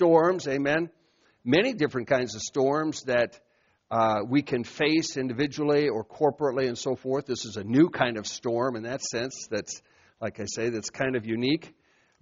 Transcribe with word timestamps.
Storms, 0.00 0.48
amen. 0.48 0.88
Many 1.44 1.74
different 1.74 2.08
kinds 2.08 2.34
of 2.34 2.40
storms 2.40 3.02
that 3.02 3.38
uh, 3.90 4.20
we 4.26 4.40
can 4.40 4.64
face 4.64 5.18
individually 5.18 5.90
or 5.90 6.06
corporately 6.06 6.68
and 6.68 6.78
so 6.78 6.96
forth. 6.96 7.26
This 7.26 7.44
is 7.44 7.56
a 7.56 7.64
new 7.64 7.90
kind 7.90 8.16
of 8.16 8.26
storm 8.26 8.76
in 8.76 8.84
that 8.84 9.02
sense. 9.02 9.46
That's, 9.50 9.82
like 10.18 10.40
I 10.40 10.46
say, 10.46 10.70
that's 10.70 10.88
kind 10.88 11.16
of 11.16 11.26
unique. 11.26 11.74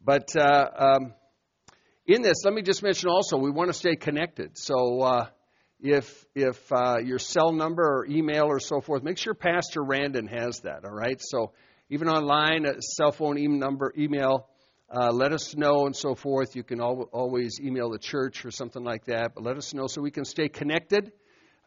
But 0.05 0.35
uh, 0.35 0.71
um, 0.77 1.15
in 2.05 2.23
this, 2.23 2.39
let 2.45 2.53
me 2.53 2.63
just 2.63 2.83
mention 2.83 3.11
also, 3.11 3.37
we 3.37 3.53
want 3.53 3.69
to 3.69 3.75
stay 3.75 3.95
connected. 3.95 4.59
So 4.59 5.01
uh, 5.03 5.27
if 5.79 6.27
if 6.35 6.57
uh, 6.73 6.97
your 7.05 7.21
cell 7.21 7.53
number 7.53 7.85
or 7.85 8.07
email 8.07 8.47
or 8.47 8.59
so 8.59 8.81
forth, 8.81 9.05
make 9.05 9.19
sure 9.19 9.35
Pastor 9.35 9.85
Randon 9.85 10.27
has 10.27 10.59
that. 10.65 10.85
All 10.85 10.91
right. 10.91 11.21
So 11.21 11.53
even 11.91 12.09
online, 12.09 12.67
a 12.67 12.83
cell 12.83 13.13
phone 13.13 13.39
e- 13.39 13.47
number, 13.47 13.95
email. 13.97 14.49
Uh, 14.91 15.13
let 15.13 15.33
us 15.33 15.55
know 15.55 15.85
and 15.85 15.95
so 15.95 16.15
forth. 16.15 16.57
You 16.57 16.63
can 16.63 16.81
al- 16.81 17.11
always 17.13 17.61
email 17.63 17.91
the 17.91 17.99
church 17.99 18.45
or 18.47 18.51
something 18.51 18.83
like 18.83 19.05
that, 19.05 19.33
but 19.35 19.45
let 19.45 19.59
us 19.59 19.75
know 19.75 19.87
so 19.87 20.01
we 20.01 20.11
can 20.11 20.25
stay 20.25 20.49
connected 20.49 21.13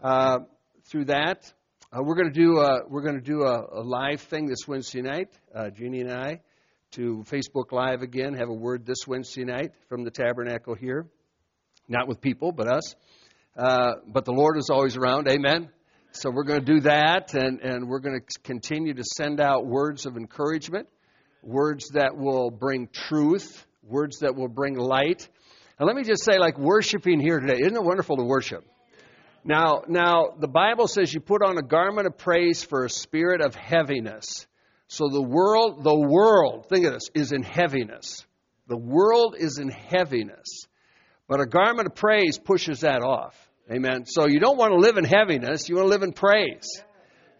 uh, 0.01 0.39
through 0.85 1.05
that. 1.05 1.53
Uh, 1.93 2.01
we're 2.01 2.15
going 2.15 2.33
to 2.33 2.39
do 2.39 2.57
a, 2.57 2.79
we're 2.89 3.03
going 3.03 3.15
to 3.15 3.21
do 3.21 3.43
a, 3.43 3.79
a 3.79 3.83
live 3.83 4.21
thing 4.21 4.47
this 4.47 4.67
Wednesday 4.67 5.01
night. 5.01 5.29
Uh, 5.53 5.69
Jeannie 5.69 6.01
and 6.01 6.11
I 6.11 6.41
to 6.91 7.23
Facebook 7.29 7.71
Live 7.71 8.01
again. 8.01 8.33
Have 8.33 8.49
a 8.49 8.53
word 8.53 8.85
this 8.85 9.05
Wednesday 9.07 9.43
night 9.43 9.71
from 9.87 10.03
the 10.03 10.11
tabernacle 10.11 10.73
here, 10.73 11.05
not 11.87 12.07
with 12.07 12.21
people, 12.21 12.51
but 12.51 12.67
us. 12.67 12.95
Uh, 13.55 13.93
but 14.07 14.25
the 14.25 14.33
Lord 14.33 14.57
is 14.57 14.69
always 14.71 14.97
around. 14.97 15.27
Amen. 15.27 15.69
So 16.11 16.29
we're 16.29 16.43
going 16.43 16.59
to 16.59 16.73
do 16.73 16.79
that, 16.81 17.33
and, 17.33 17.61
and 17.61 17.87
we're 17.87 17.99
going 17.99 18.19
to 18.19 18.39
continue 18.41 18.93
to 18.93 19.03
send 19.03 19.39
out 19.39 19.65
words 19.65 20.05
of 20.05 20.17
encouragement, 20.17 20.89
words 21.41 21.89
that 21.89 22.17
will 22.17 22.49
bring 22.51 22.87
truth, 22.87 23.65
words 23.83 24.19
that 24.19 24.35
will 24.35 24.47
bring 24.47 24.75
light. 24.75 25.27
And 25.79 25.87
let 25.87 25.95
me 25.95 26.03
just 26.03 26.23
say, 26.23 26.37
like 26.37 26.57
worshiping 26.57 27.19
here 27.19 27.39
today, 27.39 27.59
isn't 27.61 27.75
it 27.75 27.83
wonderful 27.83 28.17
to 28.17 28.23
worship? 28.23 28.65
Now, 29.43 29.81
now 29.87 30.35
the 30.39 30.47
Bible 30.47 30.87
says 30.87 31.13
you 31.13 31.19
put 31.19 31.41
on 31.41 31.57
a 31.57 31.63
garment 31.63 32.05
of 32.05 32.17
praise 32.17 32.63
for 32.63 32.85
a 32.85 32.89
spirit 32.89 33.41
of 33.41 33.55
heaviness. 33.55 34.45
So 34.87 35.09
the 35.09 35.21
world, 35.21 35.83
the 35.83 35.97
world, 35.97 36.67
think 36.69 36.85
of 36.85 36.93
this, 36.93 37.09
is 37.15 37.31
in 37.31 37.43
heaviness. 37.43 38.25
The 38.67 38.77
world 38.77 39.35
is 39.37 39.57
in 39.57 39.69
heaviness. 39.69 40.67
But 41.27 41.39
a 41.39 41.45
garment 41.45 41.87
of 41.87 41.95
praise 41.95 42.37
pushes 42.37 42.81
that 42.81 43.01
off. 43.01 43.35
Amen. 43.71 44.05
So 44.05 44.27
you 44.27 44.39
don't 44.39 44.57
want 44.57 44.73
to 44.73 44.79
live 44.79 44.97
in 44.97 45.05
heaviness, 45.05 45.69
you 45.69 45.75
want 45.75 45.85
to 45.85 45.89
live 45.89 46.03
in 46.03 46.11
praise. 46.11 46.67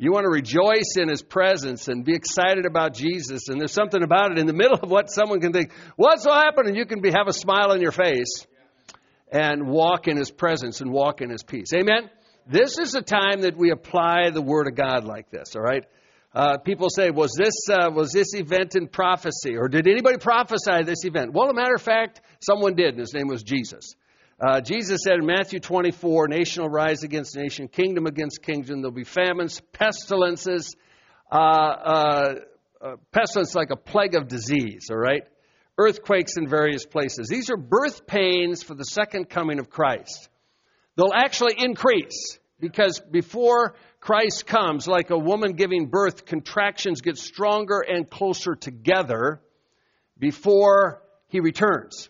You 0.01 0.11
want 0.11 0.23
to 0.23 0.31
rejoice 0.31 0.95
in 0.97 1.09
his 1.09 1.21
presence 1.21 1.87
and 1.87 2.03
be 2.03 2.15
excited 2.15 2.65
about 2.65 2.95
Jesus. 2.95 3.49
And 3.49 3.61
there's 3.61 3.71
something 3.71 4.01
about 4.01 4.31
it 4.31 4.39
in 4.39 4.47
the 4.47 4.53
middle 4.61 4.79
of 4.81 4.89
what 4.89 5.11
someone 5.11 5.39
can 5.39 5.53
think, 5.53 5.71
what's 5.95 6.25
will 6.25 6.33
happen? 6.33 6.65
And 6.65 6.75
you 6.75 6.87
can 6.87 7.01
be, 7.01 7.11
have 7.11 7.27
a 7.27 7.33
smile 7.33 7.71
on 7.71 7.81
your 7.81 7.91
face 7.91 8.47
and 9.31 9.67
walk 9.67 10.07
in 10.07 10.17
his 10.17 10.31
presence 10.31 10.81
and 10.81 10.91
walk 10.91 11.21
in 11.21 11.29
his 11.29 11.43
peace. 11.43 11.71
Amen. 11.75 12.09
This 12.47 12.79
is 12.79 12.95
a 12.95 13.03
time 13.03 13.41
that 13.41 13.55
we 13.55 13.69
apply 13.69 14.31
the 14.31 14.41
word 14.41 14.67
of 14.67 14.73
God 14.73 15.03
like 15.03 15.29
this, 15.29 15.55
all 15.55 15.61
right? 15.61 15.83
Uh, 16.33 16.57
people 16.57 16.89
say, 16.89 17.11
was 17.11 17.35
this, 17.37 17.53
uh, 17.69 17.91
was 17.93 18.11
this 18.11 18.33
event 18.33 18.75
in 18.75 18.87
prophecy? 18.87 19.55
Or 19.55 19.67
did 19.67 19.87
anybody 19.87 20.17
prophesy 20.17 20.81
this 20.83 21.05
event? 21.05 21.31
Well, 21.31 21.47
a 21.51 21.53
matter 21.53 21.75
of 21.75 21.81
fact, 21.81 22.21
someone 22.39 22.73
did, 22.73 22.95
and 22.95 22.99
his 22.99 23.13
name 23.13 23.27
was 23.27 23.43
Jesus. 23.43 23.93
Uh, 24.41 24.59
Jesus 24.59 25.01
said 25.03 25.19
in 25.19 25.25
Matthew 25.27 25.59
24, 25.59 26.27
nation 26.27 26.63
will 26.63 26.71
rise 26.71 27.03
against 27.03 27.35
nation, 27.35 27.67
kingdom 27.67 28.07
against 28.07 28.41
kingdom. 28.41 28.81
There'll 28.81 28.91
be 28.91 29.03
famines, 29.03 29.61
pestilences, 29.71 30.75
uh, 31.31 31.35
uh, 31.35 32.33
uh, 32.81 32.95
pestilence 33.11 33.53
like 33.53 33.69
a 33.69 33.75
plague 33.75 34.15
of 34.15 34.27
disease, 34.27 34.87
all 34.89 34.97
right? 34.97 35.21
Earthquakes 35.77 36.37
in 36.37 36.47
various 36.47 36.87
places. 36.87 37.27
These 37.27 37.51
are 37.51 37.55
birth 37.55 38.07
pains 38.07 38.63
for 38.63 38.73
the 38.73 38.83
second 38.83 39.29
coming 39.29 39.59
of 39.59 39.69
Christ. 39.69 40.27
They'll 40.95 41.13
actually 41.13 41.53
increase 41.59 42.39
because 42.59 42.99
before 42.99 43.75
Christ 43.99 44.47
comes, 44.47 44.87
like 44.87 45.11
a 45.11 45.17
woman 45.19 45.53
giving 45.53 45.85
birth, 45.85 46.25
contractions 46.25 47.01
get 47.01 47.19
stronger 47.19 47.85
and 47.87 48.09
closer 48.09 48.55
together 48.55 49.39
before 50.17 51.03
he 51.27 51.41
returns. 51.41 52.09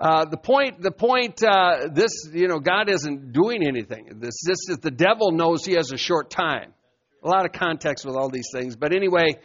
Uh, 0.00 0.24
the 0.24 0.38
point, 0.38 0.80
the 0.80 0.90
point, 0.90 1.42
uh, 1.44 1.88
this, 1.92 2.26
you 2.32 2.48
know, 2.48 2.58
God 2.58 2.88
isn't 2.88 3.32
doing 3.32 3.62
anything. 3.62 4.06
This, 4.18 4.40
this 4.46 4.70
is 4.70 4.78
the 4.78 4.90
devil 4.90 5.30
knows 5.30 5.66
he 5.66 5.74
has 5.74 5.92
a 5.92 5.98
short 5.98 6.30
time. 6.30 6.72
A 7.22 7.28
lot 7.28 7.44
of 7.44 7.52
context 7.52 8.06
with 8.06 8.16
all 8.16 8.30
these 8.30 8.48
things, 8.50 8.76
but 8.76 8.94
anyway, 8.94 9.36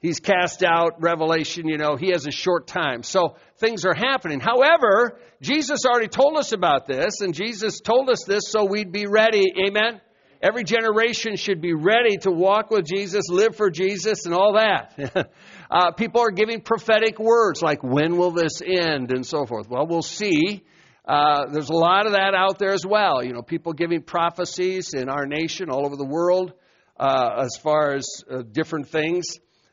he's 0.00 0.20
cast 0.20 0.62
out. 0.62 1.00
Revelation, 1.00 1.66
you 1.66 1.78
know, 1.78 1.96
he 1.96 2.10
has 2.10 2.26
a 2.26 2.30
short 2.30 2.66
time. 2.66 3.02
So 3.02 3.36
things 3.56 3.86
are 3.86 3.94
happening. 3.94 4.40
However, 4.40 5.18
Jesus 5.40 5.86
already 5.86 6.08
told 6.08 6.36
us 6.36 6.52
about 6.52 6.86
this, 6.86 7.22
and 7.22 7.32
Jesus 7.32 7.80
told 7.80 8.10
us 8.10 8.24
this 8.26 8.42
so 8.50 8.66
we'd 8.66 8.92
be 8.92 9.06
ready. 9.06 9.54
Amen. 9.66 10.02
Every 10.42 10.64
generation 10.64 11.36
should 11.36 11.62
be 11.62 11.72
ready 11.72 12.18
to 12.18 12.30
walk 12.30 12.70
with 12.70 12.84
Jesus, 12.84 13.30
live 13.30 13.56
for 13.56 13.70
Jesus, 13.70 14.26
and 14.26 14.34
all 14.34 14.52
that. 14.52 15.30
uh, 15.74 15.90
people 15.90 16.20
are 16.20 16.30
giving 16.30 16.60
prophetic 16.60 17.18
words 17.18 17.60
like, 17.60 17.82
when 17.82 18.16
will 18.16 18.30
this 18.30 18.62
end, 18.64 19.10
and 19.10 19.26
so 19.26 19.44
forth. 19.44 19.68
Well, 19.68 19.88
we'll 19.88 20.02
see. 20.02 20.62
Uh, 21.04 21.46
there's 21.50 21.68
a 21.68 21.74
lot 21.74 22.06
of 22.06 22.12
that 22.12 22.32
out 22.32 22.60
there 22.60 22.72
as 22.72 22.86
well. 22.86 23.24
You 23.24 23.32
know, 23.32 23.42
people 23.42 23.72
giving 23.72 24.00
prophecies 24.00 24.94
in 24.94 25.08
our 25.08 25.26
nation, 25.26 25.70
all 25.70 25.84
over 25.84 25.96
the 25.96 26.06
world, 26.06 26.52
uh, 26.96 27.42
as 27.42 27.56
far 27.60 27.96
as 27.96 28.06
uh, 28.30 28.42
different 28.52 28.88
things. 28.88 29.24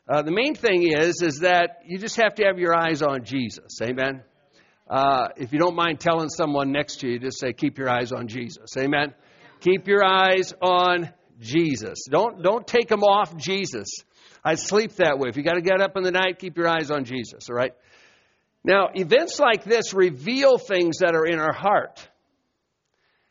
Uh, 0.10 0.24
the 0.24 0.32
main 0.32 0.56
thing 0.56 0.92
is, 0.92 1.22
is 1.22 1.42
that 1.42 1.84
you 1.86 2.00
just 2.00 2.16
have 2.16 2.34
to 2.36 2.46
have 2.46 2.58
your 2.58 2.76
eyes 2.76 3.04
on 3.04 3.24
Jesus. 3.24 3.80
Amen. 3.80 4.24
Uh, 4.90 5.28
if 5.38 5.54
you 5.54 5.60
don't 5.60 5.76
mind 5.76 6.00
telling 6.00 6.30
someone 6.30 6.72
next 6.72 7.02
to 7.02 7.08
you, 7.08 7.20
just 7.20 7.40
say, 7.40 7.54
keep 7.54 7.78
your 7.78 7.90
eyes 7.90 8.12
on 8.12 8.28
Jesus. 8.28 8.76
Amen. 8.76 9.14
Keep 9.60 9.88
your 9.88 10.04
eyes 10.04 10.52
on 10.64 11.14
Jesus. 11.40 12.06
Don't, 12.10 12.42
don't 12.42 12.66
take 12.66 12.88
them 12.88 13.04
off 13.04 13.38
Jesus. 13.38 13.88
I 14.44 14.56
sleep 14.56 14.94
that 14.96 15.20
way. 15.20 15.30
If 15.30 15.38
you 15.38 15.44
got 15.44 15.54
to 15.54 15.62
get 15.62 15.82
up 15.82 15.96
in 15.96 16.04
the 16.04 16.12
night, 16.12 16.40
keep 16.40 16.58
your 16.58 16.68
eyes 16.68 16.90
on 16.90 17.06
Jesus, 17.06 17.50
all 17.50 17.56
right? 17.56 17.74
Now, 18.64 18.90
events 18.94 19.40
like 19.40 19.64
this 19.64 19.94
reveal 19.94 20.58
things 20.58 21.00
that 21.00 21.16
are 21.16 21.26
in 21.26 21.40
our 21.40 21.54
heart. 21.54 22.08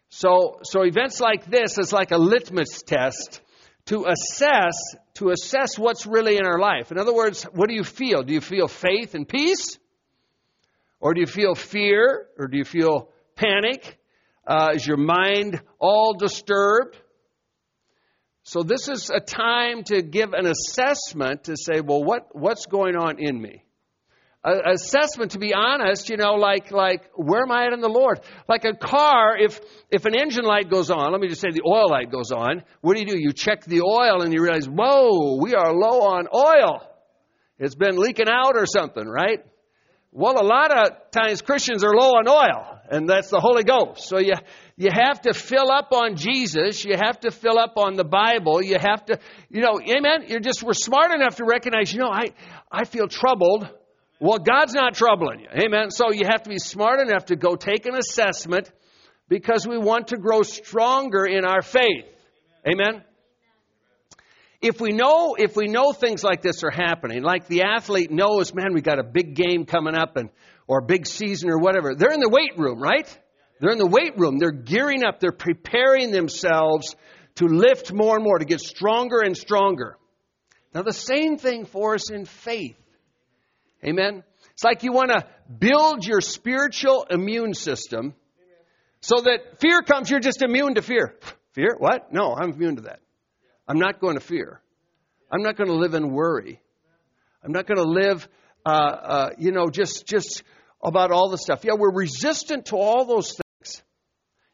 So, 0.09 0.59
so 0.65 0.83
events 0.83 1.21
like 1.21 1.47
this 1.47 1.79
is 1.79 1.93
like 1.93 2.11
a 2.11 2.19
litmus 2.19 2.83
test 2.83 3.41
to 3.87 4.07
assess, 4.07 4.75
to 5.15 5.31
assess 5.31 5.79
what's 5.79 6.07
really 6.07 6.37
in 6.37 6.45
our 6.45 6.59
life. 6.59 6.91
In 6.91 6.99
other 6.99 7.15
words, 7.15 7.45
what 7.45 7.69
do 7.69 7.75
you 7.75 7.85
feel? 7.85 8.23
Do 8.23 8.33
you 8.33 8.41
feel 8.41 8.67
faith 8.69 9.15
and 9.15 9.29
peace? 9.29 9.79
Or 11.01 11.15
do 11.15 11.21
you 11.21 11.27
feel 11.27 11.55
fear? 11.55 12.27
Or 12.37 12.49
do 12.49 12.59
you 12.59 12.65
feel 12.65 13.09
panic? 13.37 13.99
Uh, 14.47 14.73
is 14.75 14.87
your 14.87 14.97
mind 14.97 15.61
all 15.79 16.15
disturbed? 16.15 16.97
So 18.43 18.63
this 18.63 18.89
is 18.89 19.11
a 19.11 19.21
time 19.21 19.85
to 19.85 20.03
give 20.03 20.33
an 20.33 20.47
assessment 20.47 21.45
to 21.45 21.57
say, 21.57 21.81
well, 21.81 22.03
what, 22.03 22.29
what's 22.33 22.67
going 22.67 22.97
on 22.97 23.19
in 23.19 23.41
me? 23.41 23.65
A, 24.43 24.73
assessment, 24.73 25.33
to 25.33 25.39
be 25.39 25.53
honest, 25.55 26.09
you 26.09 26.17
know, 26.17 26.35
like 26.35 26.71
like 26.71 27.11
where 27.15 27.43
am 27.43 27.53
I 27.53 27.67
at 27.67 27.75
in 27.75 27.81
the 27.81 27.91
Lord? 27.91 28.21
Like 28.49 28.65
a 28.65 28.73
car, 28.73 29.37
if 29.37 29.61
if 29.91 30.07
an 30.07 30.15
engine 30.19 30.47
light 30.47 30.71
goes 30.71 30.91
on, 30.91 31.13
let 31.13 31.21
me 31.21 31.29
just 31.29 31.43
say 31.43 31.51
the 31.51 31.63
oil 31.67 31.91
light 31.91 32.11
goes 32.11 32.33
on. 32.33 32.63
What 32.81 32.95
do 32.95 33.01
you 33.01 33.07
do? 33.07 33.19
You 33.19 33.35
check 33.35 33.65
the 33.67 33.83
oil 33.83 34.23
and 34.23 34.33
you 34.33 34.43
realize, 34.43 34.67
whoa, 34.67 35.37
we 35.43 35.55
are 35.55 35.75
low 35.75 36.01
on 36.01 36.27
oil. 36.35 36.81
It's 37.59 37.75
been 37.75 37.99
leaking 37.99 38.29
out 38.31 38.57
or 38.57 38.65
something, 38.65 39.07
right? 39.07 39.45
Well, 40.13 40.41
a 40.41 40.47
lot 40.47 40.77
of 40.77 41.11
times 41.11 41.43
Christians 41.43 41.85
are 41.85 41.95
low 41.95 42.17
on 42.17 42.27
oil, 42.27 42.81
and 42.91 43.09
that's 43.09 43.29
the 43.29 43.39
Holy 43.39 43.63
Ghost. 43.63 44.09
So 44.09 44.19
you, 44.19 44.33
you 44.81 44.89
have 44.91 45.21
to 45.21 45.35
fill 45.35 45.71
up 45.71 45.93
on 45.93 46.17
Jesus. 46.17 46.87
You 46.87 46.97
have 46.97 47.21
to 47.21 47.31
fill 47.31 47.59
up 47.59 47.75
on 47.77 47.97
the 47.97 48.05
Bible. 48.05 48.63
You 48.63 48.79
have 48.81 49.05
to, 49.05 49.19
you 49.51 49.61
know, 49.61 49.79
amen. 49.79 50.25
You're 50.27 50.41
just, 50.41 50.63
we're 50.63 50.73
smart 50.73 51.13
enough 51.13 51.37
to 51.37 51.45
recognize, 51.45 51.93
you 51.93 51.99
know, 51.99 52.09
I, 52.09 52.33
I 52.73 52.85
feel 52.85 53.07
troubled. 53.07 53.69
Well, 54.21 54.39
God's 54.39 54.73
not 54.73 54.95
troubling 54.95 55.41
you. 55.41 55.49
Amen. 55.53 55.91
So 55.91 56.13
you 56.13 56.23
have 56.31 56.45
to 56.45 56.49
be 56.49 56.57
smart 56.57 56.99
enough 56.99 57.27
to 57.27 57.37
go 57.37 57.57
take 57.57 57.85
an 57.85 57.95
assessment 57.95 58.73
because 59.29 59.69
we 59.69 59.77
want 59.77 60.09
to 60.09 60.17
grow 60.17 60.41
stronger 60.41 61.27
in 61.27 61.45
our 61.45 61.61
faith. 61.61 62.07
Amen. 62.67 63.05
If 64.63 64.81
we 64.81 64.93
know, 64.93 65.35
if 65.39 65.57
we 65.57 65.67
know 65.67 65.93
things 65.93 66.25
like 66.25 66.41
this 66.41 66.65
are 66.65 66.71
happening, 66.71 67.23
like 67.23 67.49
the 67.49 67.65
athlete 67.65 68.11
knows, 68.11 68.55
man, 68.55 68.73
we 68.73 68.81
got 68.81 68.99
a 68.99 69.05
big 69.05 69.35
game 69.35 69.67
coming 69.67 69.95
up 69.95 70.17
and, 70.17 70.31
or 70.67 70.79
a 70.79 70.87
big 70.87 71.07
season 71.07 71.51
or 71.51 71.59
whatever, 71.59 71.95
they're 71.95 72.13
in 72.13 72.21
the 72.21 72.31
weight 72.31 72.57
room, 72.57 72.81
right? 72.81 73.07
They're 73.61 73.73
in 73.73 73.79
the 73.79 73.87
weight 73.87 74.19
room. 74.19 74.39
They're 74.39 74.51
gearing 74.51 75.05
up. 75.05 75.21
They're 75.21 75.33
preparing 75.33 76.11
themselves 76.11 76.97
to 77.37 77.47
lift 77.47 77.93
more 77.93 78.17
and 78.17 78.25
more, 78.25 78.39
to 78.39 78.45
get 78.45 78.61
stronger 78.61 79.21
and 79.21 79.37
stronger. 79.37 79.97
Now, 80.75 80.83
the 80.83 80.93
same 80.93 81.37
thing 81.37 81.67
for 81.67 81.95
us 81.95 82.11
in 82.11 82.25
faith. 82.25 82.77
Amen? 83.85 84.25
It's 84.53 84.65
like 84.65 84.83
you 84.83 84.93
want 84.93 85.11
to 85.11 85.27
build 85.59 86.07
your 86.07 86.21
spiritual 86.21 87.07
immune 87.11 87.55
system 87.55 88.15
so 89.01 89.21
that 89.23 89.61
fear 89.61 89.81
comes, 89.81 90.11
you're 90.11 90.21
just 90.21 90.43
immune 90.43 90.75
to 90.75 90.83
fear. 90.83 91.17
Fear? 91.53 91.79
What? 91.79 92.13
No, 92.13 92.33
I'm 92.33 92.53
immune 92.53 92.77
to 92.77 92.83
that. 92.83 93.01
I'm 93.67 93.81
not 93.81 94.01
going 94.01 94.15
to 94.15 94.21
fear. 94.21 94.61
I'm 95.33 95.43
not 95.43 95.57
going 95.57 95.69
to 95.69 95.75
live 95.75 95.95
in 95.95 96.13
worry. 96.13 96.61
I'm 97.43 97.51
not 97.51 97.67
going 97.67 97.79
to 97.79 97.91
live, 97.91 98.29
uh, 98.65 98.69
uh, 98.71 99.31
you 99.37 99.51
know, 99.51 99.69
just 99.69 100.07
just 100.07 100.45
about 100.81 101.11
all 101.11 101.29
the 101.29 101.39
stuff. 101.39 101.65
Yeah, 101.65 101.73
we're 101.77 101.93
resistant 101.93 102.67
to 102.67 102.77
all 102.77 103.05
those 103.05 103.31
things. 103.31 103.50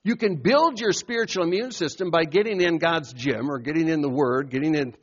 You 0.07 0.15
can 0.15 0.37
build 0.37 0.79
your 0.79 0.93
spiritual 0.93 1.43
immune 1.43 1.73
system 1.73 2.13
by 2.13 2.27
getting 2.27 2.61
in 2.61 2.79
God's 2.79 3.13
gym 3.13 3.51
or 3.51 3.59
getting 3.59 3.89
in 3.89 4.03
the 4.03 4.09
Word, 4.09 4.51
getting 4.51 4.77
in 4.77 4.95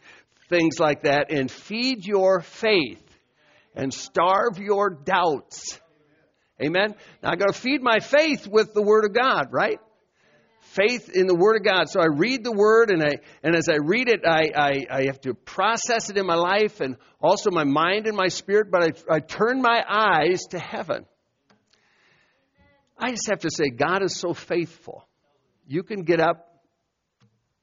things 0.50 0.80
like 0.80 1.04
that, 1.04 1.30
and 1.30 1.52
feed 1.52 2.06
your 2.06 2.40
faith 2.40 3.04
and 3.76 3.94
starve 3.94 4.60
your 4.60 4.90
doubts. 4.90 5.78
Amen. 6.64 6.96
Now 7.22 7.32
I 7.32 7.36
got 7.36 7.48
to 7.48 7.54
feed 7.54 7.82
my 7.82 8.00
faith 8.00 8.48
with 8.48 8.74
the 8.74 8.82
Word 8.82 9.04
of 9.04 9.14
God, 9.14 9.48
right? 9.52 9.78
Faith 10.62 11.10
in 11.14 11.28
the 11.28 11.36
Word 11.36 11.58
of 11.58 11.66
God. 11.66 11.90
So 11.90 12.00
I 12.00 12.06
read 12.06 12.46
the 12.46 12.54
Word, 12.54 12.90
and 12.90 13.04
I 13.04 13.18
and 13.44 13.58
as 13.58 13.68
I 13.68 13.80
read 13.84 14.08
it, 14.08 14.22
I 14.26 14.52
I, 14.56 14.86
I 14.90 15.06
have 15.08 15.20
to 15.22 15.34
process 15.34 16.12
it 16.12 16.18
in 16.18 16.26
my 16.26 16.36
life, 16.36 16.80
and 16.80 16.96
also 17.22 17.52
my 17.52 17.66
mind 17.66 18.08
and 18.08 18.16
my 18.16 18.30
spirit. 18.30 18.72
But 18.72 18.84
I 19.10 19.16
I 19.16 19.20
turn 19.20 19.62
my 19.62 19.84
eyes 19.86 20.44
to 20.52 20.60
heaven. 20.60 21.06
I 22.98 23.12
just 23.12 23.30
have 23.30 23.40
to 23.40 23.50
say, 23.52 23.70
God 23.70 24.04
is 24.04 24.20
so 24.20 24.34
faithful. 24.34 25.08
You 25.68 25.84
can 25.84 26.04
get 26.04 26.20
up, 26.20 26.48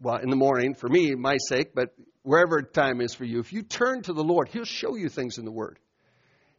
well, 0.00 0.16
in 0.16 0.30
the 0.30 0.36
morning 0.36 0.74
for 0.74 0.88
me, 0.88 1.14
my 1.14 1.36
sake, 1.48 1.74
but 1.74 1.94
wherever 2.22 2.62
time 2.62 3.00
is 3.00 3.14
for 3.14 3.24
you. 3.24 3.40
If 3.40 3.52
you 3.52 3.62
turn 3.62 4.02
to 4.02 4.12
the 4.12 4.24
Lord, 4.24 4.48
He'll 4.48 4.64
show 4.64 4.96
you 4.96 5.08
things 5.08 5.38
in 5.38 5.44
the 5.44 5.52
Word. 5.52 5.78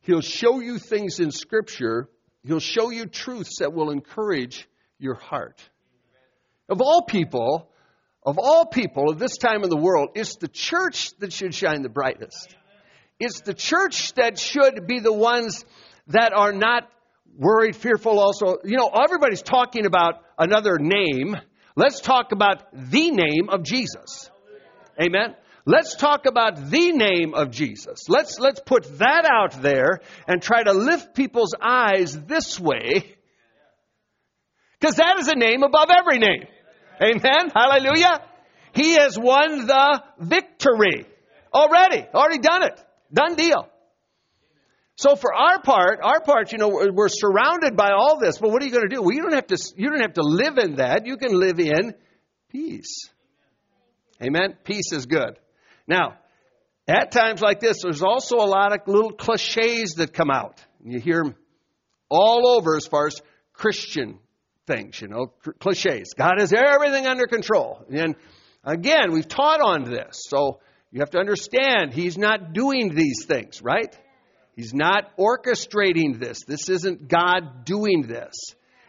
He'll 0.01 0.21
show 0.21 0.59
you 0.59 0.79
things 0.79 1.19
in 1.19 1.31
Scripture. 1.31 2.09
He'll 2.44 2.59
show 2.59 2.89
you 2.89 3.06
truths 3.06 3.59
that 3.59 3.73
will 3.73 3.91
encourage 3.91 4.68
your 4.97 5.15
heart. 5.15 5.62
Of 6.69 6.81
all 6.81 7.03
people, 7.03 7.69
of 8.24 8.38
all 8.39 8.65
people 8.65 9.12
of 9.12 9.19
this 9.19 9.38
time 9.38 9.63
in 9.63 9.69
the 9.69 9.77
world, 9.77 10.09
it's 10.15 10.38
the 10.38 10.47
church 10.47 11.12
that 11.19 11.33
should 11.33 11.53
shine 11.53 11.81
the 11.81 11.89
brightest. 11.89 12.56
It's 13.19 13.41
the 13.41 13.53
church 13.53 14.13
that 14.13 14.39
should 14.39 14.88
be 14.88 15.00
the 15.00 15.13
ones 15.13 15.65
that 16.07 16.33
are 16.33 16.53
not 16.53 16.89
worried, 17.38 17.75
fearful 17.75 18.19
also. 18.19 18.57
You 18.63 18.78
know, 18.78 18.89
everybody's 18.89 19.42
talking 19.42 19.86
about 19.86 20.16
another 20.38 20.78
name. 20.80 21.36
Let's 21.75 22.01
talk 22.01 22.31
about 22.31 22.63
the 22.74 23.12
name 23.12 23.50
of 23.50 23.63
Jesus. 23.63 24.30
Amen. 25.01 25.36
Let's 25.66 25.95
talk 25.95 26.25
about 26.25 26.69
the 26.69 26.92
name 26.92 27.33
of 27.33 27.51
Jesus. 27.51 28.10
Let's, 28.10 28.39
let's 28.39 28.60
put 28.60 28.98
that 28.98 29.30
out 29.31 29.62
there 29.62 30.01
and 30.28 30.42
try 30.42 30.63
to 30.63 30.74
lift 30.74 31.13
people's 31.13 31.54
eyes 31.62 32.19
this 32.25 32.60
way. 32.60 33.16
Because 34.80 34.95
that 34.95 35.19
is 35.19 35.27
a 35.27 35.36
name 35.36 35.62
above 35.62 35.89
every 35.95 36.18
name. 36.18 36.45
Amen. 37.01 37.51
Hallelujah. 37.56 38.22
He 38.74 38.94
has 38.94 39.18
won 39.18 39.68
the 39.68 40.04
victory 40.19 41.06
already. 41.54 42.06
Already 42.13 42.39
done 42.39 42.63
it. 42.63 42.84
Done 43.13 43.36
deal. 43.36 43.68
So 45.01 45.15
for 45.15 45.33
our 45.33 45.59
part, 45.59 46.00
our 46.03 46.21
part, 46.21 46.51
you 46.51 46.59
know, 46.59 46.69
we're 46.94 47.09
surrounded 47.09 47.75
by 47.75 47.89
all 47.89 48.19
this, 48.19 48.38
but 48.38 48.51
what 48.51 48.62
are 48.62 48.65
you 48.68 48.71
going 48.71 48.88
to 48.88 48.95
do? 48.95 49.01
Well, 49.01 49.13
you 49.13 49.24
don't 49.24 49.33
have 49.33 49.48
to, 49.48 49.57
you 49.75 49.89
don't 49.89 50.01
have 50.01 50.13
to 50.13 50.21
live 50.21 50.59
in 50.59 50.75
that. 50.75 51.07
You 51.07 51.18
can 51.18 51.31
live 51.33 51.59
in 51.59 51.95
peace. 52.51 53.09
Amen. 54.21 54.56
Peace 54.63 54.92
is 54.92 55.07
good. 55.07 55.39
Now, 55.88 56.19
at 56.88 57.12
times 57.12 57.42
like 57.42 57.59
this, 57.59 57.81
there's 57.81 58.03
also 58.03 58.36
a 58.36 58.45
lot 58.45 58.74
of 58.74 58.81
little 58.86 59.12
cliches 59.12 59.95
that 59.95 60.13
come 60.13 60.30
out. 60.30 60.63
You 60.86 61.00
hear 61.00 61.24
them 61.24 61.36
all 62.07 62.48
over 62.56 62.77
as 62.77 62.86
far 62.86 63.07
as 63.07 63.19
Christian 63.53 64.19
things, 64.68 65.01
you 65.01 65.07
know, 65.07 65.33
cliches. 65.59 66.13
God 66.15 66.36
has 66.38 66.53
everything 66.53 67.07
under 67.07 67.25
control. 67.25 67.83
And 67.92 68.15
again, 68.63 69.12
we've 69.12 69.27
taught 69.27 69.62
on 69.62 69.83
this. 69.83 70.27
So 70.30 70.59
you 70.92 71.00
have 71.00 71.09
to 71.12 71.18
understand, 71.18 71.92
He's 71.92 72.19
not 72.19 72.53
doing 72.53 72.94
these 72.94 73.25
things, 73.25 73.63
right? 73.63 73.98
He's 74.56 74.74
not 74.74 75.18
orchestrating 75.18 76.19
this. 76.19 76.44
This 76.45 76.69
isn't 76.69 77.07
God 77.07 77.65
doing 77.65 78.03
this. 78.03 78.33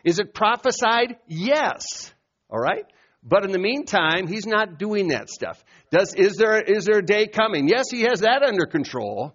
Is 0.05 0.19
it 0.19 0.35
prophesied? 0.35 1.17
Yes. 1.26 2.12
All 2.50 2.59
right? 2.59 2.85
But 3.23 3.44
in 3.44 3.53
the 3.53 3.59
meantime, 3.59 4.26
he's 4.26 4.47
not 4.47 4.79
doing 4.79 5.09
that 5.09 5.31
stuff. 5.31 5.62
Does, 5.91 6.14
is, 6.14 6.37
there, 6.37 6.61
is 6.61 6.85
there 6.87 6.99
a 6.99 7.05
day 7.05 7.29
coming? 7.29 7.69
Yes, 7.69 7.85
he 7.91 8.03
has 8.03 8.20
that 8.20 8.43
under 8.43 8.67
control, 8.67 9.35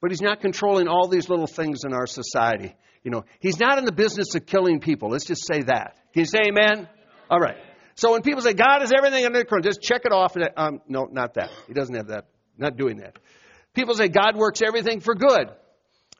but 0.00 0.10
he's 0.10 0.20
not 0.20 0.40
controlling 0.40 0.88
all 0.88 1.06
these 1.06 1.28
little 1.28 1.46
things 1.46 1.84
in 1.84 1.92
our 1.92 2.06
society. 2.06 2.74
You 3.04 3.12
know, 3.12 3.24
he's 3.38 3.60
not 3.60 3.78
in 3.78 3.84
the 3.84 3.92
business 3.92 4.34
of 4.34 4.44
killing 4.44 4.80
people. 4.80 5.10
Let's 5.10 5.24
just 5.24 5.46
say 5.46 5.62
that. 5.62 5.96
Can 6.12 6.20
you 6.20 6.26
say 6.26 6.40
amen? 6.48 6.88
All 7.30 7.38
right. 7.38 7.56
So 7.94 8.12
when 8.12 8.22
people 8.22 8.42
say 8.42 8.54
God 8.54 8.80
has 8.80 8.92
everything 8.96 9.24
under 9.24 9.40
control, 9.40 9.60
just 9.60 9.80
check 9.82 10.02
it 10.04 10.12
off. 10.12 10.36
Um, 10.56 10.80
no, 10.88 11.08
not 11.10 11.34
that. 11.34 11.50
He 11.68 11.74
doesn't 11.74 11.94
have 11.94 12.08
that. 12.08 12.26
Not 12.56 12.76
doing 12.76 12.98
that. 12.98 13.16
People 13.74 13.94
say 13.94 14.08
God 14.08 14.36
works 14.36 14.62
everything 14.62 15.00
for 15.00 15.14
good. 15.14 15.50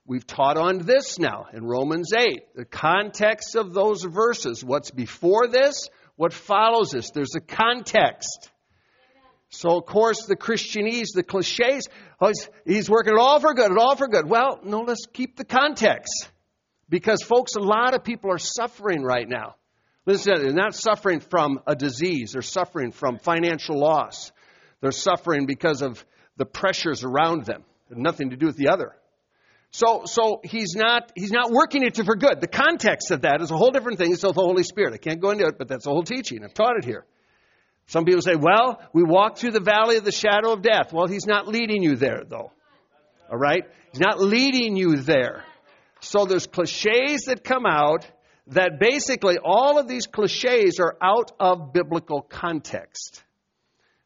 We've 0.09 0.27
taught 0.27 0.57
on 0.57 0.79
this 0.79 1.21
now 1.21 1.47
in 1.53 1.65
Romans 1.65 2.13
8. 2.13 2.57
The 2.57 2.65
context 2.65 3.55
of 3.55 3.73
those 3.73 4.03
verses. 4.03 4.65
What's 4.65 4.91
before 4.91 5.47
this? 5.47 5.89
what 6.19 6.33
follows 6.33 6.91
this. 6.91 7.11
There's 7.11 7.37
a 7.37 7.41
context. 7.41 8.51
So, 9.51 9.79
of 9.79 9.87
course, 9.87 10.27
the 10.27 10.37
Christianese, 10.37 11.15
the 11.15 11.23
cliches, 11.23 11.89
oh, 12.21 12.27
he's, 12.27 12.51
he's 12.67 12.91
working 12.91 13.15
it 13.15 13.21
all 13.21 13.41
for 13.41 13.55
good, 13.55 13.71
it 13.71 13.79
all 13.79 13.97
for 13.97 14.09
good. 14.09 14.29
Well, 14.29 14.59
no, 14.65 14.81
let's 14.81 15.07
keep 15.07 15.37
the 15.37 15.45
context. 15.45 16.29
Because, 16.89 17.23
folks, 17.23 17.55
a 17.55 17.61
lot 17.61 17.95
of 17.95 18.03
people 18.03 18.33
are 18.33 18.39
suffering 18.39 19.03
right 19.03 19.29
now. 19.29 19.55
Listen, 20.07 20.35
they're 20.43 20.53
not 20.53 20.75
suffering 20.75 21.21
from 21.21 21.61
a 21.67 21.77
disease, 21.77 22.33
they're 22.33 22.43
suffering 22.43 22.91
from 22.91 23.19
financial 23.19 23.79
loss. 23.79 24.33
They're 24.81 24.91
suffering 24.91 25.47
because 25.47 25.83
of 25.83 26.05
the 26.37 26.47
pressures 26.47 27.05
around 27.05 27.45
them. 27.45 27.63
nothing 27.91 28.31
to 28.31 28.37
do 28.37 28.47
with 28.47 28.57
the 28.57 28.69
other. 28.69 28.95
So, 29.71 30.03
so 30.07 30.41
he's 30.45 30.75
not 30.75 31.13
he's 31.15 31.31
not 31.31 31.51
working 31.51 31.83
it 31.83 31.97
for 31.97 32.17
good. 32.17 32.41
The 32.41 32.49
context 32.49 33.11
of 33.11 33.23
that 33.23 33.43
is 33.43 33.51
a 33.51 33.57
whole 33.57 33.71
different 33.71 33.99
thing. 33.99 34.13
It's 34.13 34.23
the 34.23 34.33
Holy 34.33 34.63
Spirit. 34.63 34.95
I 34.95 34.97
can't 34.97 35.21
go 35.21 35.31
into 35.31 35.47
it, 35.47 35.59
but 35.59 35.69
that's 35.69 35.85
the 35.85 35.91
whole 35.91 36.03
teaching. 36.03 36.43
I've 36.43 36.55
taught 36.55 36.77
it 36.79 36.85
here. 36.85 37.05
Some 37.87 38.05
people 38.05 38.23
say, 38.23 38.35
"Well, 38.35 38.81
we 38.93 39.03
walk 39.03 39.39
through 39.39 39.53
the 39.53 39.61
valley 39.61 39.97
of 39.97 40.05
the 40.05 40.13
shadow 40.13 40.53
of 40.53 40.63
death." 40.63 40.93
Well, 40.93 41.07
he's 41.07 41.27
not 41.27 41.49
leading 41.49 41.83
you 41.83 41.97
there, 41.97 42.23
though. 42.27 42.51
All 43.31 43.39
right, 43.39 43.65
he's 43.93 44.01
not 44.01 44.21
leading 44.21 44.77
you 44.77 44.97
there. 44.97 45.45
So 46.01 46.25
there's 46.25 46.47
cliches 46.47 47.25
that 47.27 47.45
come 47.45 47.67
out 47.67 48.07
that 48.49 48.79
basically 48.81 49.37
all 49.43 49.79
of 49.79 49.89
these 49.89 50.07
cliches 50.07 50.81
are 50.81 50.97
out 51.03 51.33
of 51.39 51.73
biblical 51.73 52.23
context. 52.23 53.23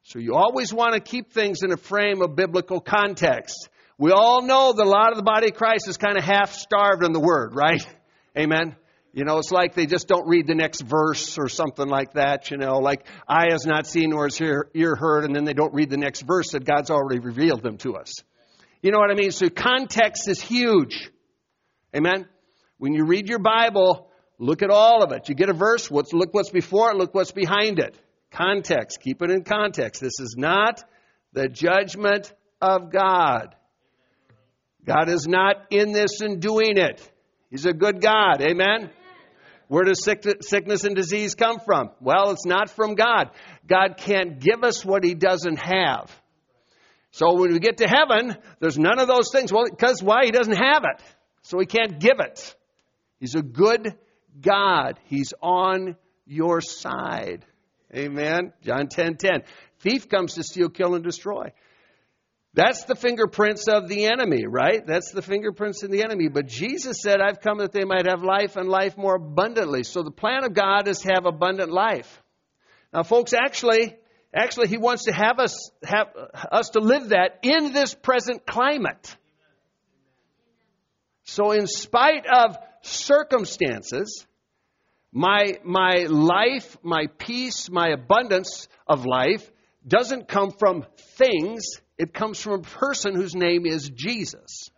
So 0.03 0.19
you 0.19 0.35
always 0.35 0.73
want 0.73 0.95
to 0.95 1.01
keep 1.01 1.33
things 1.33 1.63
in 1.63 1.73
a 1.73 1.77
frame 1.77 2.23
of 2.23 2.35
biblical 2.35 2.81
context. 2.81 3.69
We 4.03 4.11
all 4.11 4.43
know 4.43 4.73
that 4.73 4.83
a 4.83 4.91
lot 4.91 5.13
of 5.13 5.17
the 5.17 5.23
body 5.23 5.51
of 5.51 5.55
Christ 5.55 5.87
is 5.87 5.97
kind 5.97 6.19
of 6.19 6.25
half 6.25 6.53
starved 6.55 7.05
in 7.05 7.13
the 7.13 7.21
Word, 7.21 7.55
right? 7.55 7.87
Amen. 8.37 8.75
You 9.13 9.23
know, 9.23 9.39
it's 9.39 9.53
like 9.53 9.77
they 9.77 9.87
just 9.87 10.09
don't 10.09 10.27
read 10.27 10.49
the 10.49 10.57
next 10.57 10.81
verse 10.81 11.39
or 11.39 11.49
something 11.49 11.87
like 11.87 12.15
that, 12.15 12.51
you 12.51 12.57
know, 12.57 12.79
like 12.79 13.07
eye 13.29 13.53
has 13.53 13.65
not 13.65 13.87
seen 13.87 14.11
nor 14.11 14.29
ear, 14.41 14.69
ear 14.75 14.97
heard, 14.97 15.25
and 15.25 15.37
then 15.37 15.45
they 15.45 15.53
don't 15.53 15.73
read 15.73 15.89
the 15.89 15.99
next 15.99 16.23
verse 16.23 16.51
that 16.51 16.65
God's 16.65 16.91
already 16.91 17.21
revealed 17.21 17.63
them 17.63 17.77
to 17.79 17.95
us. 17.95 18.13
You 18.83 18.91
know 18.91 18.99
what 18.99 19.13
I 19.13 19.15
mean? 19.15 19.31
So 19.31 19.49
context 19.49 20.27
is 20.27 20.41
huge. 20.41 21.09
Amen? 21.95 22.27
When 22.79 22.95
you 22.95 23.05
read 23.05 23.29
your 23.29 23.39
Bible, 23.39 24.11
look 24.37 24.65
at 24.65 24.71
all 24.71 25.05
of 25.05 25.13
it. 25.13 25.29
You 25.29 25.37
get 25.37 25.49
a 25.49 25.55
verse, 25.55 25.89
what's, 25.89 26.13
look 26.13 26.35
what's 26.35 26.51
before 26.51 26.91
it, 26.91 26.97
look 26.97 27.15
what's 27.15 27.31
behind 27.31 27.79
it. 27.79 27.97
Context. 28.33 28.99
Keep 29.01 29.23
it 29.23 29.31
in 29.31 29.45
context. 29.45 30.03
This 30.03 30.19
is 30.19 30.35
not 30.37 30.83
the 31.33 31.47
judgment 31.47 32.33
of 32.61 32.91
God. 32.91 33.55
God 34.85 35.09
is 35.09 35.27
not 35.27 35.67
in 35.71 35.93
this 35.93 36.21
and 36.21 36.41
doing 36.41 36.77
it. 36.77 37.01
He's 37.51 37.67
a 37.67 37.73
good 37.73 38.01
God. 38.01 38.41
Amen? 38.41 38.91
Where 39.69 39.85
does 39.85 40.05
sickness 40.05 40.85
and 40.85 40.95
disease 40.95 41.35
come 41.35 41.59
from? 41.65 41.91
Well, 42.01 42.31
it's 42.31 42.45
not 42.45 42.69
from 42.69 42.95
God. 42.95 43.31
God 43.67 43.97
can't 43.97 44.39
give 44.39 44.65
us 44.65 44.85
what 44.85 45.05
He 45.05 45.15
doesn't 45.15 45.57
have. 45.57 46.11
So 47.13 47.35
when 47.35 47.53
we 47.53 47.59
get 47.59 47.79
to 47.79 47.87
heaven, 47.87 48.37
there's 48.59 48.79
none 48.79 48.99
of 48.99 49.09
those 49.09 49.31
things. 49.33 49.53
Well, 49.53 49.65
because 49.71 50.03
why? 50.03 50.25
He 50.25 50.31
doesn't 50.31 50.57
have 50.57 50.85
it. 50.85 51.03
So 51.43 51.59
He 51.59 51.67
can't 51.67 51.99
give 51.99 52.21
it. 52.21 52.55
He's 53.21 53.35
a 53.35 53.43
good 53.43 53.95
God. 54.41 54.99
He's 55.05 55.33
on 55.41 55.97
your 56.27 56.61
side. 56.61 57.45
Amen. 57.95 58.53
John 58.63 58.89
10 58.89 59.17
10. 59.17 59.43
Thief 59.81 60.09
comes 60.09 60.35
to 60.35 60.43
steal, 60.43 60.69
kill, 60.69 60.95
and 60.95 61.05
destroy. 61.05 61.53
That's 62.55 62.85
the 62.85 62.95
fingerprints 62.95 63.67
of 63.67 63.89
the 63.89 64.05
enemy, 64.05 64.47
right? 64.47 64.87
That's 64.87 65.11
the 65.11 65.23
fingerprints 65.23 65.83
of 65.83 65.91
the 65.91 66.03
enemy. 66.03 66.29
But 66.29 66.47
Jesus 66.47 66.99
said, 67.03 67.21
I've 67.21 67.41
come 67.41 67.59
that 67.59 67.73
they 67.73 67.85
might 67.85 68.07
have 68.07 68.23
life 68.23 68.57
and 68.57 68.69
life 68.69 68.97
more 68.99 69.15
abundantly. 69.15 69.85
So 69.85 70.03
the 70.03 70.11
plan 70.11 70.45
of 70.45 70.53
God 70.53 70.87
is 70.87 70.99
to 71.01 71.13
have 71.15 71.25
abundant 71.25 71.73
life. 71.73 72.23
Now, 72.93 73.05
folks, 73.05 73.33
actually, 73.33 73.97
actually, 74.35 74.69
He 74.69 74.77
wants 74.77 75.05
to 75.05 75.13
have 75.13 75.39
us, 75.39 75.71
have 75.83 76.09
us 76.51 76.71
to 76.71 76.81
live 76.81 77.09
that 77.09 77.39
in 77.43 77.73
this 77.73 77.95
present 77.95 78.47
climate. 78.47 79.17
So 81.25 81.53
in 81.53 81.67
spite 81.67 82.27
of 82.27 82.59
circumstances, 82.83 84.27
my, 85.11 85.59
my 85.65 86.07
life, 86.11 86.77
my 86.83 87.07
peace, 87.17 87.71
my 87.71 87.89
abundance 87.89 88.69
of 88.87 89.07
life 89.07 89.51
doesn't 89.87 90.29
come 90.29 90.51
from 90.51 90.85
things 91.17 91.63
it 92.03 92.13
comes 92.13 92.41
from 92.41 92.55
a 92.55 92.63
person 92.63 93.15
whose 93.15 93.33
name 93.33 93.65
is 93.65 93.89
Jesus. 93.89 94.71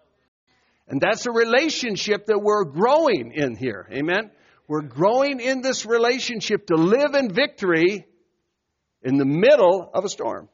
And 0.87 1.01
that's 1.01 1.25
a 1.25 1.31
relationship 1.31 2.27
that 2.27 2.39
we're 2.39 2.65
growing 2.65 3.33
in 3.35 3.57
here. 3.57 3.89
Amen? 3.91 4.31
We're 4.69 4.83
growing 4.83 5.41
in 5.41 5.63
this 5.63 5.87
relationship 5.87 6.67
to 6.67 6.75
live 6.75 7.15
in 7.15 7.33
victory 7.33 8.07
in 9.01 9.17
the 9.17 9.25
middle 9.25 9.91
of 9.95 10.05
a 10.05 10.11
storm. 10.11 10.51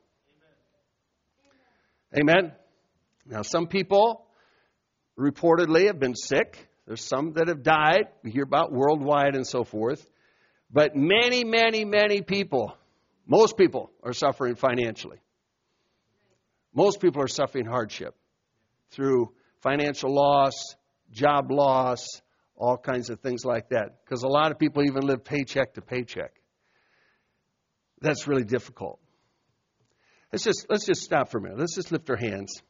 Amen? 2.17 2.53
Now, 3.27 3.43
some 3.43 3.67
people 3.67 4.27
reportedly 5.19 5.89
have 5.89 5.99
been 5.99 6.15
sick. 6.15 6.69
There's 6.87 7.03
some 7.03 7.33
that 7.33 7.49
have 7.49 7.65
died. 7.65 8.11
We 8.23 8.31
hear 8.31 8.45
about 8.45 8.71
worldwide 8.71 9.35
and 9.35 9.45
so 9.45 9.65
forth. 9.65 10.09
But 10.71 10.95
many, 10.95 11.43
many, 11.43 11.85
many 11.85 12.23
people, 12.23 12.77
most 13.27 13.57
people, 13.57 13.91
are 14.05 14.13
suffering 14.13 14.55
financially. 14.55 15.19
Most 16.75 17.01
people 17.01 17.23
are 17.23 17.29
suffering 17.29 17.67
hardship 17.67 18.15
through 18.91 19.33
financial 19.61 20.15
loss, 20.15 20.55
job 21.11 21.51
loss, 21.51 22.05
all 22.57 22.77
kinds 22.77 23.11
of 23.11 23.21
things 23.21 23.45
like 23.45 23.71
that. 23.71 24.05
Because 24.05 24.23
a 24.23 24.29
lot 24.29 24.53
of 24.53 24.59
people 24.59 24.85
even 24.85 25.03
live 25.03 25.25
paycheck 25.25 25.75
to 25.75 25.81
paycheck. 25.81 26.33
That's 28.01 28.27
really 28.27 28.45
difficult. 28.45 29.01
Let's 30.33 30.45
just 30.45 30.67
let's 30.69 30.87
just 30.87 31.03
stop 31.03 31.31
for 31.31 31.39
a 31.39 31.43
minute. 31.43 31.59
Let's 31.59 31.75
just 31.75 31.91
lift 31.91 32.09
our 32.09 32.17
hands. 32.17 32.63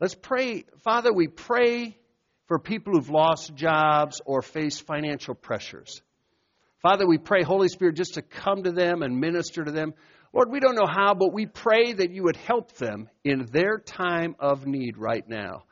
Let's 0.00 0.14
pray. 0.14 0.64
Father, 0.82 1.12
we 1.12 1.28
pray 1.28 1.96
for 2.46 2.58
people 2.58 2.94
who've 2.94 3.10
lost 3.10 3.54
jobs 3.54 4.20
or 4.24 4.42
face 4.42 4.80
financial 4.80 5.34
pressures. 5.34 6.02
Father, 6.82 7.06
we 7.06 7.18
pray, 7.18 7.42
Holy 7.42 7.68
Spirit, 7.68 7.96
just 7.96 8.14
to 8.14 8.22
come 8.22 8.62
to 8.62 8.70
them 8.70 9.02
and 9.02 9.18
minister 9.18 9.64
to 9.64 9.70
them. 9.70 9.94
Lord, 10.32 10.50
we 10.50 10.60
don't 10.60 10.74
know 10.74 10.86
how, 10.86 11.14
but 11.14 11.32
we 11.32 11.46
pray 11.46 11.92
that 11.92 12.10
you 12.10 12.24
would 12.24 12.36
help 12.36 12.72
them 12.72 13.08
in 13.24 13.46
their 13.46 13.78
time 13.78 14.36
of 14.38 14.66
need 14.66 14.98
right 14.98 15.26
now. 15.28 15.64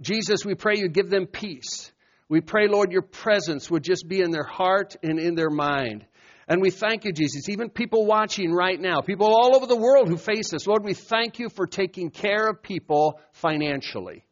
Jesus, 0.00 0.44
we 0.44 0.54
pray 0.54 0.76
you 0.76 0.88
give 0.88 1.10
them 1.10 1.26
peace. 1.26 1.92
We 2.28 2.40
pray, 2.40 2.68
Lord, 2.68 2.92
your 2.92 3.02
presence 3.02 3.70
would 3.70 3.82
just 3.82 4.08
be 4.08 4.20
in 4.20 4.30
their 4.30 4.44
heart 4.44 4.96
and 5.02 5.18
in 5.18 5.34
their 5.34 5.50
mind. 5.50 6.06
And 6.48 6.60
we 6.60 6.70
thank 6.70 7.04
you, 7.04 7.12
Jesus. 7.12 7.48
Even 7.48 7.70
people 7.70 8.06
watching 8.06 8.52
right 8.52 8.78
now, 8.78 9.00
people 9.00 9.26
all 9.26 9.56
over 9.56 9.66
the 9.66 9.76
world 9.76 10.08
who 10.08 10.16
face 10.16 10.50
this, 10.50 10.66
Lord, 10.66 10.84
we 10.84 10.94
thank 10.94 11.38
you 11.38 11.48
for 11.48 11.66
taking 11.66 12.10
care 12.10 12.46
of 12.48 12.62
people 12.62 13.20
financially. 13.32 14.24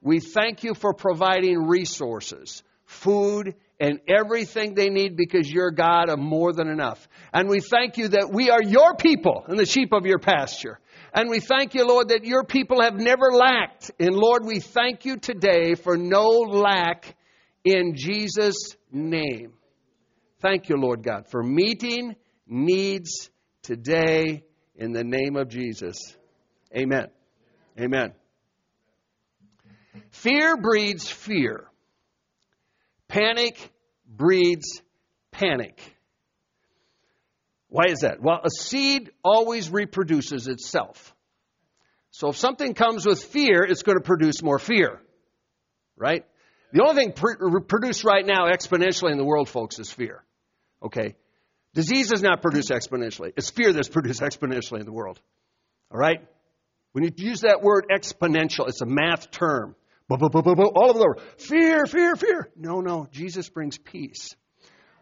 We 0.00 0.20
thank 0.20 0.62
you 0.62 0.74
for 0.74 0.94
providing 0.94 1.66
resources, 1.66 2.62
food, 2.84 3.54
and 3.78 4.00
everything 4.08 4.74
they 4.74 4.88
need 4.88 5.16
because 5.16 5.50
you're 5.50 5.70
God 5.70 6.08
of 6.08 6.18
more 6.18 6.52
than 6.52 6.68
enough. 6.68 7.06
And 7.32 7.48
we 7.48 7.60
thank 7.60 7.98
you 7.98 8.08
that 8.08 8.30
we 8.32 8.50
are 8.50 8.62
your 8.62 8.94
people 8.96 9.44
and 9.46 9.58
the 9.58 9.66
sheep 9.66 9.92
of 9.92 10.06
your 10.06 10.18
pasture. 10.18 10.78
And 11.12 11.30
we 11.30 11.40
thank 11.40 11.74
you, 11.74 11.86
Lord, 11.86 12.08
that 12.08 12.24
your 12.24 12.44
people 12.44 12.82
have 12.82 12.94
never 12.94 13.32
lacked. 13.32 13.90
And 13.98 14.14
Lord, 14.14 14.44
we 14.44 14.60
thank 14.60 15.04
you 15.04 15.16
today 15.18 15.74
for 15.74 15.96
no 15.96 16.26
lack 16.28 17.16
in 17.64 17.94
Jesus' 17.94 18.76
name. 18.90 19.52
Thank 20.40 20.68
you, 20.68 20.76
Lord 20.76 21.02
God, 21.02 21.26
for 21.30 21.42
meeting 21.42 22.16
needs 22.46 23.30
today 23.62 24.44
in 24.74 24.92
the 24.92 25.04
name 25.04 25.36
of 25.36 25.48
Jesus. 25.48 25.96
Amen. 26.76 27.08
Amen. 27.80 28.12
Fear 30.10 30.58
breeds 30.58 31.10
fear. 31.10 31.68
Panic 33.08 33.72
breeds 34.06 34.82
panic. 35.30 35.80
Why 37.68 37.86
is 37.88 38.00
that? 38.00 38.22
Well, 38.22 38.40
a 38.44 38.50
seed 38.50 39.10
always 39.24 39.70
reproduces 39.70 40.46
itself. 40.48 41.14
So 42.10 42.28
if 42.28 42.36
something 42.36 42.74
comes 42.74 43.04
with 43.04 43.22
fear, 43.22 43.62
it's 43.62 43.82
going 43.82 43.98
to 43.98 44.04
produce 44.04 44.42
more 44.42 44.58
fear. 44.58 45.00
Right? 45.96 46.24
The 46.72 46.82
only 46.82 46.94
thing 46.94 47.12
pr- 47.12 47.60
produced 47.60 48.04
right 48.04 48.24
now 48.24 48.46
exponentially 48.46 49.12
in 49.12 49.18
the 49.18 49.24
world, 49.24 49.48
folks, 49.48 49.78
is 49.78 49.90
fear. 49.90 50.24
Okay? 50.82 51.16
Disease 51.74 52.08
does 52.08 52.22
not 52.22 52.40
produce 52.40 52.70
exponentially. 52.70 53.32
It's 53.36 53.50
fear 53.50 53.72
that's 53.72 53.88
produced 53.88 54.20
exponentially 54.20 54.80
in 54.80 54.86
the 54.86 54.92
world. 54.92 55.20
All 55.90 55.98
right? 55.98 56.20
When 56.92 57.04
you 57.04 57.10
use 57.14 57.42
that 57.42 57.60
word 57.60 57.86
exponential, 57.94 58.68
it's 58.68 58.80
a 58.80 58.86
math 58.86 59.30
term. 59.30 59.76
All 60.08 60.90
over 60.90 60.98
the 60.98 61.04
world. 61.04 61.22
Fear, 61.38 61.86
fear, 61.86 62.16
fear. 62.16 62.50
No, 62.56 62.80
no. 62.80 63.08
Jesus 63.10 63.48
brings 63.48 63.76
peace. 63.76 64.36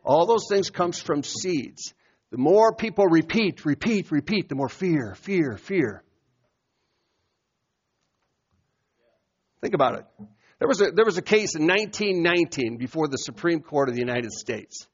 All 0.02 0.26
those 0.26 0.46
things 0.49 0.70
comes 0.70 1.00
from 1.00 1.23
seeds. 1.23 1.92
The 2.30 2.38
more 2.38 2.75
people 2.75 3.06
repeat, 3.06 3.64
repeat, 3.64 4.11
repeat, 4.11 4.49
the 4.49 4.54
more 4.54 4.68
fear, 4.68 5.14
fear, 5.14 5.56
fear. 5.56 6.02
Think 9.61 9.75
about 9.75 10.00
it. 10.00 10.04
There 10.58 10.68
was 10.68 10.80
a, 10.80 10.90
there 10.94 11.04
was 11.04 11.18
a 11.18 11.23
case 11.23 11.54
in 11.54 11.66
1919 11.66 12.76
before 12.76 13.08
the 13.08 13.16
Supreme 13.16 13.61
Court 13.61 13.88
of 13.88 13.94
the 13.94 14.00
United 14.00 14.32
States. 14.32 14.87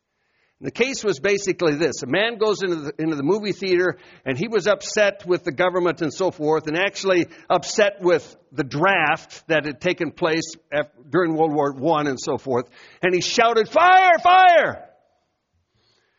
The 0.62 0.70
case 0.70 1.02
was 1.02 1.20
basically 1.20 1.76
this. 1.76 2.02
A 2.02 2.06
man 2.06 2.36
goes 2.36 2.62
into 2.62 2.76
the, 2.76 2.92
into 2.98 3.16
the 3.16 3.22
movie 3.22 3.52
theater 3.52 3.96
and 4.26 4.36
he 4.36 4.46
was 4.46 4.66
upset 4.66 5.24
with 5.24 5.42
the 5.42 5.52
government 5.52 6.02
and 6.02 6.12
so 6.12 6.30
forth 6.30 6.66
and 6.66 6.76
actually 6.76 7.28
upset 7.48 8.02
with 8.02 8.36
the 8.52 8.64
draft 8.64 9.46
that 9.48 9.64
had 9.64 9.80
taken 9.80 10.10
place 10.10 10.52
after, 10.70 10.92
during 11.08 11.34
World 11.34 11.54
War 11.54 11.96
I 11.96 12.10
and 12.10 12.20
so 12.20 12.36
forth. 12.36 12.66
And 13.02 13.14
he 13.14 13.22
shouted, 13.22 13.70
fire, 13.70 14.18
fire! 14.22 14.86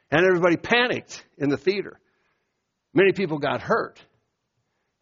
And 0.09 0.25
everybody 0.25 0.57
panicked 0.57 1.23
in 1.37 1.49
the 1.49 1.57
theater. 1.57 1.99
Many 2.95 3.13
people 3.13 3.37
got 3.37 3.61
hurt. 3.61 4.01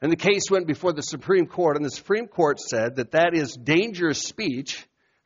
And 0.01 0.12
the 0.12 0.17
case 0.17 0.51
went 0.51 0.67
before 0.67 0.93
the 0.93 1.01
Supreme 1.01 1.46
Court, 1.46 1.75
and 1.75 1.84
the 1.84 1.89
Supreme 1.89 2.27
Court 2.27 2.60
said 2.60 2.98
that 2.98 3.12
that 3.12 3.34
is 3.34 3.53
dangerous 3.53 4.22
speech, 4.22 4.86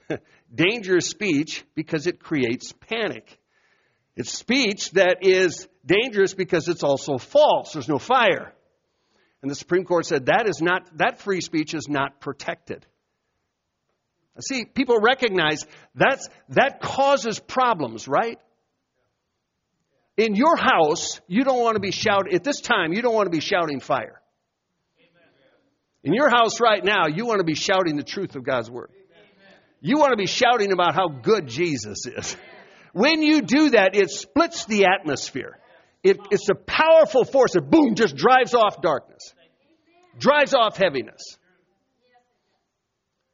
dangerous 0.56 1.08
speech 1.08 1.64
because 1.76 2.08
it 2.08 2.20
creates 2.20 2.74
panic. 2.74 3.40
It's 4.16 4.32
speech 4.32 4.92
that 4.92 5.18
is 5.22 5.68
dangerous 5.86 6.34
because 6.34 6.68
it's 6.68 6.84
also 6.84 7.18
false. 7.18 7.74
There's 7.74 7.90
no 7.90 8.00
fire. 8.00 8.54
And 9.42 9.50
the 9.52 9.56
Supreme 9.56 9.84
Court 9.84 10.06
said 10.06 10.28
that 10.28 10.48
is 10.48 10.62
not 10.62 10.98
that 10.98 11.20
free 11.20 11.42
speech 11.42 11.74
is 11.74 11.88
not 11.90 12.22
protected. 12.22 12.86
See, 14.40 14.66
people 14.66 15.00
recognize 15.00 15.66
that's 15.96 16.28
that 16.50 16.82
causes 16.82 17.40
problems, 17.40 18.08
right? 18.08 18.40
In 20.16 20.36
your 20.36 20.56
house, 20.56 21.20
you 21.28 21.44
don't 21.44 21.62
want 21.62 21.76
to 21.76 21.80
be 21.80 21.92
shouting 21.92 22.34
at 22.34 22.44
this 22.44 22.62
time, 22.62 22.94
you 22.94 23.02
don't 23.02 23.14
want 23.14 23.26
to 23.26 23.36
be 23.36 23.42
shouting 23.42 23.80
fire. 23.80 24.22
In 26.04 26.14
your 26.14 26.30
house 26.30 26.60
right 26.60 26.84
now, 26.84 27.08
you 27.08 27.26
want 27.26 27.40
to 27.40 27.46
be 27.46 27.56
shouting 27.56 27.96
the 27.96 28.04
truth 28.04 28.36
of 28.36 28.44
God's 28.44 28.70
word. 28.70 28.92
You 29.82 29.98
want 29.98 30.12
to 30.12 30.18
be 30.18 30.28
shouting 30.28 30.72
about 30.72 30.96
how 30.96 31.08
good 31.08 31.48
Jesus 31.48 32.06
is. 32.06 32.38
When 32.94 33.22
you 33.22 33.42
do 33.42 33.72
that, 33.72 33.96
it 33.96 34.10
splits 34.10 34.66
the 34.66 34.86
atmosphere. 34.86 35.60
It, 36.04 36.18
it's 36.32 36.50
a 36.50 36.56
powerful 36.56 37.26
force 37.26 37.54
that, 37.54 37.70
boom, 37.70 37.96
just 37.96 38.16
drives 38.16 38.54
off 38.54 38.82
darkness, 38.82 39.34
drives 40.18 40.54
off 40.54 40.78
heaviness. 40.78 41.38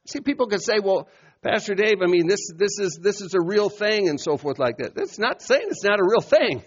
See, 0.08 0.22
people 0.22 0.48
can 0.48 0.60
say, 0.60 0.80
well, 0.84 1.08
Pastor 1.44 1.76
Dave, 1.76 2.02
I 2.02 2.08
mean, 2.08 2.28
this, 2.28 2.52
this, 2.56 2.80
is, 2.80 3.00
this 3.02 3.22
is 3.22 3.34
a 3.34 3.42
real 3.42 3.70
thing 3.70 4.10
and 4.10 4.20
so 4.20 4.38
forth 4.38 4.60
like 4.60 4.78
that. 4.78 4.96
That's 4.96 5.20
not 5.20 5.42
saying 5.42 5.68
it's 5.70 5.84
not 5.84 6.00
a 6.00 6.04
real 6.04 6.22
thing. 6.22 6.64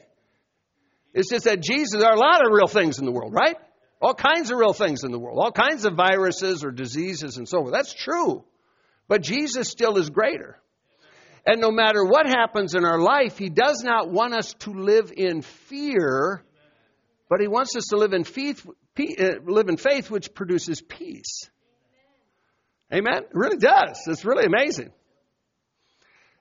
It's 1.14 1.28
just 1.28 1.44
that 1.44 1.60
Jesus, 1.60 2.00
there 2.00 2.08
are 2.08 2.14
a 2.14 2.18
lot 2.18 2.44
of 2.44 2.52
real 2.52 2.68
things 2.68 2.98
in 2.98 3.04
the 3.04 3.12
world, 3.12 3.34
right? 3.34 3.56
All 4.00 4.14
kinds 4.14 4.50
of 4.50 4.58
real 4.58 4.72
things 4.72 5.04
in 5.04 5.12
the 5.12 5.18
world, 5.18 5.38
all 5.38 5.52
kinds 5.52 5.84
of 5.84 5.94
viruses 5.94 6.64
or 6.64 6.70
diseases 6.70 7.36
and 7.36 7.48
so 7.48 7.60
forth. 7.60 7.72
That's 7.72 7.92
true. 7.92 8.44
But 9.08 9.22
Jesus 9.22 9.68
still 9.68 9.98
is 9.98 10.10
greater. 10.10 10.58
And 11.44 11.60
no 11.60 11.70
matter 11.70 12.04
what 12.04 12.26
happens 12.26 12.74
in 12.74 12.84
our 12.84 13.00
life, 13.00 13.36
He 13.36 13.48
does 13.48 13.82
not 13.82 14.10
want 14.10 14.34
us 14.34 14.54
to 14.60 14.70
live 14.70 15.12
in 15.16 15.42
fear, 15.42 16.44
but 17.28 17.40
He 17.40 17.48
wants 17.48 17.74
us 17.76 17.86
to 17.90 17.96
live 17.96 18.12
in 18.12 18.24
faith, 18.24 18.64
uh, 18.66 19.30
live 19.44 19.68
in 19.68 19.76
faith 19.76 20.10
which 20.10 20.34
produces 20.34 20.80
peace. 20.80 21.48
Amen? 22.92 23.24
It 23.24 23.30
really 23.32 23.56
does. 23.56 23.98
It's 24.06 24.24
really 24.24 24.44
amazing. 24.44 24.92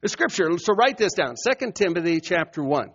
The 0.02 0.10
scripture, 0.10 0.50
so 0.58 0.74
write 0.74 0.98
this 0.98 1.14
down 1.14 1.36
2 1.36 1.72
Timothy 1.72 2.20
chapter 2.20 2.64
1. 2.64 2.92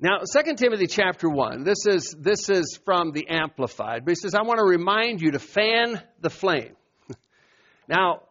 Now, 0.00 0.18
2 0.18 0.54
Timothy 0.56 0.86
chapter 0.86 1.28
1, 1.28 1.64
this 1.64 1.86
is, 1.86 2.14
this 2.18 2.50
is 2.50 2.78
from 2.84 3.12
the 3.12 3.26
Amplified, 3.28 4.04
but 4.04 4.10
he 4.10 4.16
says, 4.16 4.34
I 4.34 4.42
want 4.42 4.58
to 4.58 4.64
remind 4.64 5.22
you 5.22 5.30
to 5.30 5.38
fan 5.38 6.02
the 6.20 6.30
flame. 6.30 6.76
now, 7.88 8.22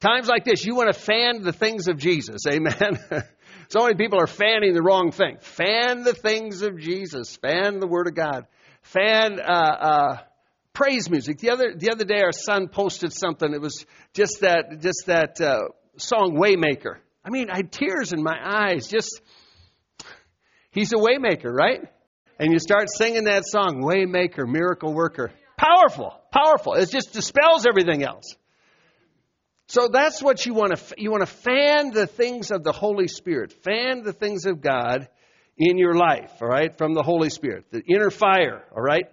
times 0.00 0.28
like 0.28 0.44
this, 0.44 0.64
you 0.64 0.74
want 0.74 0.92
to 0.92 0.98
fan 0.98 1.42
the 1.42 1.52
things 1.52 1.88
of 1.88 1.98
Jesus. 1.98 2.42
Amen. 2.48 2.98
so 3.68 3.82
many 3.82 3.94
people 3.94 4.20
are 4.20 4.26
fanning 4.26 4.74
the 4.74 4.82
wrong 4.82 5.10
thing. 5.10 5.38
Fan 5.40 6.02
the 6.02 6.14
things 6.14 6.62
of 6.62 6.78
Jesus. 6.78 7.36
Fan 7.36 7.80
the 7.80 7.86
Word 7.86 8.06
of 8.08 8.14
God. 8.14 8.46
Fan 8.82 9.40
uh, 9.40 9.52
uh, 9.52 10.16
praise 10.72 11.10
music. 11.10 11.38
The 11.38 11.50
other 11.50 11.74
the 11.76 11.90
other 11.90 12.04
day, 12.04 12.20
our 12.22 12.32
son 12.32 12.68
posted 12.68 13.12
something. 13.12 13.52
It 13.52 13.60
was 13.60 13.84
just 14.12 14.40
that 14.42 14.80
just 14.80 15.04
that 15.06 15.40
uh, 15.40 15.68
song 15.96 16.38
"Waymaker." 16.40 16.96
I 17.24 17.30
mean, 17.30 17.50
I 17.50 17.56
had 17.56 17.72
tears 17.72 18.12
in 18.12 18.22
my 18.22 18.38
eyes. 18.40 18.86
Just 18.86 19.20
he's 20.70 20.92
a 20.92 20.96
waymaker, 20.96 21.52
right? 21.52 21.80
And 22.38 22.52
you 22.52 22.58
start 22.58 22.88
singing 22.94 23.24
that 23.24 23.44
song, 23.46 23.82
"Waymaker, 23.82 24.46
Miracle 24.46 24.94
Worker." 24.94 25.32
Powerful, 25.56 26.12
powerful. 26.30 26.74
It 26.74 26.90
just 26.90 27.14
dispels 27.14 27.66
everything 27.66 28.04
else. 28.04 28.36
So 29.68 29.88
that's 29.88 30.22
what 30.22 30.46
you 30.46 30.54
want 30.54 30.76
to 30.76 30.94
you 30.96 31.10
want 31.10 31.22
to 31.22 31.26
fan 31.26 31.90
the 31.90 32.06
things 32.06 32.50
of 32.50 32.62
the 32.62 32.72
Holy 32.72 33.08
Spirit, 33.08 33.52
fan 33.64 34.02
the 34.02 34.12
things 34.12 34.46
of 34.46 34.60
God 34.60 35.08
in 35.56 35.78
your 35.78 35.94
life, 35.94 36.30
all 36.40 36.48
right, 36.48 36.76
from 36.76 36.94
the 36.94 37.02
Holy 37.02 37.30
Spirit, 37.30 37.66
the 37.70 37.82
inner 37.82 38.10
fire, 38.10 38.62
all 38.74 38.82
right. 38.82 39.06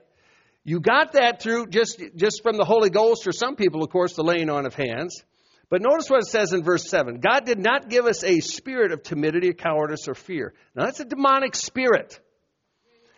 You 0.65 0.79
got 0.79 1.13
that 1.13 1.41
through 1.41 1.67
just, 1.67 2.01
just 2.15 2.41
from 2.41 2.55
the 2.55 2.63
Holy 2.63 2.89
Ghost, 2.89 3.27
or 3.27 3.33
some 3.33 3.55
people, 3.55 3.83
of 3.83 3.89
course, 3.89 4.15
the 4.15 4.23
laying 4.23 4.49
on 4.49 4.65
of 4.65 4.73
hands. 4.73 5.23
But 5.69 5.81
notice 5.81 6.09
what 6.09 6.19
it 6.19 6.27
says 6.27 6.53
in 6.53 6.63
verse 6.63 6.89
7 6.89 7.19
God 7.19 7.45
did 7.45 7.59
not 7.59 7.89
give 7.89 8.05
us 8.05 8.23
a 8.23 8.39
spirit 8.39 8.91
of 8.91 9.03
timidity, 9.03 9.53
cowardice, 9.53 10.07
or 10.07 10.13
fear. 10.13 10.53
Now, 10.75 10.85
that's 10.85 10.99
a 10.99 11.05
demonic 11.05 11.55
spirit. 11.55 12.19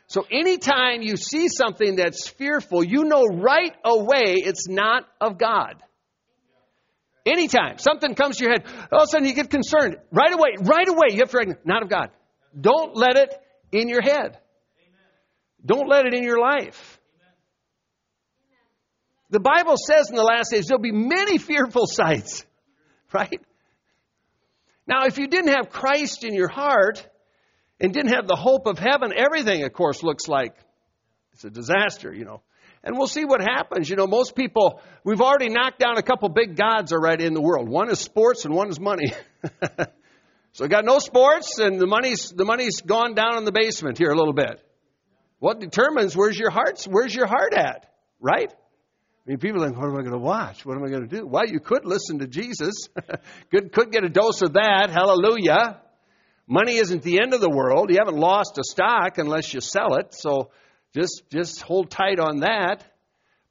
So, 0.08 0.26
anytime 0.32 1.02
you 1.02 1.18
see 1.18 1.48
something 1.50 1.98
that's 1.98 2.28
fearful, 2.28 2.84
you 2.84 3.04
know 3.04 3.26
right 3.26 3.74
away 3.84 4.36
it's 4.38 4.68
not 4.68 5.04
of 5.20 5.38
God. 5.38 5.82
Anytime 7.26 7.80
something 7.80 8.14
comes 8.14 8.38
to 8.38 8.44
your 8.44 8.54
head, 8.54 8.66
all 8.92 9.04
of 9.04 9.08
a 9.08 9.08
sudden 9.08 9.28
you 9.28 9.34
get 9.34 9.50
concerned. 9.50 9.98
Right 10.12 10.32
away, 10.32 10.56
right 10.62 10.88
away, 10.88 11.08
you 11.10 11.20
have 11.20 11.32
to 11.32 11.38
recognize, 11.38 11.66
not 11.66 11.82
of 11.82 11.90
God. 11.90 12.10
Don't 12.60 12.96
let 12.96 13.16
it 13.18 13.34
in 13.72 13.90
your 13.90 14.02
head. 14.02 14.38
Don't 15.66 15.90
let 15.90 16.06
it 16.06 16.14
in 16.14 16.24
your 16.24 16.40
life. 16.40 17.00
The 19.32 19.40
Bible 19.40 19.76
says 19.76 20.10
in 20.10 20.16
the 20.16 20.24
last 20.24 20.52
days 20.52 20.68
there'll 20.68 20.82
be 20.82 20.92
many 20.92 21.40
fearful 21.40 21.88
sights, 21.88 22.46
right? 23.14 23.42
Now, 24.88 25.06
if 25.06 25.18
you 25.18 25.28
didn't 25.28 25.54
have 25.56 25.70
Christ 25.72 26.24
in 26.24 26.36
your 26.36 26.48
heart 26.48 27.06
and 27.80 27.92
didn't 27.92 28.14
have 28.14 28.28
the 28.28 28.36
hope 28.36 28.68
of 28.68 28.78
heaven, 28.78 29.12
everything, 29.16 29.64
of 29.64 29.74
course, 29.74 30.04
looks 30.04 30.28
like 30.28 30.56
it's 31.34 31.44
a 31.44 31.50
disaster, 31.50 32.14
you 32.14 32.24
know. 32.24 32.42
And 32.86 32.98
we'll 32.98 33.08
see 33.08 33.26
what 33.26 33.42
happens. 33.42 33.90
You 33.90 33.96
know, 33.96 34.06
most 34.06 34.36
people, 34.36 34.80
we've 35.04 35.22
already 35.22 35.50
knocked 35.50 35.80
down 35.80 35.98
a 35.98 36.04
couple 36.04 36.30
big 36.30 36.56
gods 36.56 36.94
already 36.94 37.26
in 37.26 37.34
the 37.34 37.42
world. 37.42 37.68
One 37.68 37.90
is 37.90 38.00
sports 38.00 38.46
and 38.46 38.54
one 38.54 38.70
is 38.70 38.80
money. 38.80 39.12
so 40.54 40.64
we 40.64 40.68
got 40.68 40.86
no 40.86 41.00
sports 41.00 41.58
and 41.58 41.80
the 41.80 41.88
money's, 41.88 42.30
the 42.30 42.46
money's 42.46 42.82
gone 42.82 43.16
down 43.16 43.38
in 43.38 43.44
the 43.44 43.52
basement 43.52 43.98
here 43.98 44.12
a 44.12 44.16
little 44.16 44.34
bit. 44.34 44.62
What 45.40 45.60
determines 45.60 46.16
where's 46.16 46.38
your 46.38 46.52
heart's 46.52 46.86
where's 46.86 47.14
your 47.14 47.28
heart 47.28 47.54
at, 47.54 47.92
right? 48.20 48.52
I 48.52 49.30
mean, 49.30 49.40
people 49.40 49.64
think, 49.64 49.76
what 49.76 49.88
am 49.88 49.98
I 49.98 50.02
going 50.02 50.12
to 50.12 50.18
watch? 50.20 50.66
What 50.66 50.78
am 50.78 50.84
I 50.84 50.90
going 50.90 51.08
to 51.10 51.16
do? 51.16 51.26
Well, 51.26 51.48
you 51.48 51.60
could 51.60 51.86
listen 51.86 52.20
to 52.20 52.28
Jesus. 52.28 52.88
could, 53.52 53.72
could 53.72 53.92
get 53.92 54.04
a 54.04 54.10
dose 54.10 54.44
of 54.44 54.54
that. 54.54 54.92
Hallelujah. 54.92 55.82
Money 56.48 56.76
isn't 56.76 57.02
the 57.02 57.20
end 57.20 57.34
of 57.34 57.42
the 57.42 57.50
world. 57.50 57.90
You 57.90 57.98
haven't 57.98 58.20
lost 58.20 58.60
a 58.60 58.64
stock 58.64 59.18
unless 59.18 59.52
you 59.52 59.62
sell 59.62 59.96
it. 59.96 60.14
So 60.14 60.52
just, 60.96 61.24
just 61.32 61.62
hold 61.62 61.92
tight 61.92 62.20
on 62.20 62.40
that. 62.40 62.84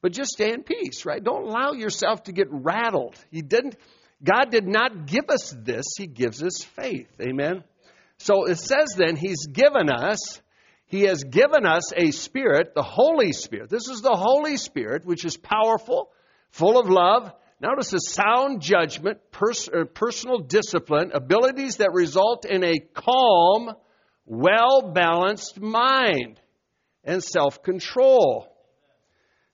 But 0.00 0.12
just 0.12 0.32
stay 0.32 0.52
in 0.52 0.64
peace, 0.64 1.06
right? 1.06 1.22
Don't 1.22 1.44
allow 1.44 1.72
yourself 1.72 2.24
to 2.24 2.32
get 2.32 2.48
rattled. 2.50 3.16
He 3.30 3.40
didn't, 3.40 3.76
God 4.22 4.50
did 4.50 4.66
not 4.66 5.06
give 5.06 5.30
us 5.30 5.54
this. 5.56 5.84
He 5.96 6.06
gives 6.06 6.42
us 6.42 6.64
faith. 6.76 7.08
Amen. 7.22 7.64
So 8.18 8.46
it 8.46 8.58
says 8.58 8.88
then, 8.96 9.16
He's 9.16 9.46
given 9.46 9.88
us 9.88 10.40
he 10.86 11.02
has 11.02 11.24
given 11.24 11.66
us 11.66 11.92
a 11.96 12.12
spirit, 12.12 12.74
the 12.74 12.82
Holy 12.82 13.32
Spirit. 13.32 13.68
This 13.68 13.88
is 13.88 14.00
the 14.00 14.14
Holy 14.14 14.56
Spirit, 14.56 15.04
which 15.04 15.24
is 15.24 15.36
powerful, 15.36 16.10
full 16.50 16.78
of 16.78 16.88
love. 16.88 17.32
Notice 17.60 17.90
the 17.90 17.98
sound 17.98 18.60
judgment, 18.60 19.18
pers- 19.32 19.68
uh, 19.68 19.86
personal 19.92 20.38
discipline, 20.38 21.10
abilities 21.12 21.78
that 21.78 21.92
result 21.92 22.44
in 22.44 22.62
a 22.62 22.78
calm, 22.92 23.74
well 24.26 24.92
balanced 24.92 25.60
mind 25.60 26.38
and 27.04 27.22
self 27.22 27.62
control. 27.62 28.48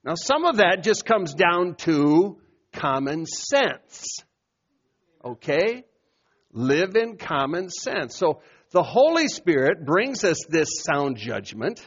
Now, 0.04 0.14
some 0.14 0.44
of 0.44 0.56
that 0.56 0.82
just 0.82 1.04
comes 1.04 1.34
down 1.34 1.74
to 1.80 2.38
common 2.72 3.26
sense. 3.26 4.18
Okay? 5.24 5.84
Live 6.52 6.96
in 6.96 7.16
common 7.16 7.68
sense. 7.68 8.16
So, 8.16 8.40
the 8.72 8.82
Holy 8.82 9.28
Spirit 9.28 9.84
brings 9.84 10.24
us 10.24 10.38
this 10.48 10.68
sound 10.82 11.16
judgment, 11.16 11.80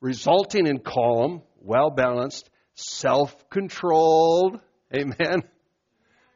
resulting 0.00 0.66
in 0.66 0.78
calm, 0.78 1.42
well 1.60 1.90
balanced, 1.90 2.48
self 2.74 3.48
controlled. 3.50 4.60
Amen. 4.94 5.42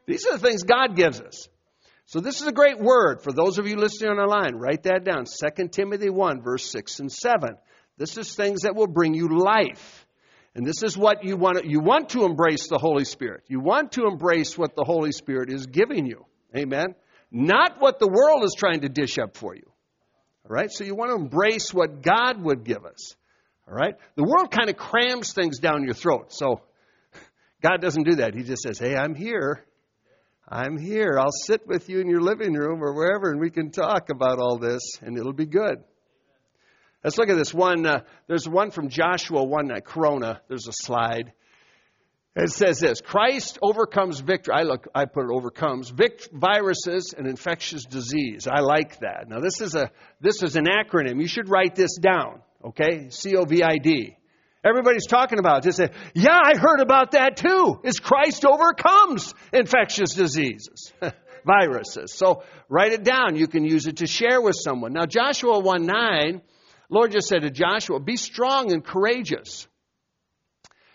These 0.05 0.25
are 0.25 0.37
the 0.37 0.47
things 0.47 0.63
God 0.63 0.95
gives 0.95 1.21
us. 1.21 1.47
So 2.05 2.19
this 2.19 2.41
is 2.41 2.47
a 2.47 2.51
great 2.51 2.79
word 2.79 3.21
for 3.21 3.31
those 3.31 3.59
of 3.59 3.67
you 3.67 3.75
listening 3.75 4.09
on 4.09 4.17
the 4.17 4.25
line. 4.25 4.55
Write 4.55 4.83
that 4.83 5.03
down. 5.03 5.25
2 5.25 5.67
Timothy 5.67 6.09
1, 6.09 6.41
verse 6.41 6.65
6 6.71 6.99
and 7.01 7.11
7. 7.11 7.49
This 7.99 8.17
is 8.17 8.33
things 8.33 8.61
that 8.61 8.75
will 8.75 8.87
bring 8.87 9.13
you 9.13 9.27
life. 9.27 10.07
And 10.55 10.65
this 10.65 10.81
is 10.81 10.97
what 10.97 11.23
you 11.23 11.37
want 11.37 11.59
to, 11.59 11.69
you 11.69 11.79
want 11.79 12.09
to 12.09 12.25
embrace 12.25 12.67
the 12.67 12.79
Holy 12.79 13.05
Spirit. 13.05 13.43
You 13.47 13.59
want 13.59 13.91
to 13.91 14.07
embrace 14.07 14.57
what 14.57 14.75
the 14.75 14.83
Holy 14.83 15.11
Spirit 15.11 15.51
is 15.51 15.67
giving 15.67 16.07
you. 16.07 16.25
Amen 16.57 16.95
not 17.31 17.79
what 17.79 17.99
the 17.99 18.07
world 18.07 18.43
is 18.43 18.55
trying 18.57 18.81
to 18.81 18.89
dish 18.89 19.17
up 19.17 19.35
for 19.35 19.55
you. 19.55 19.63
All 20.45 20.55
right? 20.55 20.71
So 20.71 20.83
you 20.83 20.95
want 20.95 21.11
to 21.11 21.15
embrace 21.15 21.73
what 21.73 22.01
God 22.01 22.41
would 22.43 22.63
give 22.63 22.85
us. 22.85 23.15
All 23.67 23.75
right? 23.75 23.95
The 24.15 24.23
world 24.23 24.51
kind 24.51 24.69
of 24.69 24.77
crams 24.77 25.33
things 25.33 25.59
down 25.59 25.83
your 25.83 25.93
throat. 25.93 26.33
So 26.33 26.61
God 27.61 27.81
doesn't 27.81 28.03
do 28.03 28.15
that. 28.15 28.33
He 28.33 28.43
just 28.43 28.63
says, 28.63 28.79
"Hey, 28.79 28.95
I'm 28.95 29.13
here. 29.13 29.63
I'm 30.47 30.79
here. 30.79 31.19
I'll 31.19 31.31
sit 31.45 31.67
with 31.67 31.89
you 31.89 31.99
in 31.99 32.09
your 32.09 32.21
living 32.21 32.53
room 32.53 32.83
or 32.83 32.93
wherever 32.95 33.29
and 33.29 33.39
we 33.39 33.51
can 33.51 33.69
talk 33.69 34.09
about 34.09 34.39
all 34.39 34.57
this 34.57 34.81
and 35.01 35.17
it'll 35.17 35.33
be 35.33 35.45
good." 35.45 35.83
Let's 37.03 37.17
look 37.17 37.29
at 37.29 37.37
this 37.37 37.53
one. 37.53 37.85
Uh, 37.85 38.01
there's 38.27 38.47
one 38.47 38.71
from 38.71 38.89
Joshua 38.89 39.43
1 39.43 39.71
uh, 39.71 39.79
Corona. 39.79 40.41
There's 40.49 40.67
a 40.67 40.73
slide. 40.73 41.31
It 42.35 42.51
says 42.51 42.79
this 42.79 43.01
Christ 43.01 43.57
overcomes 43.61 44.19
victory. 44.19 44.53
I, 44.55 44.63
look, 44.63 44.87
I 44.93 45.05
put 45.05 45.25
it 45.25 45.31
overcomes 45.31 45.89
vict- 45.89 46.29
viruses 46.31 47.13
and 47.17 47.25
infectious 47.25 47.85
disease. 47.85 48.47
I 48.47 48.59
like 48.59 48.99
that. 48.99 49.27
Now, 49.27 49.39
this 49.39 49.61
is, 49.61 49.75
a, 49.75 49.91
this 50.19 50.43
is 50.43 50.55
an 50.55 50.65
acronym. 50.65 51.21
You 51.21 51.27
should 51.27 51.49
write 51.49 51.75
this 51.75 51.97
down, 51.97 52.41
okay? 52.65 53.09
C 53.09 53.35
O 53.35 53.45
V 53.45 53.63
I 53.63 53.77
D. 53.77 54.15
Everybody's 54.63 55.07
talking 55.07 55.39
about 55.39 55.59
it. 55.59 55.63
They 55.63 55.85
say, 55.85 55.93
Yeah, 56.13 56.37
I 56.37 56.57
heard 56.57 56.81
about 56.81 57.11
that 57.11 57.37
too. 57.37 57.79
Is 57.85 57.99
Christ 57.99 58.45
overcomes 58.45 59.33
infectious 59.53 60.13
diseases, 60.13 60.93
viruses. 61.45 62.13
So 62.13 62.43
write 62.67 62.91
it 62.91 63.03
down. 63.03 63.37
You 63.37 63.47
can 63.47 63.63
use 63.63 63.87
it 63.87 63.97
to 63.97 64.07
share 64.07 64.41
with 64.41 64.55
someone. 64.61 64.91
Now, 64.91 65.05
Joshua 65.05 65.59
1 65.59 65.85
9, 65.85 66.41
Lord 66.89 67.11
just 67.11 67.27
said 67.27 67.43
to 67.43 67.51
Joshua, 67.51 67.99
Be 67.99 68.17
strong 68.17 68.71
and 68.71 68.83
courageous. 68.83 69.67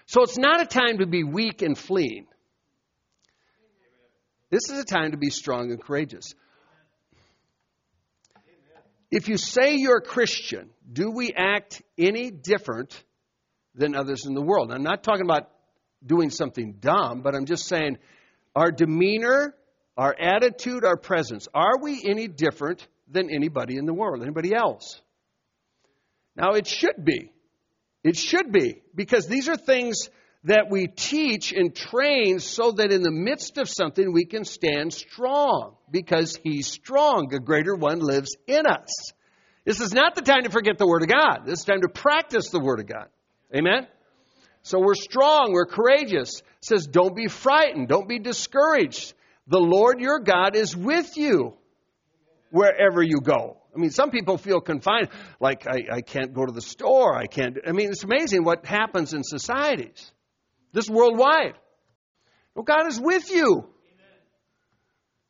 So 0.07 0.23
it's 0.23 0.37
not 0.37 0.61
a 0.61 0.67
time 0.67 0.99
to 0.99 1.07
be 1.07 1.25
weak 1.25 1.63
and 1.63 1.79
fleeing. 1.79 2.27
This 4.51 4.71
is 4.71 4.79
a 4.79 4.85
time 4.85 5.13
to 5.13 5.17
be 5.17 5.31
strong 5.31 5.71
and 5.71 5.83
courageous. 5.83 6.35
If 9.11 9.29
you 9.29 9.37
say 9.37 9.77
you're 9.77 9.99
a 9.99 10.03
Christian, 10.03 10.71
do 10.93 11.11
we 11.11 11.33
act 11.37 11.83
any 11.97 12.31
different 12.31 13.01
than 13.75 13.95
others 13.95 14.27
in 14.27 14.35
the 14.35 14.43
world? 14.43 14.73
I'm 14.73 14.83
not 14.83 15.03
talking 15.03 15.25
about 15.25 15.51
doing 16.05 16.31
something 16.31 16.79
dumb, 16.81 17.23
but 17.23 17.35
I'm 17.35 17.47
just 17.47 17.67
saying 17.67 17.99
our 18.55 18.71
demeanor, 18.71 19.55
our 19.97 20.15
attitude, 20.19 20.85
our 20.85 20.97
presence, 20.97 21.49
are 21.55 21.79
we 21.81 22.03
any 22.05 22.29
different 22.29 22.87
than 23.09 23.31
anybody 23.31 23.77
in 23.77 23.87
the 23.87 23.95
world, 23.95 24.23
anybody 24.23 24.55
else? 24.55 25.01
Now, 26.37 26.53
it 26.53 26.67
should 26.67 27.05
be. 27.05 27.31
It 28.03 28.17
should 28.17 28.53
be, 28.53 28.83
because 28.95 29.27
these 29.27 29.49
are 29.49 29.57
things 29.57 30.11
that 30.45 30.71
we 30.71 30.89
teach 30.89 31.53
and 31.53 31.75
train 31.75 32.39
so 32.39 32.73
that 32.73 32.93
in 32.93 33.03
the 33.03 33.11
midst 33.11 33.57
of 33.57 33.67
something 33.69 34.13
we 34.13 34.27
can 34.27 34.45
stand 34.45 34.93
strong, 34.93 35.77
because 35.91 36.39
He's 36.43 36.67
strong. 36.67 37.33
A 37.33 37.39
greater 37.39 37.75
one 37.75 38.01
lives 38.01 38.37
in 38.47 38.67
us. 38.67 39.13
This 39.65 39.81
is 39.81 39.95
not 39.95 40.15
the 40.15 40.21
time 40.21 40.43
to 40.43 40.51
forget 40.51 40.77
the 40.77 40.87
Word 40.87 41.03
of 41.03 41.09
God. 41.09 41.47
This 41.47 41.61
is 41.61 41.65
time 41.65 41.81
to 41.81 41.89
practice 41.89 42.51
the 42.51 42.61
Word 42.61 42.81
of 42.81 42.87
God. 42.87 43.07
Amen? 43.57 43.87
So 44.63 44.81
we're 44.81 44.95
strong, 44.95 45.53
we're 45.53 45.67
courageous. 45.67 46.41
It 46.41 46.65
says, 46.65 46.87
don't 46.87 47.17
be 47.17 47.29
frightened, 47.29 47.89
don't 47.89 48.09
be 48.09 48.19
discouraged. 48.19 49.15
The 49.47 49.61
Lord 49.61 50.01
your 50.01 50.21
God 50.21 50.57
is 50.57 50.77
with 50.77 51.17
you 51.17 51.55
wherever 52.51 53.03
you 53.03 53.21
go. 53.23 53.59
I 53.75 53.79
mean, 53.79 53.91
some 53.91 54.11
people 54.11 54.39
feel 54.39 54.61
confined, 54.61 55.09
like 55.41 55.67
I, 55.67 55.97
I 55.97 56.01
can't 56.01 56.33
go 56.33 56.47
to 56.47 56.53
the 56.53 56.63
store. 56.63 57.17
I 57.17 57.27
can't. 57.27 57.59
I 57.67 57.73
mean, 57.73 57.91
it's 57.91 58.05
amazing 58.05 58.45
what 58.45 58.65
happens 58.65 59.13
in 59.13 59.23
societies, 59.23 60.13
this 60.73 60.89
worldwide. 60.89 61.55
Well, 62.55 62.65
God 62.65 62.87
is 62.87 63.01
with 63.01 63.31
you. 63.31 63.69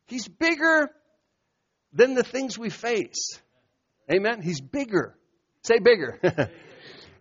He's 0.06 0.28
bigger 0.28 0.90
than 1.92 2.14
the 2.14 2.22
things 2.22 2.58
we 2.58 2.68
face. 2.68 3.40
Amen. 4.12 4.42
He's 4.42 4.60
bigger. 4.60 5.16
Say 5.62 5.78
bigger. 5.78 6.18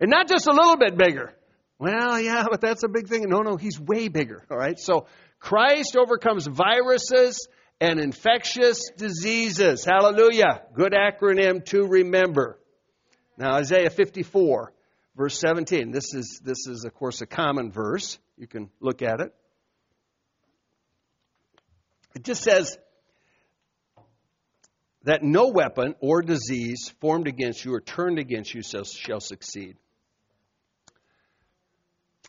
and 0.01 0.09
not 0.09 0.27
just 0.27 0.47
a 0.47 0.51
little 0.51 0.75
bit 0.75 0.97
bigger. 0.97 1.33
Well, 1.79 2.19
yeah, 2.19 2.45
but 2.49 2.59
that's 2.59 2.83
a 2.83 2.89
big 2.89 3.07
thing. 3.07 3.25
No, 3.27 3.41
no, 3.41 3.55
he's 3.55 3.79
way 3.79 4.09
bigger. 4.09 4.45
All 4.51 4.57
right. 4.57 4.77
So 4.77 5.07
Christ 5.39 5.95
overcomes 5.95 6.45
viruses 6.45 7.47
and 7.79 7.99
infectious 7.99 8.79
diseases. 8.97 9.86
Hallelujah. 9.86 10.63
Good 10.73 10.93
acronym 10.93 11.65
to 11.65 11.86
remember. 11.86 12.59
Now, 13.38 13.55
Isaiah 13.55 13.89
54, 13.89 14.73
verse 15.15 15.39
17. 15.39 15.91
This 15.91 16.13
is, 16.13 16.41
this 16.43 16.67
is, 16.67 16.86
of 16.86 16.93
course, 16.93 17.21
a 17.21 17.25
common 17.25 17.71
verse. 17.71 18.17
You 18.38 18.47
can 18.47 18.69
look 18.79 19.01
at 19.01 19.19
it. 19.19 19.33
It 22.15 22.23
just 22.23 22.43
says 22.43 22.77
that 25.03 25.23
no 25.23 25.49
weapon 25.49 25.95
or 25.99 26.21
disease 26.21 26.93
formed 27.01 27.27
against 27.27 27.65
you 27.65 27.73
or 27.73 27.81
turned 27.81 28.19
against 28.19 28.53
you 28.53 28.62
shall, 28.62 29.19
succeed. 29.19 29.77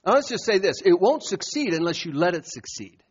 Now, 0.05 0.15
let's 0.15 0.29
just 0.29 0.45
say 0.45 0.59
this 0.59 0.83
it 0.85 0.99
won't 0.99 1.23
succeed 1.23 1.75
unless 1.75 2.05
you 2.05 2.13
let 2.13 2.35
it 2.35 2.47
succeed. 2.47 3.03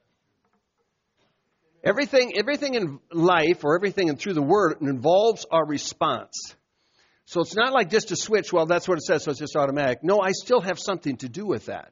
Everything, 1.84 2.38
everything 2.38 2.76
in 2.76 3.00
life 3.12 3.64
or 3.64 3.76
everything 3.76 4.08
in, 4.08 4.16
through 4.16 4.34
the 4.34 4.42
Word 4.42 4.78
involves 4.82 5.46
our 5.52 5.66
response. 5.66 6.56
So 7.26 7.42
it's 7.42 7.56
not 7.56 7.74
like 7.74 7.90
just 7.90 8.12
a 8.12 8.16
switch, 8.16 8.54
well, 8.54 8.66
that's 8.66 8.88
what 8.88 8.98
it 8.98 9.04
says, 9.04 9.24
so 9.24 9.32
it's 9.32 9.40
just 9.40 9.56
automatic. 9.56 10.00
No, 10.04 10.20
I 10.22 10.32
still 10.32 10.62
have 10.62 10.80
something 10.80 11.18
to 11.18 11.30
do 11.30 11.46
with 11.46 11.66
that. 11.66 11.92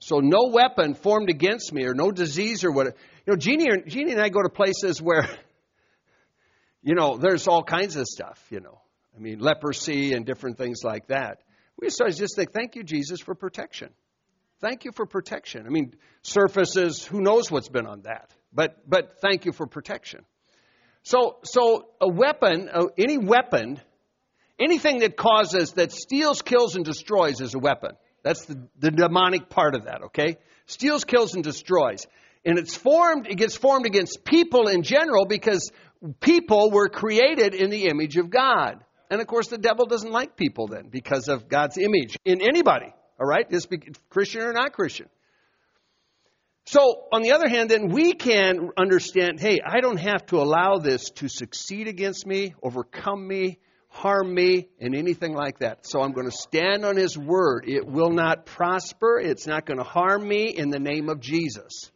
So 0.00 0.18
no 0.18 0.50
weapon 0.52 0.94
formed 0.94 1.30
against 1.30 1.72
me 1.72 1.84
or 1.84 1.94
no 1.94 2.10
disease 2.10 2.64
or 2.64 2.72
what. 2.72 2.86
You 2.86 2.92
know, 3.32 3.36
Jeannie, 3.36 3.68
Jeannie 3.86 4.12
and 4.12 4.20
I 4.20 4.28
go 4.28 4.42
to 4.42 4.48
places 4.48 5.00
where, 5.00 5.28
you 6.82 6.94
know, 6.94 7.16
there's 7.16 7.48
all 7.48 7.62
kinds 7.62 7.96
of 7.96 8.06
stuff, 8.06 8.44
you 8.50 8.60
know. 8.60 8.80
I 9.16 9.20
mean, 9.20 9.38
leprosy 9.38 10.12
and 10.12 10.26
different 10.26 10.58
things 10.58 10.80
like 10.82 11.06
that. 11.06 11.38
We 11.80 11.88
to 11.88 12.10
just 12.10 12.36
think, 12.36 12.52
thank 12.52 12.76
you, 12.76 12.82
Jesus, 12.82 13.20
for 13.20 13.34
protection. 13.34 13.90
Thank 14.60 14.84
you 14.84 14.92
for 14.92 15.06
protection. 15.06 15.66
I 15.66 15.70
mean, 15.70 15.94
surfaces, 16.22 17.04
who 17.04 17.20
knows 17.20 17.50
what's 17.50 17.68
been 17.68 17.86
on 17.86 18.02
that? 18.02 18.30
But, 18.54 18.88
but 18.88 19.20
thank 19.20 19.44
you 19.44 19.52
for 19.52 19.66
protection. 19.66 20.24
So, 21.02 21.38
so 21.44 21.88
a 22.00 22.08
weapon, 22.08 22.70
any 22.96 23.18
weapon, 23.18 23.80
anything 24.58 25.00
that 25.00 25.16
causes, 25.16 25.72
that 25.72 25.92
steals, 25.92 26.40
kills, 26.40 26.76
and 26.76 26.84
destroys 26.84 27.40
is 27.40 27.54
a 27.54 27.58
weapon. 27.58 27.92
That's 28.22 28.46
the, 28.46 28.66
the 28.78 28.90
demonic 28.90 29.50
part 29.50 29.74
of 29.74 29.84
that, 29.84 30.02
okay? 30.04 30.38
Steals, 30.66 31.04
kills, 31.04 31.34
and 31.34 31.44
destroys. 31.44 32.06
And 32.44 32.58
it's 32.58 32.74
formed, 32.74 33.26
it 33.26 33.36
gets 33.36 33.56
formed 33.56 33.86
against 33.86 34.24
people 34.24 34.68
in 34.68 34.82
general 34.82 35.26
because 35.26 35.70
people 36.20 36.70
were 36.70 36.88
created 36.88 37.54
in 37.54 37.70
the 37.70 37.86
image 37.86 38.16
of 38.16 38.30
God. 38.30 38.82
And 39.10 39.20
of 39.20 39.26
course, 39.26 39.48
the 39.48 39.58
devil 39.58 39.84
doesn't 39.84 40.10
like 40.10 40.36
people 40.36 40.68
then 40.68 40.88
because 40.88 41.28
of 41.28 41.48
God's 41.48 41.76
image 41.76 42.16
in 42.24 42.40
anybody, 42.40 42.92
all 43.20 43.26
right? 43.26 43.50
Just 43.50 43.68
Christian 44.08 44.42
or 44.42 44.52
not 44.52 44.72
Christian. 44.72 45.06
So, 46.66 47.08
on 47.12 47.22
the 47.22 47.32
other 47.32 47.48
hand, 47.48 47.70
then 47.70 47.88
we 47.88 48.14
can 48.14 48.70
understand 48.78 49.38
hey, 49.38 49.60
I 49.64 49.80
don't 49.80 49.98
have 49.98 50.24
to 50.26 50.36
allow 50.36 50.78
this 50.78 51.10
to 51.16 51.28
succeed 51.28 51.88
against 51.88 52.26
me, 52.26 52.54
overcome 52.62 53.26
me, 53.26 53.58
harm 53.88 54.32
me, 54.34 54.68
and 54.80 54.94
anything 54.94 55.34
like 55.34 55.58
that. 55.58 55.86
So, 55.86 56.00
I'm 56.00 56.12
going 56.12 56.30
to 56.30 56.36
stand 56.36 56.86
on 56.86 56.96
His 56.96 57.18
word. 57.18 57.64
It 57.68 57.86
will 57.86 58.10
not 58.10 58.46
prosper, 58.46 59.20
it's 59.20 59.46
not 59.46 59.66
going 59.66 59.78
to 59.78 59.84
harm 59.84 60.26
me 60.26 60.48
in 60.48 60.70
the 60.70 60.78
name 60.78 61.10
of 61.10 61.20
Jesus. 61.20 61.90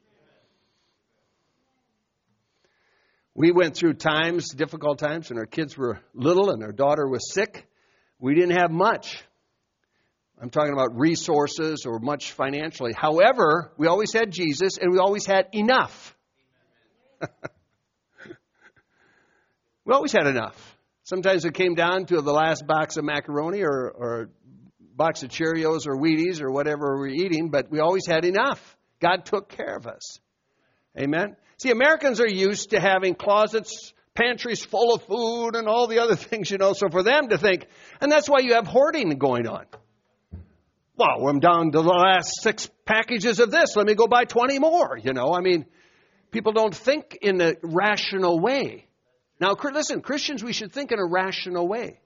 We 3.34 3.52
went 3.52 3.76
through 3.76 3.94
times, 3.94 4.52
difficult 4.52 4.98
times, 4.98 5.30
when 5.30 5.38
our 5.38 5.46
kids 5.46 5.78
were 5.78 6.00
little 6.12 6.50
and 6.50 6.62
our 6.62 6.72
daughter 6.72 7.06
was 7.06 7.32
sick. 7.32 7.68
We 8.18 8.34
didn't 8.34 8.58
have 8.58 8.72
much. 8.72 9.22
I'm 10.40 10.50
talking 10.50 10.72
about 10.72 10.96
resources 10.96 11.84
or 11.84 11.98
much 11.98 12.32
financially. 12.32 12.92
However, 12.96 13.72
we 13.76 13.88
always 13.88 14.12
had 14.12 14.30
Jesus 14.30 14.78
and 14.78 14.92
we 14.92 14.98
always 14.98 15.26
had 15.26 15.48
enough. 15.52 16.16
we 19.84 19.92
always 19.92 20.12
had 20.12 20.28
enough. 20.28 20.76
Sometimes 21.02 21.44
it 21.44 21.54
came 21.54 21.74
down 21.74 22.06
to 22.06 22.20
the 22.20 22.32
last 22.32 22.66
box 22.66 22.96
of 22.96 23.04
macaroni 23.04 23.62
or, 23.62 23.90
or 23.90 24.30
box 24.94 25.22
of 25.24 25.30
Cheerios 25.30 25.86
or 25.86 25.96
Wheaties 25.96 26.40
or 26.40 26.52
whatever 26.52 27.00
we 27.00 27.08
we're 27.08 27.24
eating, 27.24 27.50
but 27.50 27.70
we 27.70 27.80
always 27.80 28.06
had 28.06 28.24
enough. 28.24 28.76
God 29.00 29.24
took 29.24 29.48
care 29.48 29.74
of 29.74 29.86
us. 29.86 30.20
Amen. 30.96 31.36
See, 31.58 31.70
Americans 31.70 32.20
are 32.20 32.28
used 32.28 32.70
to 32.70 32.80
having 32.80 33.14
closets, 33.14 33.92
pantries 34.14 34.64
full 34.64 34.94
of 34.94 35.02
food 35.02 35.56
and 35.56 35.66
all 35.66 35.88
the 35.88 35.98
other 35.98 36.16
things, 36.16 36.50
you 36.50 36.58
know, 36.58 36.74
so 36.74 36.88
for 36.90 37.02
them 37.02 37.28
to 37.30 37.38
think, 37.38 37.66
and 38.00 38.12
that's 38.12 38.28
why 38.28 38.38
you 38.40 38.54
have 38.54 38.66
hoarding 38.66 39.10
going 39.18 39.48
on. 39.48 39.66
Well, 40.98 41.28
I'm 41.28 41.38
down 41.38 41.70
to 41.70 41.80
the 41.80 41.88
last 41.88 42.42
six 42.42 42.68
packages 42.84 43.38
of 43.38 43.52
this. 43.52 43.76
Let 43.76 43.86
me 43.86 43.94
go 43.94 44.08
buy 44.08 44.24
20 44.24 44.58
more. 44.58 44.98
You 45.00 45.12
know, 45.12 45.32
I 45.32 45.40
mean, 45.40 45.64
people 46.32 46.52
don't 46.52 46.74
think 46.74 47.16
in 47.22 47.40
a 47.40 47.54
rational 47.62 48.40
way. 48.40 48.86
Now, 49.40 49.54
listen, 49.72 50.00
Christians, 50.00 50.42
we 50.42 50.52
should 50.52 50.72
think 50.72 50.90
in 50.90 50.98
a 50.98 51.06
rational 51.06 51.68
way. 51.68 52.00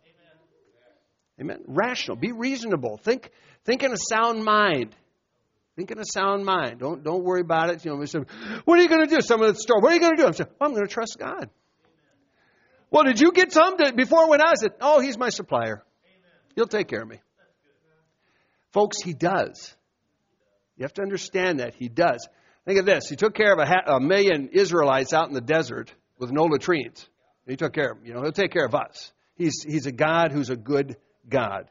Amen. 1.40 1.60
Rational. 1.66 2.16
Be 2.16 2.32
reasonable. 2.32 2.98
Think, 2.98 3.30
think 3.64 3.82
in 3.82 3.92
a 3.92 3.96
sound 3.96 4.44
mind. 4.44 4.94
Think 5.76 5.90
in 5.90 5.98
a 5.98 6.04
sound 6.04 6.44
mind. 6.44 6.78
Don't, 6.78 7.02
don't 7.02 7.24
worry 7.24 7.40
about 7.40 7.70
it. 7.70 7.82
You 7.86 7.96
know, 7.96 8.04
say, 8.04 8.18
what 8.66 8.78
are 8.78 8.82
you 8.82 8.88
going 8.90 9.08
to 9.08 9.14
do? 9.14 9.22
Someone 9.22 9.48
at 9.48 9.54
the 9.54 9.60
store, 9.60 9.80
what 9.80 9.92
are 9.92 9.94
you 9.94 10.00
going 10.00 10.16
to 10.16 10.22
do? 10.22 10.26
I'm 10.26 10.34
saying, 10.34 10.50
well, 10.60 10.68
I'm 10.68 10.74
going 10.74 10.86
to 10.86 10.92
trust 10.92 11.16
God. 11.18 11.48
Well, 12.90 13.04
did 13.04 13.18
you 13.18 13.32
get 13.32 13.52
some 13.52 13.78
to, 13.78 13.94
before 13.94 14.28
when 14.28 14.42
I 14.42 14.52
said, 14.54 14.72
oh, 14.82 15.00
he's 15.00 15.16
my 15.16 15.30
supplier. 15.30 15.82
He'll 16.54 16.66
take 16.66 16.88
care 16.88 17.00
of 17.00 17.08
me. 17.08 17.20
Folks, 18.72 19.02
he 19.02 19.12
does. 19.12 19.74
You 20.76 20.84
have 20.84 20.94
to 20.94 21.02
understand 21.02 21.60
that. 21.60 21.74
He 21.74 21.88
does. 21.88 22.26
Think 22.64 22.78
of 22.78 22.86
this. 22.86 23.08
He 23.08 23.16
took 23.16 23.34
care 23.34 23.52
of 23.52 23.58
a, 23.58 23.66
ha- 23.66 23.96
a 23.96 24.00
million 24.00 24.48
Israelites 24.52 25.12
out 25.12 25.28
in 25.28 25.34
the 25.34 25.40
desert 25.40 25.92
with 26.18 26.30
no 26.30 26.44
latrines. 26.44 27.08
He 27.46 27.56
took 27.56 27.72
care 27.72 27.92
of 27.92 27.98
them. 27.98 28.06
You 28.06 28.14
know, 28.14 28.22
he'll 28.22 28.32
take 28.32 28.52
care 28.52 28.64
of 28.64 28.74
us. 28.74 29.12
He's, 29.34 29.62
he's 29.66 29.86
a 29.86 29.92
God 29.92 30.32
who's 30.32 30.50
a 30.50 30.56
good 30.56 30.96
God. 31.28 31.68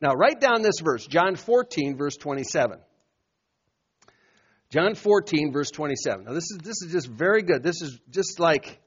Now, 0.00 0.14
write 0.14 0.40
down 0.40 0.62
this 0.62 0.80
verse, 0.82 1.06
John 1.06 1.36
14, 1.36 1.96
verse 1.96 2.16
27. 2.16 2.78
John 4.70 4.94
14, 4.94 5.52
verse 5.52 5.70
27. 5.70 6.24
Now, 6.24 6.32
this 6.32 6.50
is, 6.50 6.58
this 6.62 6.82
is 6.82 6.92
just 6.92 7.06
very 7.06 7.42
good. 7.42 7.62
This 7.62 7.82
is 7.82 8.00
just 8.10 8.40
like, 8.40 8.80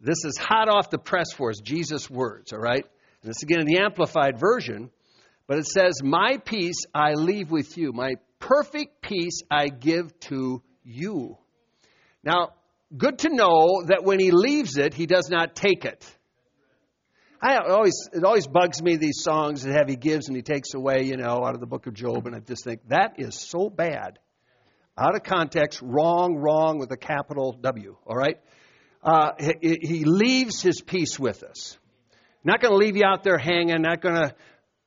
this 0.00 0.24
is 0.24 0.38
hot 0.38 0.68
off 0.68 0.88
the 0.88 0.98
press 0.98 1.32
for 1.36 1.50
us, 1.50 1.58
Jesus' 1.62 2.08
words, 2.08 2.52
all 2.52 2.58
right? 2.58 2.84
And 3.22 3.30
this 3.30 3.42
again 3.42 3.60
in 3.60 3.66
the 3.66 3.78
Amplified 3.78 4.38
Version. 4.38 4.90
But 5.46 5.58
it 5.58 5.66
says, 5.66 6.02
My 6.02 6.38
peace 6.38 6.84
I 6.94 7.12
leave 7.12 7.50
with 7.50 7.76
you. 7.78 7.92
My 7.92 8.16
perfect 8.38 9.02
peace 9.02 9.42
I 9.50 9.68
give 9.68 10.18
to 10.20 10.62
you. 10.84 11.36
Now, 12.24 12.50
good 12.96 13.20
to 13.20 13.28
know 13.28 13.84
that 13.86 14.02
when 14.02 14.18
he 14.18 14.30
leaves 14.30 14.76
it, 14.76 14.94
he 14.94 15.06
does 15.06 15.28
not 15.30 15.54
take 15.54 15.84
it. 15.84 16.04
I 17.40 17.58
always, 17.58 18.08
it 18.12 18.24
always 18.24 18.46
bugs 18.46 18.82
me 18.82 18.96
these 18.96 19.22
songs 19.22 19.62
that 19.62 19.76
have 19.76 19.88
he 19.88 19.96
gives 19.96 20.28
and 20.28 20.36
he 20.36 20.42
takes 20.42 20.74
away, 20.74 21.04
you 21.04 21.16
know, 21.16 21.44
out 21.44 21.54
of 21.54 21.60
the 21.60 21.66
book 21.66 21.86
of 21.86 21.94
Job, 21.94 22.26
and 22.26 22.34
I 22.34 22.40
just 22.40 22.64
think 22.64 22.88
that 22.88 23.16
is 23.18 23.38
so 23.38 23.68
bad. 23.68 24.18
Out 24.98 25.14
of 25.14 25.22
context, 25.22 25.80
wrong, 25.82 26.36
wrong 26.36 26.78
with 26.78 26.90
a 26.90 26.96
capital 26.96 27.52
W, 27.60 27.96
all 28.06 28.16
right? 28.16 28.38
Uh, 29.02 29.32
he, 29.60 29.78
he 29.82 30.04
leaves 30.04 30.62
his 30.62 30.80
peace 30.80 31.18
with 31.18 31.44
us. 31.44 31.76
Not 32.42 32.60
going 32.60 32.72
to 32.72 32.78
leave 32.78 32.96
you 32.96 33.04
out 33.04 33.22
there 33.22 33.38
hanging, 33.38 33.82
not 33.82 34.00
going 34.00 34.14
to 34.14 34.34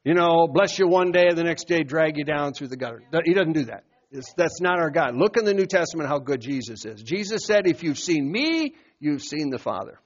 you 0.09 0.15
know, 0.15 0.47
bless 0.47 0.79
you 0.79 0.87
one 0.87 1.11
day, 1.11 1.27
the 1.35 1.43
next 1.43 1.67
day 1.67 1.83
drag 1.83 2.17
you 2.17 2.23
down 2.23 2.53
through 2.53 2.69
the 2.69 2.77
gutter. 2.77 3.03
He 3.25 3.35
doesn't 3.35 3.53
do 3.53 3.65
that. 3.65 3.83
It's, 4.09 4.33
that's 4.33 4.59
not 4.59 4.79
our 4.79 4.89
God. 4.89 5.15
Look 5.15 5.37
in 5.37 5.45
the 5.45 5.53
New 5.53 5.67
Testament 5.67 6.09
how 6.09 6.17
good 6.17 6.41
Jesus 6.41 6.83
is. 6.83 7.03
Jesus 7.03 7.45
said, 7.45 7.67
If 7.67 7.83
you've 7.83 7.99
seen 7.99 8.31
me, 8.31 8.73
you've 8.99 9.21
seen 9.21 9.51
the 9.51 9.59
Father. 9.59 9.99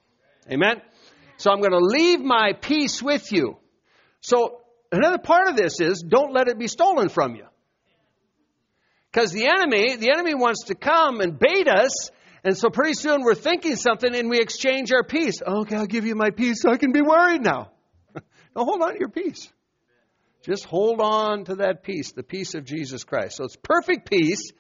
Amen? 0.52 0.82
So 1.38 1.52
I'm 1.52 1.60
going 1.60 1.72
to 1.72 1.78
leave 1.78 2.20
my 2.20 2.52
peace 2.52 3.02
with 3.02 3.32
you. 3.32 3.56
So 4.20 4.60
another 4.92 5.20
part 5.20 5.48
of 5.48 5.56
this 5.56 5.80
is 5.80 6.04
don't 6.06 6.34
let 6.34 6.50
it 6.50 6.60
be 6.60 6.68
stolen 6.68 7.08
from 7.08 7.36
you. 7.36 7.46
Because 9.10 9.32
the 9.32 9.48
enemy, 9.48 9.96
the 9.96 10.12
enemy 10.12 10.36
wants 10.36 10.66
to 10.66 10.76
come 10.76 11.22
and 11.22 11.40
bait 11.40 11.70
us, 11.70 12.12
and 12.44 12.58
so 12.58 12.70
pretty 12.70 12.96
soon 12.96 13.22
we're 13.22 13.36
thinking 13.36 13.78
something 13.78 14.14
and 14.14 14.30
we 14.30 14.42
exchange 14.42 14.92
our 14.92 15.06
peace. 15.06 15.42
Okay, 15.42 15.78
I'll 15.78 15.86
give 15.86 16.06
you 16.06 16.16
my 16.16 16.32
peace 16.32 16.62
so 16.62 16.72
I 16.72 16.76
can 16.76 16.92
be 16.92 17.02
worried 17.02 17.42
now. 17.42 17.72
now 18.14 18.66
hold 18.66 18.82
on 18.82 18.96
to 18.96 19.00
your 19.00 19.08
peace. 19.08 19.50
Just 20.44 20.66
hold 20.66 21.00
on 21.00 21.46
to 21.46 21.56
that 21.56 21.84
peace, 21.84 22.12
the 22.12 22.22
peace 22.22 22.54
of 22.54 22.66
Jesus 22.66 23.06
Christ. 23.06 23.38
So 23.38 23.46
it's 23.46 23.56
perfect 23.56 24.10
peace. 24.10 24.52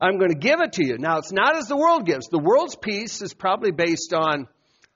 I'm 0.00 0.18
going 0.18 0.30
to 0.30 0.38
give 0.38 0.60
it 0.60 0.74
to 0.74 0.86
you. 0.86 0.96
Now, 0.96 1.18
it's 1.18 1.32
not 1.32 1.56
as 1.56 1.66
the 1.66 1.76
world 1.76 2.06
gives. 2.06 2.28
The 2.28 2.38
world's 2.38 2.76
peace 2.76 3.20
is 3.20 3.34
probably 3.34 3.72
based 3.72 4.14
on 4.14 4.46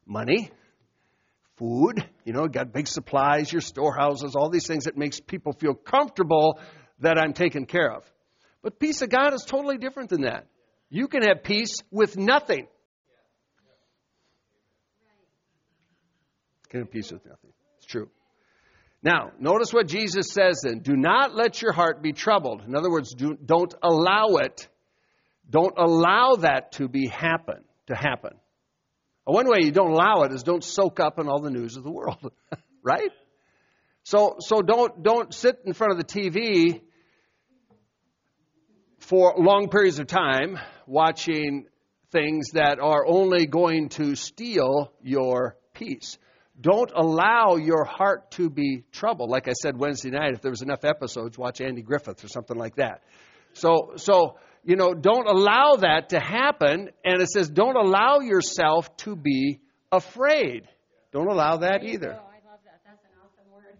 money, 0.06 0.50
food, 1.56 2.08
you 2.24 2.32
know, 2.32 2.46
got 2.46 2.72
big 2.72 2.86
supplies, 2.86 3.52
your 3.52 3.60
storehouses, 3.60 4.36
all 4.36 4.48
these 4.48 4.66
things 4.66 4.84
that 4.84 4.96
makes 4.96 5.18
people 5.18 5.52
feel 5.52 5.74
comfortable 5.74 6.60
that 7.00 7.18
I'm 7.18 7.32
taken 7.32 7.66
care 7.66 7.92
of. 7.92 8.04
But 8.62 8.78
peace 8.78 9.02
of 9.02 9.08
God 9.08 9.34
is 9.34 9.44
totally 9.44 9.76
different 9.76 10.10
than 10.10 10.22
that. 10.22 10.46
You 10.88 11.08
can 11.08 11.22
have 11.22 11.42
peace 11.42 11.74
with 11.90 12.16
nothing. 12.16 12.68
Can 16.68 16.80
have 16.80 16.90
peace 16.90 17.10
with 17.10 17.24
nothing. 17.24 17.52
It's 17.78 17.86
true. 17.86 18.08
Now, 19.02 19.30
notice 19.38 19.72
what 19.72 19.86
Jesus 19.86 20.32
says 20.32 20.62
then. 20.64 20.80
Do 20.80 20.96
not 20.96 21.34
let 21.34 21.62
your 21.62 21.72
heart 21.72 22.02
be 22.02 22.12
troubled. 22.12 22.64
In 22.66 22.74
other 22.74 22.90
words, 22.90 23.14
do, 23.14 23.36
don't 23.42 23.72
allow 23.82 24.36
it. 24.36 24.68
Don't 25.48 25.74
allow 25.78 26.36
that 26.36 26.72
to 26.72 26.88
be 26.88 27.06
happen, 27.06 27.62
to 27.86 27.94
happen. 27.94 28.32
One 29.24 29.48
way 29.48 29.58
you 29.60 29.72
don't 29.72 29.92
allow 29.92 30.22
it 30.22 30.32
is 30.32 30.42
don't 30.42 30.64
soak 30.64 31.00
up 31.00 31.18
in 31.18 31.28
all 31.28 31.40
the 31.40 31.50
news 31.50 31.76
of 31.76 31.84
the 31.84 31.90
world, 31.90 32.32
right? 32.82 33.10
So, 34.02 34.36
so 34.40 34.62
don't, 34.62 35.02
don't 35.02 35.32
sit 35.32 35.60
in 35.64 35.74
front 35.74 35.92
of 35.92 35.98
the 35.98 36.04
TV 36.04 36.80
for 39.00 39.34
long 39.36 39.68
periods 39.68 39.98
of 39.98 40.06
time 40.06 40.58
watching 40.86 41.66
things 42.10 42.50
that 42.52 42.78
are 42.80 43.06
only 43.06 43.46
going 43.46 43.90
to 43.90 44.14
steal 44.14 44.92
your 45.02 45.56
peace. 45.74 46.18
Don't 46.60 46.90
allow 46.94 47.56
your 47.56 47.84
heart 47.84 48.32
to 48.32 48.50
be 48.50 48.84
troubled. 48.92 49.30
Like 49.30 49.46
I 49.48 49.52
said 49.52 49.78
Wednesday 49.78 50.10
night, 50.10 50.34
if 50.34 50.42
there 50.42 50.50
was 50.50 50.62
enough 50.62 50.84
episodes, 50.84 51.38
watch 51.38 51.60
Andy 51.60 51.82
Griffith 51.82 52.24
or 52.24 52.28
something 52.28 52.56
like 52.56 52.76
that. 52.76 53.02
So, 53.52 53.92
so 53.96 54.38
you 54.64 54.76
know, 54.76 54.92
don't 54.92 55.26
allow 55.26 55.76
that 55.76 56.10
to 56.10 56.20
happen. 56.20 56.90
And 57.04 57.22
it 57.22 57.28
says, 57.28 57.48
don't 57.48 57.76
allow 57.76 58.20
yourself 58.20 58.94
to 58.98 59.16
be 59.16 59.60
afraid. 59.92 60.68
Don't 61.12 61.28
allow 61.28 61.58
that 61.58 61.84
either. 61.84 62.12
I 62.12 62.50
love 62.50 62.60
that. 62.64 62.80
That's 62.84 63.04
an 63.04 63.10
awesome 63.24 63.52
word. 63.52 63.78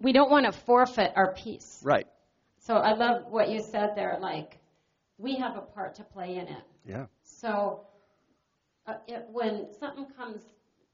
We 0.00 0.12
don't 0.12 0.30
want 0.30 0.52
to 0.52 0.52
forfeit 0.52 1.12
our 1.16 1.32
peace. 1.34 1.80
Right. 1.82 2.06
So 2.58 2.74
I 2.74 2.94
love 2.94 3.22
what 3.30 3.48
you 3.48 3.60
said 3.62 3.90
there. 3.96 4.18
Like, 4.20 4.58
we 5.18 5.36
have 5.36 5.56
a 5.56 5.62
part 5.62 5.94
to 5.96 6.04
play 6.04 6.36
in 6.36 6.46
it. 6.48 6.62
Yeah. 6.84 7.06
So 7.22 7.86
uh, 8.86 8.94
it, 9.06 9.24
when 9.32 9.68
something 9.80 10.06
comes 10.16 10.42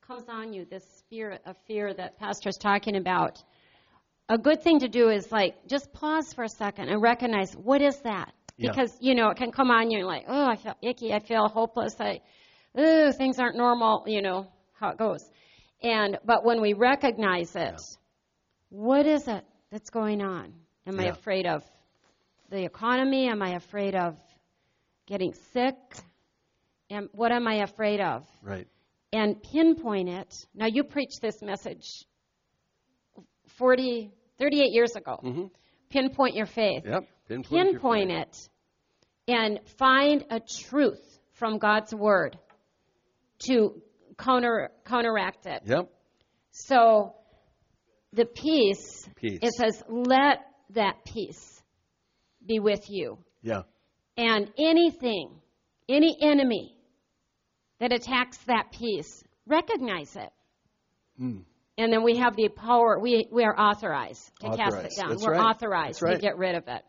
comes 0.09 0.29
on 0.31 0.55
you, 0.55 0.65
this 0.65 0.85
spirit 0.97 1.43
of 1.45 1.55
fear 1.67 1.93
that 1.93 2.19
Pastor's 2.19 2.57
talking 2.57 2.97
about, 2.97 3.43
a 4.31 4.39
good 4.39 4.63
thing 4.63 4.81
to 4.81 4.89
do 4.89 5.11
is 5.11 5.31
like 5.31 5.55
just 5.67 5.93
pause 5.93 6.33
for 6.33 6.45
a 6.45 6.49
second 6.49 6.89
and 6.89 7.03
recognize 7.03 7.53
what 7.53 7.83
is 7.83 8.01
that? 8.01 8.33
Yeah. 8.57 8.71
Because 8.71 8.97
you 9.01 9.15
know 9.15 9.29
it 9.29 9.37
can 9.37 9.53
come 9.53 9.71
on 9.71 9.91
you 9.91 9.99
and 9.99 10.07
like, 10.07 10.25
oh, 10.27 10.47
I 10.47 10.57
feel 10.57 10.75
icky, 10.81 11.13
I 11.13 11.19
feel 11.19 11.47
hopeless, 11.49 11.95
I, 12.01 12.23
oh, 12.75 13.13
things 13.13 13.39
aren't 13.39 13.59
normal. 13.59 14.05
You 14.07 14.23
know 14.23 14.47
how 14.73 14.89
it 14.89 14.97
goes. 14.97 15.31
And 15.83 16.17
but 16.25 16.43
when 16.43 16.63
we 16.63 16.73
recognize 16.73 17.55
it, 17.55 17.79
what 18.71 19.05
is 19.05 19.29
it 19.29 19.45
that's 19.71 19.91
going 19.91 20.23
on? 20.23 20.55
Am 20.87 20.99
I 20.99 21.09
afraid 21.09 21.45
of 21.45 21.63
the 22.49 22.65
economy? 22.65 23.29
Am 23.29 23.43
I 23.43 23.57
afraid 23.57 23.95
of 23.95 24.17
getting 25.07 25.35
sick? 25.53 25.77
Am, 26.89 27.11
what 27.13 27.31
am 27.31 27.47
I 27.47 27.57
afraid 27.57 28.01
of? 28.01 28.27
Right. 28.43 28.67
And 29.13 29.43
pinpoint 29.43 30.09
it. 30.09 30.35
Now, 30.55 30.67
you 30.67 30.85
preached 30.85 31.21
this 31.23 31.41
message 31.43 32.05
40, 33.57 34.11
38 34.39 34.73
years 34.73 34.97
ago. 34.97 35.19
Mm-hmm. 35.25 35.45
Pinpoint 35.89 36.35
your 36.35 36.47
faith. 36.47 36.83
Yep. 36.85 37.09
Pinpoint, 37.29 37.71
Pinpoint 37.73 38.11
it 38.11 38.49
and 39.29 39.61
find 39.77 40.25
a 40.31 40.41
truth 40.41 41.21
from 41.35 41.59
God's 41.59 41.95
Word 41.95 42.37
to 43.41 43.81
counter, 44.19 44.71
counteract 44.85 45.47
it. 45.47 45.63
Yep. 45.67 45.91
So, 46.51 47.15
the 48.15 48.25
peace, 48.25 49.07
Peace. 49.15 49.39
it 49.43 49.53
says, 49.53 49.85
let 49.89 50.39
that 50.71 51.05
peace 51.05 51.63
be 52.45 52.59
with 52.59 52.89
you. 52.89 53.19
Yeah. 53.43 53.63
And 54.17 54.51
anything, 54.59 55.31
any 55.89 56.17
enemy 56.21 56.78
that 57.81 57.93
attacks 57.93 58.39
that 58.47 58.73
peace, 58.73 59.23
recognize 59.47 60.17
it. 60.17 60.31
Hmm. 61.19 61.39
And 61.77 61.93
then 61.93 62.03
we 62.03 62.17
have 62.17 62.35
the 62.35 62.49
power, 62.49 62.99
we, 62.99 63.29
we 63.31 63.45
are 63.45 63.59
authorized 63.59 64.33
to 64.41 64.57
cast 64.57 64.77
it 64.77 64.93
down. 64.97 65.11
That's 65.11 65.25
We're 65.25 65.33
right. 65.33 65.55
authorized 65.55 66.03
right. 66.03 66.15
to 66.15 66.21
get 66.21 66.37
rid 66.37 66.57
of 66.57 66.65
it. 66.67 66.83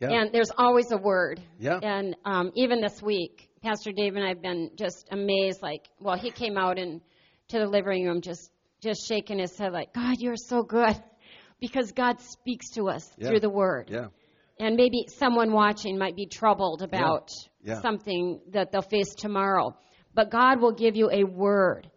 Yeah. 0.00 0.10
And 0.10 0.32
there's 0.32 0.50
always 0.56 0.90
a 0.92 0.98
word. 0.98 1.40
Yeah. 1.58 1.78
And 1.82 2.14
um, 2.26 2.50
even 2.56 2.80
this 2.82 3.00
week, 3.00 3.48
Pastor 3.62 3.92
Dave 3.92 4.16
and 4.16 4.24
I 4.24 4.28
have 4.28 4.42
been 4.42 4.70
just 4.76 5.08
amazed. 5.10 5.62
Like, 5.62 5.88
well, 5.98 6.18
he 6.18 6.30
came 6.30 6.58
out 6.58 6.78
and 6.78 7.00
to 7.48 7.58
the 7.58 7.66
living 7.66 8.04
room 8.04 8.20
just 8.20 8.50
just 8.82 9.08
shaking 9.08 9.38
his 9.38 9.56
head, 9.56 9.72
like, 9.72 9.94
God, 9.94 10.16
you're 10.18 10.36
so 10.36 10.62
good, 10.62 10.94
because 11.60 11.92
God 11.92 12.20
speaks 12.20 12.68
to 12.72 12.90
us 12.90 13.10
Yeah. 13.16 13.28
through 13.28 13.40
the 13.40 13.48
Word. 13.48 13.88
yeah. 13.90 14.08
And 14.60 14.76
maybe 14.76 15.06
someone 15.08 15.52
watching 15.52 15.96
might 15.96 16.14
be 16.14 16.26
troubled 16.26 16.82
about 16.82 17.30
Yeah. 17.32 17.48
Something 17.80 18.40
that 18.52 18.70
they'll 18.72 18.82
face 18.82 19.14
tomorrow. 19.14 19.74
But 20.14 20.30
God 20.30 20.60
will 20.60 20.72
give 20.72 20.96
you 20.96 21.10
a 21.10 21.24
word. 21.24 21.90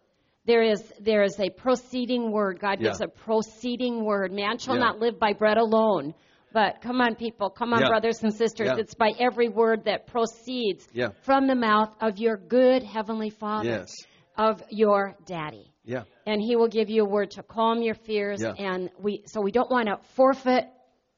There 0.44 0.62
is 0.62 0.82
there 1.00 1.22
is 1.22 1.38
a 1.38 1.50
proceeding 1.50 2.32
word. 2.32 2.58
God 2.58 2.80
gives 2.80 3.00
a 3.00 3.08
proceeding 3.08 4.04
word. 4.04 4.32
Man 4.32 4.58
shall 4.58 4.74
Yeah. 4.76 4.80
not 4.80 4.98
live 4.98 5.18
by 5.18 5.32
bread 5.34 5.58
alone. 5.58 6.14
But 6.50 6.80
come 6.80 7.02
on, 7.02 7.14
people, 7.14 7.50
come 7.50 7.74
on, 7.74 7.82
Yeah. 7.82 7.88
brothers 7.88 8.22
and 8.22 8.32
sisters. 8.32 8.68
Yeah. 8.68 8.78
It's 8.78 8.94
by 8.94 9.12
every 9.20 9.50
word 9.50 9.84
that 9.84 10.06
proceeds 10.06 10.88
Yeah. 10.94 11.10
from 11.22 11.46
the 11.46 11.54
mouth 11.54 11.94
of 12.00 12.18
your 12.18 12.38
good 12.38 12.82
heavenly 12.82 13.28
Father, 13.28 13.68
Yes. 13.68 13.94
of 14.38 14.62
your 14.70 15.14
daddy 15.26 15.70
Yeah. 15.84 16.04
and 16.26 16.40
he 16.40 16.56
will 16.56 16.68
give 16.68 16.88
you 16.88 17.02
a 17.02 17.08
word 17.08 17.30
to 17.32 17.42
calm 17.42 17.82
your 17.82 17.94
fears 17.94 18.40
Yeah. 18.42 18.54
and 18.58 18.88
we 18.98 19.22
so 19.26 19.42
we 19.42 19.50
don't 19.50 19.70
want 19.70 19.88
to 19.88 19.98
forfeit 20.14 20.68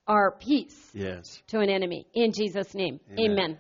our 0.09 0.33
peace 0.41 0.91
Yes. 0.95 1.43
to 1.49 1.61
an 1.61 1.69
enemy 1.69 2.07
in 2.15 2.33
Jesus 2.33 2.75
name 2.75 2.99
Amen. 3.13 3.31
amen, 3.31 3.59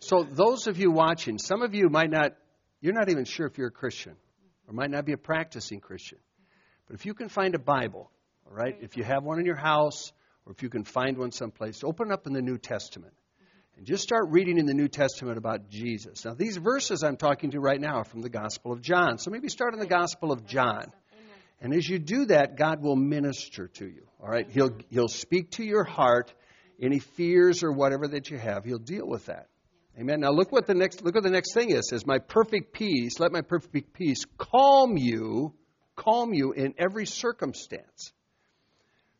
So 0.00 0.22
those 0.22 0.66
of 0.66 0.78
you 0.78 0.90
watching, 0.90 1.38
some 1.38 1.62
of 1.62 1.74
you 1.74 1.88
might 1.88 2.10
not, 2.10 2.32
you're 2.80 2.94
not 2.94 3.08
even 3.08 3.24
sure 3.24 3.46
if 3.46 3.58
you're 3.58 3.68
a 3.68 3.72
Christian, 3.72 4.16
or 4.66 4.74
might 4.74 4.90
not 4.90 5.04
be 5.04 5.12
a 5.12 5.18
practicing 5.18 5.80
Christian. 5.80 6.18
But 6.86 6.94
if 6.94 7.06
you 7.06 7.14
can 7.14 7.28
find 7.28 7.54
a 7.54 7.58
Bible, 7.58 8.10
all 8.46 8.54
right, 8.54 8.76
if 8.80 8.96
you 8.96 9.04
have 9.04 9.24
one 9.24 9.38
in 9.38 9.46
your 9.46 9.56
house, 9.56 10.12
or 10.46 10.52
if 10.52 10.62
you 10.62 10.70
can 10.70 10.84
find 10.84 11.18
one 11.18 11.32
someplace, 11.32 11.82
open 11.84 12.10
up 12.12 12.26
in 12.26 12.32
the 12.32 12.40
New 12.40 12.58
Testament. 12.58 13.12
And 13.76 13.86
just 13.86 14.02
start 14.02 14.26
reading 14.30 14.58
in 14.58 14.66
the 14.66 14.74
New 14.74 14.88
Testament 14.88 15.38
about 15.38 15.68
Jesus. 15.68 16.24
Now, 16.24 16.34
these 16.34 16.56
verses 16.56 17.04
I'm 17.04 17.16
talking 17.16 17.52
to 17.52 17.60
right 17.60 17.80
now 17.80 17.98
are 17.98 18.04
from 18.04 18.22
the 18.22 18.28
Gospel 18.28 18.72
of 18.72 18.82
John. 18.82 19.18
So 19.18 19.30
maybe 19.30 19.48
start 19.48 19.72
in 19.72 19.78
the 19.78 19.86
Gospel 19.86 20.32
of 20.32 20.46
John. 20.46 20.92
And 21.60 21.74
as 21.74 21.88
you 21.88 21.98
do 21.98 22.26
that, 22.26 22.56
God 22.56 22.82
will 22.82 22.96
minister 22.96 23.68
to 23.68 23.86
you. 23.86 24.06
All 24.20 24.28
right? 24.28 24.48
He'll, 24.50 24.76
he'll 24.90 25.08
speak 25.08 25.52
to 25.52 25.64
your 25.64 25.84
heart. 25.84 26.32
Any 26.80 27.00
fears 27.00 27.62
or 27.62 27.72
whatever 27.72 28.08
that 28.08 28.30
you 28.30 28.38
have, 28.38 28.64
He'll 28.64 28.78
deal 28.78 29.06
with 29.06 29.26
that. 29.26 29.48
Amen. 29.98 30.20
Now 30.20 30.30
look 30.30 30.52
what 30.52 30.66
the 30.66 30.74
next 30.74 31.02
look 31.02 31.14
what 31.16 31.24
the 31.24 31.30
next 31.30 31.54
thing 31.54 31.70
is. 31.70 31.78
It 31.78 31.84
says, 31.86 32.06
My 32.06 32.18
perfect 32.18 32.72
peace, 32.72 33.18
let 33.18 33.32
my 33.32 33.40
perfect 33.40 33.92
peace 33.92 34.24
calm 34.36 34.96
you, 34.96 35.54
calm 35.96 36.32
you 36.32 36.52
in 36.52 36.74
every 36.78 37.04
circumstance. 37.04 38.12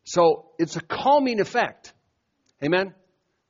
So 0.05 0.51
it's 0.57 0.77
a 0.77 0.81
calming 0.81 1.41
effect. 1.41 1.93
Amen? 2.63 2.93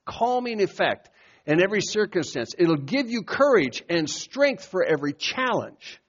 Calming 0.06 0.60
effect 0.60 1.10
in 1.46 1.62
every 1.62 1.82
circumstance. 1.82 2.54
It'll 2.58 2.76
give 2.76 3.12
you 3.12 3.22
courage 3.22 3.84
and 3.90 4.10
strength 4.10 4.66
for 4.66 4.84
every 4.84 5.14
challenge. 5.14 6.02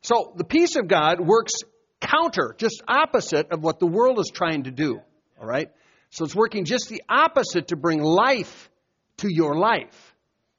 So 0.00 0.32
the 0.36 0.44
peace 0.44 0.76
of 0.76 0.88
God 0.88 1.20
works 1.20 1.52
counter, 2.00 2.54
just 2.56 2.82
opposite 2.88 3.52
of 3.52 3.62
what 3.62 3.80
the 3.80 3.86
world 3.86 4.18
is 4.18 4.30
trying 4.32 4.64
to 4.64 4.70
do. 4.70 5.00
All 5.38 5.46
right? 5.46 5.70
So 6.08 6.24
it's 6.24 6.34
working 6.34 6.64
just 6.64 6.88
the 6.88 7.02
opposite 7.06 7.68
to 7.68 7.76
bring 7.76 8.00
life 8.00 8.70
to 9.18 9.28
your 9.32 9.56
life. 9.56 10.14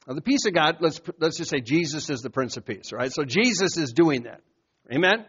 Now 0.08 0.14
the 0.14 0.22
peace 0.22 0.46
of 0.46 0.54
God, 0.54 0.78
let's 0.80 1.02
let's 1.20 1.38
just 1.38 1.50
say 1.50 1.60
Jesus 1.60 2.10
is 2.10 2.22
the 2.22 2.30
Prince 2.30 2.58
of 2.58 2.66
Peace, 2.66 2.92
right? 2.94 3.12
So 3.12 3.24
Jesus 3.26 3.78
is 3.78 3.92
doing 3.92 4.24
that. 4.24 4.42
Amen? 4.94 5.26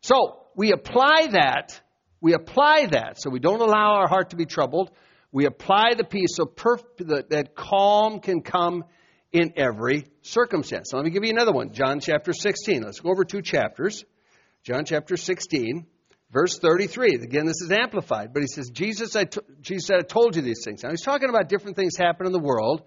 So 0.00 0.38
we 0.56 0.72
apply 0.72 1.28
that. 1.32 1.80
We 2.20 2.34
apply 2.34 2.86
that. 2.86 3.20
So 3.20 3.30
we 3.30 3.38
don't 3.38 3.60
allow 3.60 3.96
our 3.96 4.08
heart 4.08 4.30
to 4.30 4.36
be 4.36 4.46
troubled. 4.46 4.90
We 5.32 5.46
apply 5.46 5.94
the 5.96 6.04
peace 6.04 6.30
so 6.34 6.44
perf- 6.44 6.84
that, 6.98 7.30
that 7.30 7.54
calm 7.54 8.20
can 8.20 8.42
come 8.42 8.84
in 9.32 9.52
every 9.56 10.06
circumstance. 10.22 10.92
Let 10.92 11.04
me 11.04 11.10
give 11.10 11.24
you 11.24 11.30
another 11.30 11.52
one. 11.52 11.72
John 11.72 12.00
chapter 12.00 12.32
16. 12.32 12.82
Let's 12.82 13.00
go 13.00 13.10
over 13.10 13.24
two 13.24 13.42
chapters. 13.42 14.04
John 14.64 14.84
chapter 14.84 15.16
16, 15.16 15.86
verse 16.32 16.58
33. 16.58 17.20
Again, 17.22 17.46
this 17.46 17.60
is 17.60 17.70
amplified, 17.70 18.32
but 18.32 18.42
he 18.42 18.46
says, 18.46 18.70
Jesus, 18.70 19.16
I 19.16 19.24
t- 19.24 19.40
Jesus 19.60 19.86
said, 19.86 19.98
I 19.98 20.02
told 20.02 20.36
you 20.36 20.42
these 20.42 20.62
things. 20.64 20.82
Now 20.82 20.90
he's 20.90 21.02
talking 21.02 21.28
about 21.28 21.48
different 21.48 21.76
things 21.76 21.96
happen 21.96 22.26
in 22.26 22.32
the 22.32 22.38
world. 22.38 22.82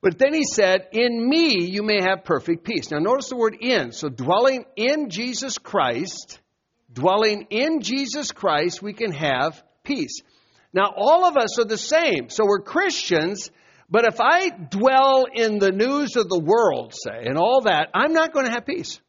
But 0.00 0.18
then 0.18 0.34
he 0.34 0.42
said, 0.44 0.88
In 0.92 1.28
me 1.28 1.64
you 1.64 1.82
may 1.82 2.02
have 2.02 2.24
perfect 2.24 2.64
peace. 2.64 2.90
Now 2.90 2.98
notice 2.98 3.28
the 3.28 3.36
word 3.36 3.56
in. 3.60 3.92
So 3.92 4.08
dwelling 4.08 4.64
in 4.76 5.10
Jesus 5.10 5.58
Christ, 5.58 6.40
dwelling 6.92 7.46
in 7.50 7.80
Jesus 7.80 8.32
Christ, 8.32 8.82
we 8.82 8.92
can 8.92 9.12
have 9.12 9.62
peace. 9.84 10.20
Now 10.72 10.92
all 10.96 11.24
of 11.24 11.36
us 11.36 11.58
are 11.58 11.64
the 11.64 11.78
same. 11.78 12.28
So 12.30 12.44
we're 12.44 12.62
Christians, 12.62 13.50
but 13.88 14.04
if 14.04 14.20
I 14.20 14.48
dwell 14.48 15.26
in 15.32 15.58
the 15.58 15.70
news 15.70 16.16
of 16.16 16.28
the 16.28 16.40
world, 16.40 16.94
say, 16.94 17.26
and 17.26 17.38
all 17.38 17.62
that, 17.62 17.90
I'm 17.94 18.12
not 18.12 18.32
going 18.32 18.46
to 18.46 18.52
have 18.52 18.66
peace. 18.66 19.00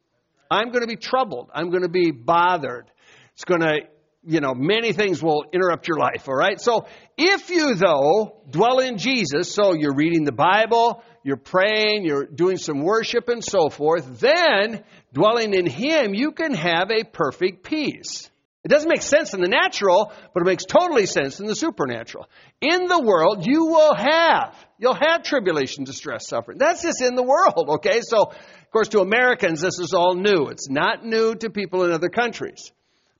I'm 0.51 0.69
going 0.69 0.81
to 0.81 0.87
be 0.87 0.97
troubled. 0.97 1.49
I'm 1.53 1.71
going 1.71 1.83
to 1.83 1.89
be 1.89 2.11
bothered. 2.11 2.91
It's 3.35 3.45
going 3.45 3.61
to, 3.61 3.79
you 4.25 4.39
know, 4.39 4.53
many 4.53 4.93
things 4.93 5.21
will 5.21 5.45
interrupt 5.51 5.87
your 5.87 5.97
life, 5.97 6.27
all 6.27 6.35
right? 6.35 6.59
So 6.59 6.85
if 7.17 7.49
you, 7.49 7.75
though, 7.75 8.41
dwell 8.49 8.79
in 8.79 8.97
Jesus, 8.97 9.53
so 9.53 9.73
you're 9.73 9.95
reading 9.95 10.23
the 10.23 10.31
Bible, 10.31 11.03
you're 11.23 11.37
praying, 11.37 12.05
you're 12.05 12.25
doing 12.25 12.57
some 12.57 12.81
worship 12.81 13.27
and 13.29 13.43
so 13.43 13.69
forth, 13.69 14.19
then 14.19 14.83
dwelling 15.13 15.53
in 15.53 15.65
Him, 15.65 16.13
you 16.13 16.31
can 16.31 16.53
have 16.53 16.91
a 16.91 17.03
perfect 17.03 17.63
peace. 17.63 18.29
It 18.63 18.69
doesn't 18.69 18.87
make 18.87 19.01
sense 19.01 19.33
in 19.33 19.41
the 19.41 19.49
natural, 19.49 20.13
but 20.33 20.41
it 20.41 20.45
makes 20.45 20.63
totally 20.63 21.05
sense 21.05 21.41
in 21.41 21.47
the 21.47 21.55
supernatural. 21.55 22.29
In 22.61 22.85
the 22.85 23.01
world, 23.01 23.45
you 23.45 23.65
will 23.65 23.93
have, 23.93 24.55
you'll 24.77 24.93
have 24.93 25.23
tribulation, 25.23 25.83
distress, 25.83 26.29
suffering. 26.29 26.59
That's 26.59 26.81
just 26.81 27.01
in 27.01 27.15
the 27.15 27.23
world, 27.23 27.67
okay? 27.69 27.99
So, 28.01 28.21
of 28.21 28.71
course, 28.71 28.87
to 28.89 29.01
Americans, 29.01 29.59
this 29.59 29.79
is 29.79 29.93
all 29.93 30.15
new. 30.15 30.47
It's 30.47 30.69
not 30.69 31.03
new 31.05 31.35
to 31.35 31.49
people 31.49 31.83
in 31.83 31.91
other 31.91 32.07
countries. 32.07 32.71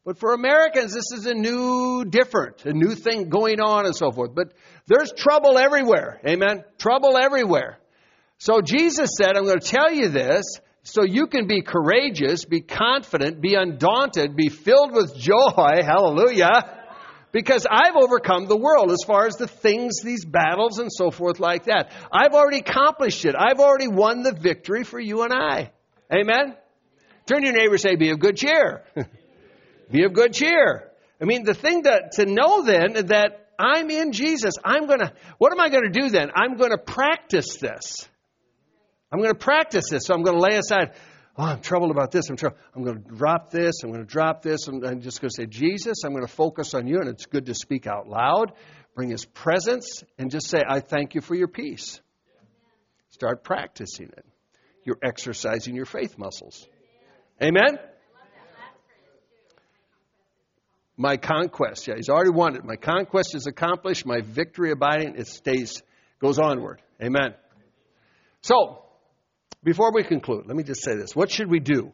But 0.06 0.20
for 0.20 0.34
Americans, 0.34 0.94
this 0.94 1.12
is 1.14 1.26
a 1.26 1.34
new, 1.34 2.04
different, 2.04 2.66
a 2.66 2.74
new 2.74 2.94
thing 2.94 3.30
going 3.30 3.62
on 3.62 3.86
and 3.86 3.96
so 3.96 4.12
forth. 4.12 4.36
But 4.36 4.54
there's 4.86 5.14
trouble 5.14 5.58
everywhere. 5.58 6.20
Amen? 6.28 6.66
Trouble 6.78 7.18
everywhere. 7.18 7.80
So 8.38 8.60
Jesus 8.62 9.12
said, 9.18 9.38
I'm 9.38 9.46
going 9.46 9.60
to 9.60 9.66
tell 9.66 9.94
you 9.94 10.10
this 10.10 10.44
so 10.84 11.04
you 11.04 11.28
can 11.28 11.48
be 11.48 11.62
courageous, 11.62 12.44
be 12.44 12.60
confident, 12.60 13.40
be 13.40 13.56
undaunted, 13.56 14.36
be 14.36 14.50
filled 14.50 14.92
with 14.94 15.16
joy. 15.16 15.80
Hallelujah. 15.82 16.82
Because 17.32 17.66
I've 17.70 17.96
overcome 17.96 18.48
the 18.48 18.58
world 18.58 18.92
as 18.92 19.00
far 19.08 19.26
as 19.26 19.38
the 19.38 19.48
things, 19.48 20.02
these 20.04 20.26
battles 20.26 20.80
and 20.80 20.92
so 20.92 21.10
forth 21.12 21.40
like 21.40 21.66
that. 21.66 21.92
I've 22.12 22.34
already 22.34 22.60
accomplished 22.60 23.24
it. 23.24 23.36
I've 23.36 23.60
already 23.60 23.88
won 23.88 24.22
the 24.22 24.34
victory 24.34 24.84
for 24.84 25.00
you 25.00 25.24
and 25.24 25.34
I. 25.34 25.72
Amen? 26.14 26.58
Turn 27.26 27.40
to 27.40 27.48
your 27.48 27.56
neighbor 27.56 27.76
and 27.76 27.82
say, 27.82 27.96
be 27.96 28.10
of 28.10 28.20
good 28.20 28.36
cheer. 28.36 28.84
be 29.92 30.04
of 30.04 30.14
good 30.14 30.34
cheer. 30.34 30.92
I 31.22 31.26
mean, 31.26 31.44
the 31.44 31.54
thing 31.54 31.84
to, 31.84 32.10
to 32.14 32.26
know 32.26 32.64
then 32.64 32.94
that 33.08 33.44
I'm 33.58 33.90
in 33.90 34.12
Jesus, 34.12 34.56
I'm 34.64 34.88
going 34.88 35.00
to, 35.00 35.14
what 35.38 35.52
am 35.52 35.60
I 35.60 35.70
going 35.70 35.84
to 35.84 36.02
do 36.02 36.10
then? 36.10 36.32
I'm 36.36 36.58
going 36.58 36.72
to 36.72 36.78
practice 36.78 37.58
this. 37.58 38.08
I'm 39.12 39.20
going 39.20 39.32
to 39.32 39.40
practice 39.40 39.90
this. 39.90 40.06
So 40.06 40.14
I'm 40.14 40.24
going 40.24 40.36
to 40.36 40.42
lay 40.42 40.58
aside, 40.58 40.94
oh, 41.38 41.44
I'm 41.44 41.62
troubled 41.62 41.92
about 41.92 42.12
this. 42.12 42.30
I'm, 42.30 42.36
troubled. 42.36 42.60
I'm 42.76 42.84
going 42.84 43.04
to 43.04 43.10
drop 43.16 43.52
this. 43.52 43.84
I'm 43.84 43.92
going 43.92 44.06
to 44.06 44.12
drop 44.12 44.42
this. 44.42 44.68
And 44.68 44.84
I'm 44.86 45.02
just 45.02 45.22
going 45.22 45.30
to 45.30 45.36
say, 45.36 45.46
Jesus, 45.46 46.04
I'm 46.04 46.12
going 46.12 46.26
to 46.26 46.34
focus 46.34 46.74
on 46.74 46.88
you. 46.88 47.00
And 47.00 47.08
it's 47.08 47.26
good 47.26 47.46
to 47.46 47.54
speak 47.54 47.86
out 47.86 48.08
loud, 48.08 48.54
bring 48.96 49.10
his 49.10 49.24
presence, 49.24 50.04
and 50.18 50.32
just 50.32 50.50
say, 50.50 50.62
I 50.68 50.80
thank 50.80 51.16
you 51.16 51.22
for 51.22 51.36
your 51.36 51.48
peace. 51.48 52.02
Start 53.12 53.44
practicing 53.44 54.08
it. 54.08 54.26
You're 54.84 55.00
exercising 55.04 55.76
your 55.76 55.86
faith 55.86 56.18
muscles. 56.18 56.68
Amen? 57.42 57.78
My 60.96 61.18
conquest, 61.18 61.88
yeah, 61.88 61.96
he's 61.96 62.10
already 62.10 62.30
won 62.30 62.56
it. 62.56 62.64
My 62.64 62.76
conquest 62.76 63.34
is 63.36 63.48
accomplished. 63.48 64.06
My 64.06 64.22
victory 64.22 64.72
abiding, 64.72 65.16
it 65.18 65.28
stays, 65.28 65.82
goes 66.20 66.38
onward. 66.38 66.82
Amen. 67.02 67.34
So, 68.42 68.84
before 69.64 69.92
we 69.92 70.04
conclude, 70.04 70.46
let 70.46 70.56
me 70.56 70.64
just 70.64 70.84
say 70.84 70.96
this. 70.96 71.16
What 71.16 71.32
should 71.32 71.50
we 71.50 71.60
do? 71.60 71.92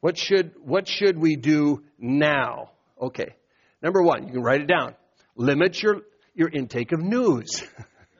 What 0.00 0.16
should, 0.18 0.54
what 0.64 0.88
should 0.88 1.18
we 1.18 1.36
do 1.36 1.84
now? 1.98 2.70
Okay. 3.00 3.36
Number 3.82 4.02
one, 4.02 4.26
you 4.26 4.32
can 4.32 4.42
write 4.42 4.62
it 4.62 4.66
down. 4.66 4.94
Limit 5.36 5.80
your, 5.82 6.00
your 6.34 6.48
intake 6.48 6.92
of 6.92 7.00
news. 7.00 7.62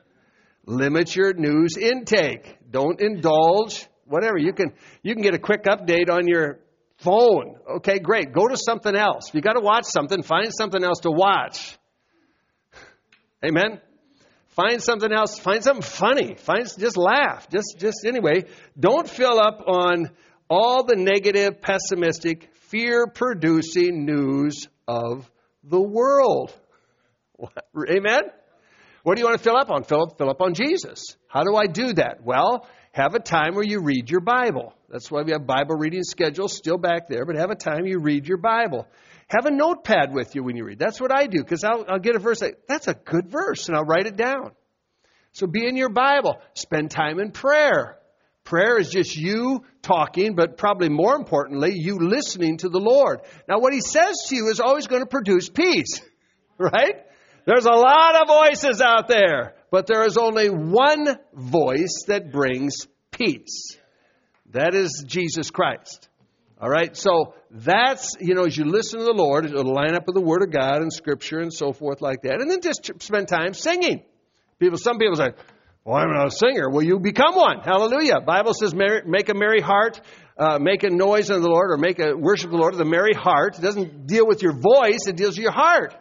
Limit 0.65 1.15
your 1.15 1.33
news 1.33 1.75
intake. 1.77 2.57
Don't 2.69 3.01
indulge. 3.01 3.87
Whatever. 4.05 4.37
You 4.37 4.53
can, 4.53 4.73
you 5.03 5.15
can 5.15 5.23
get 5.23 5.33
a 5.33 5.39
quick 5.39 5.63
update 5.63 6.09
on 6.09 6.27
your 6.27 6.59
phone. 7.01 7.55
Okay, 7.77 7.99
great. 7.99 8.31
Go 8.33 8.47
to 8.47 8.57
something 8.57 8.95
else. 8.95 9.29
If 9.29 9.35
you 9.35 9.41
got 9.41 9.53
to 9.53 9.61
watch 9.61 9.85
something, 9.85 10.23
find 10.23 10.51
something 10.53 10.83
else 10.83 10.99
to 11.01 11.11
watch. 11.11 11.77
Amen. 13.45 13.81
Find 14.49 14.81
something 14.81 15.11
else. 15.11 15.39
Find 15.39 15.63
something 15.63 15.83
funny. 15.83 16.35
Find 16.35 16.65
just 16.77 16.97
laugh. 16.97 17.49
Just 17.49 17.75
just 17.79 18.05
anyway. 18.05 18.43
Don't 18.79 19.09
fill 19.09 19.39
up 19.39 19.63
on 19.65 20.11
all 20.49 20.83
the 20.83 20.95
negative, 20.95 21.61
pessimistic, 21.61 22.49
fear-producing 22.69 24.05
news 24.05 24.67
of 24.87 25.29
the 25.63 25.81
world. 25.81 26.53
Amen. 27.89 28.21
What 29.03 29.15
do 29.15 29.21
you 29.21 29.25
want 29.25 29.37
to 29.37 29.43
fill 29.43 29.57
up 29.57 29.71
on? 29.71 29.83
Fill, 29.83 30.03
up, 30.03 30.17
fill 30.17 30.29
up 30.29 30.41
on 30.41 30.53
Jesus. 30.53 31.15
How 31.27 31.43
do 31.43 31.55
I 31.55 31.65
do 31.65 31.93
that? 31.93 32.23
Well, 32.23 32.67
have 32.91 33.15
a 33.15 33.19
time 33.19 33.55
where 33.55 33.63
you 33.63 33.81
read 33.81 34.09
your 34.09 34.19
Bible. 34.19 34.73
That's 34.89 35.09
why 35.09 35.21
we 35.21 35.31
have 35.31 35.47
Bible 35.47 35.75
reading 35.75 36.03
schedules 36.03 36.55
still 36.55 36.77
back 36.77 37.07
there, 37.07 37.25
but 37.25 37.35
have 37.37 37.51
a 37.51 37.55
time 37.55 37.85
you 37.85 37.99
read 37.99 38.27
your 38.27 38.37
Bible. 38.37 38.85
Have 39.27 39.45
a 39.45 39.51
notepad 39.51 40.13
with 40.13 40.35
you 40.35 40.43
when 40.43 40.57
you 40.57 40.65
read. 40.65 40.77
That's 40.77 40.99
what 40.99 41.11
I 41.11 41.27
do 41.27 41.39
because 41.39 41.63
I'll, 41.63 41.85
I'll, 41.87 41.99
get 41.99 42.17
a 42.17 42.19
verse. 42.19 42.41
Like, 42.41 42.59
That's 42.67 42.89
a 42.89 42.93
good 42.93 43.29
verse, 43.29 43.69
and 43.69 43.77
I'll 43.77 43.85
write 43.85 44.07
it 44.07 44.17
down. 44.17 44.51
So 45.31 45.47
be 45.47 45.65
in 45.65 45.77
your 45.77 45.89
Bible. 45.89 46.41
Spend 46.53 46.91
time 46.91 47.19
in 47.19 47.31
prayer. 47.31 47.97
Prayer 48.43 48.77
is 48.77 48.89
just 48.89 49.15
you 49.15 49.63
talking, 49.81 50.35
but 50.35 50.57
probably 50.57 50.89
more 50.89 51.15
importantly, 51.15 51.73
you 51.75 51.97
listening 51.99 52.57
to 52.57 52.69
the 52.69 52.79
Lord. 52.79 53.21
Now, 53.47 53.59
what 53.59 53.71
He 53.71 53.79
says 53.79 54.17
to 54.27 54.35
you 54.35 54.49
is 54.49 54.59
always 54.59 54.87
going 54.87 55.01
to 55.01 55.07
produce 55.07 55.47
peace, 55.47 56.01
right? 56.57 56.95
There's 57.45 57.65
a 57.65 57.71
lot 57.71 58.21
of 58.21 58.27
voices 58.27 58.81
out 58.81 59.07
there, 59.07 59.55
but 59.71 59.87
there 59.87 60.05
is 60.05 60.17
only 60.17 60.49
one 60.49 61.17
voice 61.33 62.03
that 62.07 62.31
brings 62.31 62.87
peace. 63.09 63.77
That 64.51 64.75
is 64.75 65.03
Jesus 65.07 65.49
Christ. 65.49 66.09
All 66.59 66.69
right, 66.69 66.95
so 66.95 67.33
that's, 67.49 68.15
you 68.19 68.35
know, 68.35 68.43
as 68.43 68.55
you 68.55 68.65
listen 68.65 68.99
to 68.99 69.05
the 69.05 69.13
Lord, 69.13 69.45
it'll 69.45 69.73
line 69.73 69.95
up 69.95 70.05
with 70.05 70.13
the 70.13 70.21
Word 70.21 70.43
of 70.43 70.51
God 70.51 70.81
and 70.81 70.93
Scripture 70.93 71.39
and 71.39 71.51
so 71.51 71.73
forth 71.73 72.01
like 72.01 72.21
that. 72.21 72.39
And 72.39 72.51
then 72.51 72.61
just 72.61 72.91
spend 73.01 73.27
time 73.27 73.55
singing. 73.55 74.03
People, 74.59 74.77
some 74.77 74.99
people 74.99 75.15
say, 75.15 75.29
well, 75.83 75.97
I'm 75.97 76.13
not 76.13 76.27
a 76.27 76.31
singer. 76.31 76.69
Well, 76.69 76.83
you 76.83 76.99
become 76.99 77.33
one. 77.33 77.61
Hallelujah. 77.61 78.21
Bible 78.21 78.53
says, 78.53 78.75
make 78.75 79.29
a 79.29 79.33
merry 79.33 79.61
heart, 79.61 79.99
uh, 80.37 80.59
make 80.59 80.83
a 80.83 80.91
noise 80.91 81.31
unto 81.31 81.41
the 81.41 81.49
Lord, 81.49 81.71
or 81.71 81.77
make 81.77 81.97
a 81.99 82.15
worship 82.15 82.51
the 82.51 82.57
Lord 82.57 82.75
a 82.75 82.85
merry 82.85 83.15
heart. 83.15 83.57
It 83.57 83.61
doesn't 83.61 84.05
deal 84.05 84.27
with 84.27 84.43
your 84.43 84.53
voice, 84.53 85.07
it 85.07 85.15
deals 85.15 85.37
with 85.37 85.43
your 85.43 85.51
heart. 85.51 85.95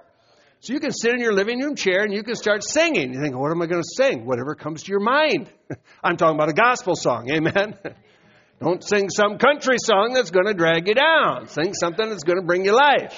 So 0.60 0.74
you 0.74 0.80
can 0.80 0.92
sit 0.92 1.14
in 1.14 1.20
your 1.20 1.32
living 1.32 1.58
room 1.58 1.74
chair 1.74 2.02
and 2.02 2.12
you 2.12 2.22
can 2.22 2.34
start 2.34 2.62
singing. 2.62 3.14
You 3.14 3.20
think, 3.20 3.34
what 3.34 3.50
am 3.50 3.62
I 3.62 3.66
going 3.66 3.82
to 3.82 3.88
sing? 3.96 4.26
Whatever 4.26 4.54
comes 4.54 4.82
to 4.82 4.90
your 4.90 5.00
mind. 5.00 5.50
I'm 6.04 6.18
talking 6.18 6.36
about 6.36 6.50
a 6.50 6.54
gospel 6.54 6.94
song. 6.96 7.30
Amen. 7.30 7.78
Don't 8.62 8.84
sing 8.84 9.08
some 9.08 9.38
country 9.38 9.76
song 9.82 10.12
that's 10.12 10.30
going 10.30 10.44
to 10.44 10.52
drag 10.52 10.86
you 10.86 10.94
down. 10.94 11.48
Sing 11.48 11.72
something 11.72 12.06
that's 12.10 12.24
going 12.24 12.38
to 12.38 12.44
bring 12.44 12.66
you 12.66 12.72
life. 12.72 13.14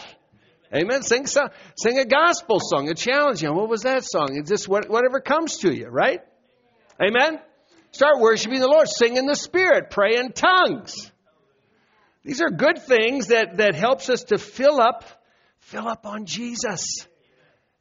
Amen. 0.72 1.02
Sing 1.02 1.26
some, 1.26 1.48
sing 1.76 1.98
a 1.98 2.04
gospel 2.04 2.58
song, 2.60 2.88
a 2.88 2.94
challenge. 2.94 3.42
You 3.42 3.52
what 3.52 3.68
was 3.68 3.82
that 3.82 4.04
song? 4.04 4.36
It's 4.36 4.48
just 4.48 4.68
whatever 4.68 5.18
comes 5.18 5.58
to 5.58 5.74
you, 5.74 5.88
right? 5.88 6.20
Amen. 7.02 7.40
Start 7.90 8.20
worshiping 8.20 8.60
the 8.60 8.68
Lord. 8.68 8.88
Sing 8.88 9.16
in 9.16 9.26
the 9.26 9.34
Spirit. 9.34 9.90
Pray 9.90 10.16
in 10.16 10.30
tongues. 10.30 11.10
These 12.22 12.40
are 12.40 12.50
good 12.50 12.80
things 12.82 13.26
that, 13.26 13.56
that 13.56 13.74
helps 13.74 14.08
us 14.08 14.22
to 14.24 14.38
fill 14.38 14.80
up, 14.80 15.04
fill 15.58 15.88
up 15.88 16.06
on 16.06 16.24
Jesus. 16.24 17.08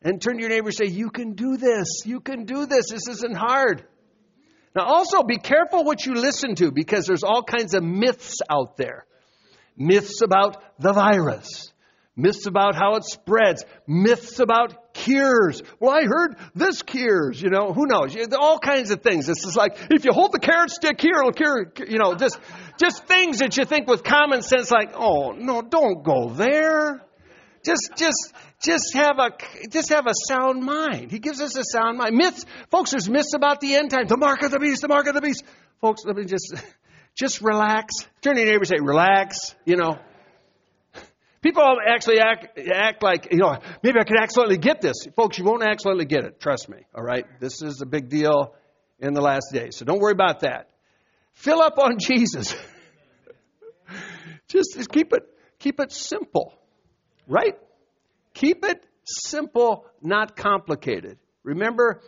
And 0.04 0.22
turn 0.22 0.36
to 0.36 0.42
your 0.42 0.50
neighbor 0.50 0.70
and 0.70 0.76
say, 0.76 0.88
You 0.88 1.10
can 1.12 1.34
do 1.34 1.58
this. 1.58 2.04
You 2.06 2.20
can 2.20 2.46
do 2.46 2.66
this. 2.66 2.90
This 2.90 3.08
isn't 3.08 3.36
hard. 3.36 3.86
Now, 4.76 4.86
also 4.86 5.24
be 5.24 5.38
careful 5.38 5.84
what 5.84 6.06
you 6.06 6.14
listen 6.14 6.56
to 6.56 6.72
because 6.72 7.06
there's 7.06 7.24
all 7.24 7.44
kinds 7.44 7.74
of 7.74 7.84
myths 7.84 8.38
out 8.50 8.78
there. 8.78 9.06
Myths 9.76 10.22
about 10.22 10.64
the 10.80 10.94
virus, 10.94 11.74
myths 12.16 12.46
about 12.46 12.76
how 12.76 12.96
it 12.96 13.04
spreads, 13.04 13.66
myths 13.88 14.40
about 14.40 14.94
cures. 14.94 15.62
Well, 15.80 15.92
I 15.92 16.04
heard 16.04 16.36
this 16.54 16.84
cures, 16.84 17.42
you 17.42 17.50
know, 17.50 17.74
who 17.74 17.86
knows? 17.86 18.16
All 18.38 18.60
kinds 18.60 18.92
of 18.92 19.02
things. 19.02 19.28
This 19.28 19.44
is 19.46 19.56
like, 19.56 19.78
if 19.90 20.06
you 20.06 20.12
hold 20.14 20.32
the 20.32 20.40
carrot 20.40 20.72
stick 20.72 21.02
here, 21.02 21.20
it'll 21.20 21.32
cure, 21.32 21.72
you 21.88 21.98
know, 21.98 22.16
just, 22.16 22.38
just 22.78 23.06
things 23.06 23.40
that 23.40 23.58
you 23.58 23.66
think 23.66 23.88
with 23.88 24.04
common 24.04 24.42
sense 24.42 24.72
like, 24.72 24.92
oh, 24.96 25.32
no, 25.32 25.62
don't 25.62 26.04
go 26.04 26.30
there. 26.30 27.02
Just, 27.64 27.92
just, 27.96 28.34
just 28.62 28.94
have 28.94 29.18
a, 29.18 29.32
just 29.70 29.90
have 29.90 30.06
a 30.08 30.14
sound 30.28 30.64
mind. 30.64 31.12
He 31.12 31.20
gives 31.20 31.42
us 31.42 31.58
a 31.58 31.64
sound 31.64 31.98
mind. 31.98 32.16
Myths, 32.16 32.46
folks, 32.70 32.92
there's 32.92 33.10
myths 33.10 33.34
about 33.36 33.60
the 33.60 33.76
end 33.76 33.92
time. 33.92 34.08
The 34.08 34.18
mark 34.18 34.44
of 34.44 34.52
the 34.52 34.60
beast, 34.60 34.82
the 34.82 34.88
mark 34.88 35.08
of 35.08 35.16
the 35.16 35.22
beast. 35.22 35.44
Folks, 35.82 36.04
let 36.06 36.16
me 36.16 36.26
just, 36.26 36.54
just 37.16 37.42
relax. 37.42 37.94
Turn 38.22 38.36
to 38.36 38.42
your 38.42 38.52
neighbor 38.52 38.60
and 38.60 38.68
say, 38.68 38.80
relax, 38.80 39.56
you 39.66 39.78
know. 39.78 39.98
People 41.42 41.78
actually 41.88 42.20
act, 42.20 42.60
act 42.60 43.02
like, 43.02 43.32
you 43.32 43.40
know, 43.40 43.58
maybe 43.82 44.00
I 44.00 44.04
could 44.04 44.20
accidentally 44.20 44.58
get 44.58 44.80
this. 44.80 45.08
Folks, 45.16 45.40
you 45.40 45.44
won't 45.44 45.64
accidentally 45.64 46.06
get 46.06 46.24
it. 46.24 46.40
Trust 46.40 46.70
me. 46.70 46.86
All 46.94 47.04
right. 47.04 47.26
This 47.40 47.64
is 47.64 47.82
a 47.82 47.88
big 47.88 48.10
deal 48.10 48.54
in 49.00 49.16
the 49.16 49.22
last 49.22 49.48
days. 49.52 49.76
So 49.78 49.86
don't 49.86 50.00
worry 50.00 50.12
about 50.12 50.42
that. 50.42 50.70
Fill 51.34 51.62
up 51.62 51.80
on 51.80 51.98
Jesus. 52.00 52.56
just, 54.48 54.76
just 54.76 54.92
keep 54.92 55.14
it, 55.14 55.24
keep 55.58 55.80
it 55.80 55.92
simple. 55.92 56.54
Right? 57.28 57.56
Keep 58.34 58.66
it 58.66 58.84
simple, 59.04 59.86
not 60.02 60.36
complicated. 60.36 61.18
Remember, 61.44 62.02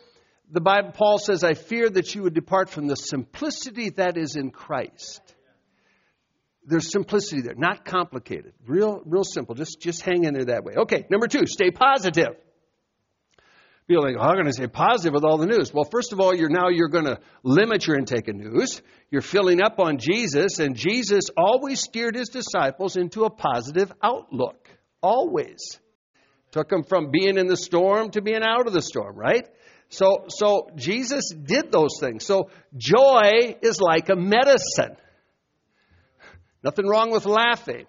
the 0.51 0.61
Bible, 0.61 0.91
Paul 0.91 1.17
says, 1.17 1.43
I 1.43 1.53
fear 1.53 1.89
that 1.89 2.13
you 2.13 2.23
would 2.23 2.33
depart 2.33 2.69
from 2.69 2.87
the 2.87 2.95
simplicity 2.95 3.89
that 3.91 4.17
is 4.17 4.35
in 4.35 4.51
Christ. 4.51 5.21
there's 6.65 6.91
simplicity 6.91 7.41
there, 7.41 7.55
not 7.55 7.85
complicated. 7.85 8.53
Real, 8.65 9.01
real 9.05 9.23
simple. 9.23 9.55
Just, 9.55 9.81
just 9.81 10.01
hang 10.01 10.23
in 10.23 10.33
there 10.33 10.45
that 10.45 10.63
way. 10.63 10.73
Okay, 10.77 11.05
number 11.09 11.27
two, 11.27 11.45
stay 11.45 11.71
positive. 11.71 12.35
People 13.87 14.05
think, 14.05 14.17
oh, 14.17 14.23
I'm 14.23 14.35
going 14.35 14.45
to 14.45 14.53
stay 14.53 14.67
positive 14.67 15.13
with 15.13 15.25
all 15.25 15.37
the 15.37 15.45
news. 15.45 15.73
Well, 15.73 15.83
first 15.83 16.13
of 16.13 16.21
all, 16.21 16.33
you're 16.33 16.49
now 16.49 16.69
you're 16.69 16.87
going 16.87 17.05
to 17.05 17.19
limit 17.43 17.85
your 17.85 17.97
intake 17.97 18.29
of 18.29 18.35
news. 18.35 18.81
You're 19.11 19.21
filling 19.21 19.61
up 19.61 19.77
on 19.77 19.97
Jesus, 19.97 20.59
and 20.59 20.77
Jesus 20.77 21.25
always 21.35 21.81
steered 21.81 22.15
his 22.15 22.29
disciples 22.29 22.95
into 22.95 23.25
a 23.25 23.29
positive 23.29 23.91
outlook. 24.01 24.69
Always. 25.01 25.79
Took 26.53 26.71
him 26.71 26.83
from 26.83 27.09
being 27.09 27.39
in 27.39 27.47
the 27.47 27.57
storm 27.57 28.11
to 28.11 28.21
being 28.21 28.43
out 28.43 28.67
of 28.67 28.73
the 28.73 28.81
storm, 28.81 29.15
right? 29.15 29.47
So, 29.89 30.25
so 30.29 30.69
Jesus 30.75 31.29
did 31.29 31.71
those 31.71 31.97
things. 31.99 32.25
So 32.25 32.51
joy 32.77 33.57
is 33.63 33.81
like 33.81 34.09
a 34.09 34.15
medicine. 34.15 34.95
Nothing 36.63 36.87
wrong 36.87 37.11
with 37.11 37.25
laughing. 37.25 37.87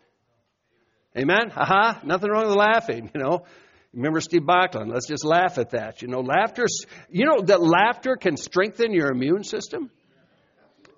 Amen? 1.17 1.53
Aha, 1.55 2.01
nothing 2.05 2.31
wrong 2.31 2.47
with 2.47 2.57
laughing, 2.57 3.11
you 3.15 3.21
know. 3.21 3.45
Remember 3.93 4.23
Steve 4.23 4.43
Backlund? 4.43 4.91
Let's 4.91 5.09
just 5.09 5.27
laugh 5.27 5.59
at 5.59 5.71
that. 5.71 6.01
You 6.01 6.09
know, 6.09 6.21
laughter, 6.21 6.65
you 7.11 7.27
know 7.27 7.43
that 7.43 7.61
laughter 7.61 8.17
can 8.17 8.39
strengthen 8.39 8.95
your 8.95 9.13
immune 9.13 9.45
system? 9.45 9.91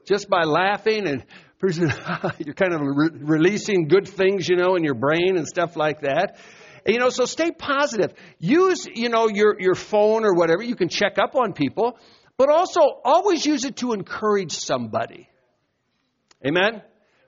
Just 0.06 0.30
by 0.30 0.44
laughing 0.44 1.08
and 1.08 1.24
you're 2.38 2.54
kind 2.54 2.74
of 2.74 2.80
re- 2.80 3.10
releasing 3.12 3.88
good 3.88 4.06
things, 4.06 4.48
you 4.48 4.56
know, 4.56 4.76
in 4.76 4.84
your 4.84 4.94
brain 4.94 5.36
and 5.36 5.48
stuff 5.48 5.74
like 5.74 6.02
that. 6.02 6.38
And, 6.86 6.94
you 6.94 7.00
know, 7.00 7.10
so 7.10 7.24
stay 7.24 7.50
positive. 7.50 8.14
Use, 8.38 8.86
you 8.86 9.08
know, 9.08 9.28
your, 9.28 9.60
your 9.60 9.74
phone 9.74 10.24
or 10.24 10.34
whatever. 10.34 10.62
You 10.62 10.76
can 10.76 10.88
check 10.88 11.18
up 11.18 11.34
on 11.34 11.52
people, 11.52 11.98
but 12.38 12.48
also 12.48 12.80
always 13.04 13.44
use 13.44 13.64
it 13.64 13.76
to 13.78 13.92
encourage 13.92 14.52
somebody. 14.52 15.28
Amen? 16.46 16.82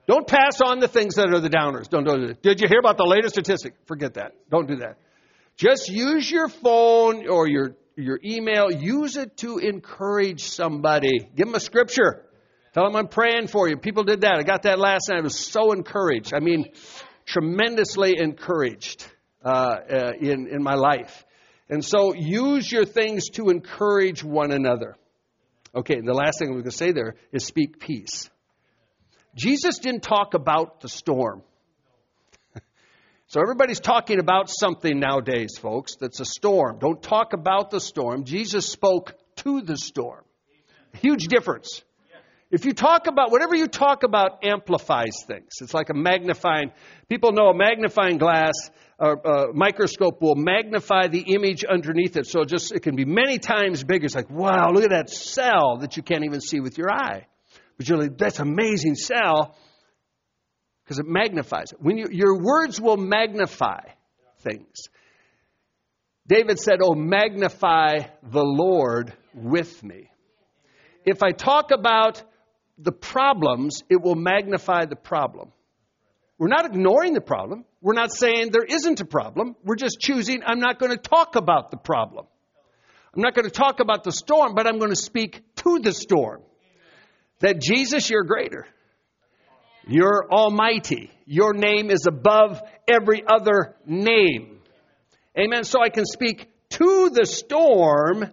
Don't 0.07 0.25
pass 0.25 0.61
on 0.61 0.79
the 0.79 0.87
things 0.87 1.15
that 1.15 1.29
are 1.33 1.41
the 1.41 1.49
downers. 1.49 1.89
Don't 1.89 2.05
do 2.05 2.29
it. 2.29 2.41
Did 2.41 2.61
you 2.61 2.69
hear 2.69 2.79
about 2.79 2.97
the 2.97 3.05
latest 3.05 3.35
statistic? 3.35 3.73
Forget 3.85 4.13
that. 4.13 4.31
Don't 4.49 4.67
do 4.67 4.77
that. 4.77 4.97
Just 5.57 5.89
use 5.89 6.31
your 6.31 6.47
phone 6.47 7.27
or 7.27 7.49
your, 7.49 7.75
your 7.97 8.17
email. 8.23 8.71
Use 8.71 9.17
it 9.17 9.35
to 9.37 9.57
encourage 9.57 10.43
somebody. 10.45 11.19
Give 11.35 11.47
them 11.47 11.55
a 11.55 11.59
scripture. 11.59 12.25
Tell 12.73 12.85
them 12.85 12.95
I'm 12.95 13.09
praying 13.09 13.47
for 13.47 13.67
you. 13.67 13.75
People 13.75 14.05
did 14.05 14.21
that. 14.21 14.35
I 14.35 14.43
got 14.43 14.63
that 14.63 14.79
last 14.79 15.09
night. 15.09 15.17
I 15.17 15.21
was 15.21 15.37
so 15.37 15.73
encouraged. 15.73 16.33
I 16.33 16.39
mean, 16.39 16.71
tremendously 17.25 18.15
encouraged 18.17 19.05
uh, 19.43 19.47
uh, 19.47 20.11
in, 20.19 20.47
in 20.47 20.63
my 20.63 20.75
life. 20.75 21.25
And 21.69 21.85
so 21.85 22.13
use 22.13 22.71
your 22.71 22.85
things 22.85 23.29
to 23.33 23.49
encourage 23.49 24.23
one 24.23 24.51
another. 24.51 24.97
Okay, 25.73 25.95
and 25.95 26.07
the 26.07 26.13
last 26.13 26.39
thing 26.39 26.47
I'm 26.47 26.55
going 26.55 26.63
to 26.63 26.71
say 26.71 26.91
there 26.91 27.15
is 27.31 27.45
speak 27.45 27.79
peace. 27.79 28.29
Jesus 29.35 29.77
didn't 29.77 30.01
talk 30.01 30.33
about 30.33 30.81
the 30.81 30.89
storm. 30.89 31.43
So 33.31 33.39
everybody's 33.41 33.79
talking 33.79 34.17
about 34.17 34.49
something 34.49 34.99
nowadays, 34.99 35.59
folks, 35.59 35.97
that's 35.97 36.19
a 36.19 36.25
storm. 36.25 36.79
Don't 36.79 36.99
talk 36.99 37.33
about 37.33 37.69
the 37.69 37.79
storm. 37.79 38.23
Jesus 38.23 38.67
spoke 38.67 39.13
to 39.43 39.61
the 39.61 39.77
storm. 39.77 40.23
Huge 40.93 41.27
difference. 41.27 41.83
If 42.49 42.65
you 42.65 42.73
talk 42.73 43.05
about, 43.05 43.29
whatever 43.31 43.55
you 43.55 43.67
talk 43.67 44.01
about 44.01 44.43
amplifies 44.43 45.23
things. 45.27 45.49
It's 45.61 45.75
like 45.75 45.91
a 45.91 45.93
magnifying, 45.93 46.71
people 47.07 47.31
know 47.31 47.49
a 47.49 47.55
magnifying 47.55 48.17
glass, 48.17 48.53
a, 48.99 49.13
a 49.13 49.53
microscope 49.53 50.21
will 50.21 50.35
magnify 50.35 51.07
the 51.07 51.33
image 51.33 51.63
underneath 51.63 52.17
it. 52.17 52.27
So 52.27 52.43
just, 52.43 52.73
it 52.73 52.81
can 52.81 52.95
be 52.95 53.05
many 53.05 53.39
times 53.39 53.83
bigger. 53.83 54.05
It's 54.05 54.15
like, 54.15 54.29
wow, 54.29 54.71
look 54.71 54.83
at 54.83 54.89
that 54.89 55.09
cell 55.09 55.77
that 55.79 55.97
you 55.97 56.03
can't 56.03 56.25
even 56.25 56.41
see 56.41 56.59
with 56.59 56.77
your 56.77 56.91
eye. 56.91 57.25
But 57.77 57.87
you're 57.87 57.97
like, 57.97 58.17
that's 58.17 58.39
amazing 58.39 58.95
cell 58.95 59.55
because 60.83 60.99
it 60.99 61.05
magnifies 61.07 61.71
it. 61.71 61.81
When 61.81 61.97
you, 61.97 62.07
your 62.11 62.37
words 62.41 62.81
will 62.81 62.97
magnify 62.97 63.79
things. 64.39 64.89
David 66.27 66.59
said, 66.59 66.79
Oh, 66.83 66.93
magnify 66.93 67.99
the 68.23 68.43
Lord 68.43 69.13
with 69.33 69.81
me. 69.83 70.09
If 71.05 71.23
I 71.23 71.31
talk 71.31 71.71
about 71.71 72.21
the 72.77 72.91
problems, 72.91 73.81
it 73.89 74.01
will 74.01 74.15
magnify 74.15 74.85
the 74.85 74.95
problem. 74.95 75.51
We're 76.37 76.49
not 76.49 76.65
ignoring 76.65 77.13
the 77.13 77.21
problem. 77.21 77.65
We're 77.81 77.93
not 77.93 78.11
saying 78.11 78.49
there 78.51 78.65
isn't 78.67 78.99
a 78.99 79.05
problem. 79.05 79.55
We're 79.63 79.75
just 79.75 79.99
choosing, 79.99 80.41
I'm 80.45 80.59
not 80.59 80.79
going 80.79 80.91
to 80.91 80.97
talk 80.97 81.35
about 81.35 81.71
the 81.71 81.77
problem. 81.77 82.25
I'm 83.15 83.21
not 83.21 83.33
going 83.33 83.45
to 83.45 83.51
talk 83.51 83.79
about 83.79 84.03
the 84.03 84.11
storm, 84.11 84.53
but 84.53 84.67
I'm 84.67 84.77
going 84.77 84.91
to 84.91 84.95
speak 84.95 85.41
to 85.57 85.79
the 85.79 85.93
storm. 85.93 86.41
That 87.39 87.61
Jesus, 87.61 88.09
you're 88.09 88.25
greater. 88.25 88.67
You're 89.87 90.27
almighty. 90.29 91.09
Your 91.25 91.53
name 91.53 91.89
is 91.89 92.05
above 92.05 92.61
every 92.87 93.23
other 93.25 93.75
name. 93.85 94.59
Amen. 95.37 95.63
So 95.63 95.81
I 95.81 95.89
can 95.89 96.05
speak 96.05 96.49
to 96.71 97.09
the 97.09 97.25
storm, 97.25 98.25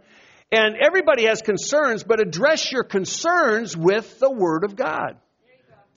and 0.53 0.77
everybody 0.77 1.27
has 1.27 1.41
concerns, 1.41 2.05
but 2.05 2.21
address 2.21 2.71
your 2.71 2.83
concerns 2.83 3.77
with 3.77 4.19
the 4.19 4.31
Word 4.31 4.65
of 4.65 4.77
God. 4.77 5.17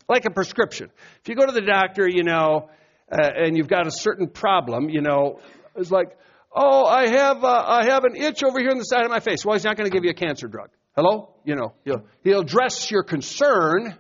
Like 0.08 0.26
a 0.26 0.32
prescription. 0.32 0.90
If 1.22 1.30
you 1.30 1.36
go 1.36 1.46
to 1.46 1.52
the 1.52 1.62
doctor, 1.62 2.08
you 2.08 2.24
know, 2.24 2.70
uh, 3.12 3.30
and 3.36 3.58
you've 3.58 3.68
got 3.68 3.88
a 3.88 3.92
certain 3.92 4.28
problem, 4.28 4.90
you 4.90 5.02
know, 5.02 5.40
it's 5.76 5.92
like, 5.92 6.18
oh, 6.54 6.86
I 6.86 7.08
have, 7.08 7.44
uh, 7.44 7.64
I 7.66 7.86
have 7.86 8.04
an 8.04 8.16
itch 8.16 8.44
over 8.44 8.60
here 8.60 8.72
on 8.72 8.78
the 8.78 8.84
side 8.84 9.04
of 9.04 9.12
my 9.12 9.20
face. 9.20 9.46
Well, 9.46 9.56
he's 9.56 9.64
not 9.64 9.78
going 9.78 9.90
to 9.90 9.96
give 9.96 10.04
you 10.04 10.12
a 10.12 10.16
cancer 10.16 10.48
drug. 10.48 10.70
Hello? 10.96 11.34
You 11.44 11.56
know, 11.56 11.74
he'll, 11.86 12.04
he'll 12.24 12.42
address 12.42 12.90
your 12.92 13.04
concern 13.04 13.96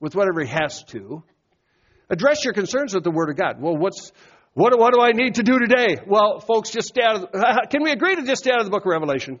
with 0.00 0.14
whatever 0.14 0.40
he 0.42 0.48
has 0.48 0.84
to. 0.84 1.22
Address 2.10 2.44
your 2.44 2.52
concerns 2.52 2.94
with 2.94 3.04
the 3.04 3.10
Word 3.10 3.30
of 3.30 3.36
God. 3.36 3.60
Well, 3.60 3.76
what's 3.76 4.12
what, 4.54 4.78
what 4.78 4.94
do 4.94 5.00
I 5.00 5.10
need 5.10 5.34
to 5.34 5.42
do 5.42 5.58
today? 5.58 5.96
Well, 6.06 6.38
folks, 6.38 6.70
just 6.70 6.88
stay 6.88 7.02
out 7.02 7.16
of. 7.16 7.70
Can 7.70 7.82
we 7.82 7.90
agree 7.90 8.14
to 8.14 8.22
just 8.22 8.44
stay 8.44 8.52
out 8.52 8.60
of 8.60 8.64
the 8.64 8.70
Book 8.70 8.84
of 8.84 8.90
Revelation? 8.90 9.40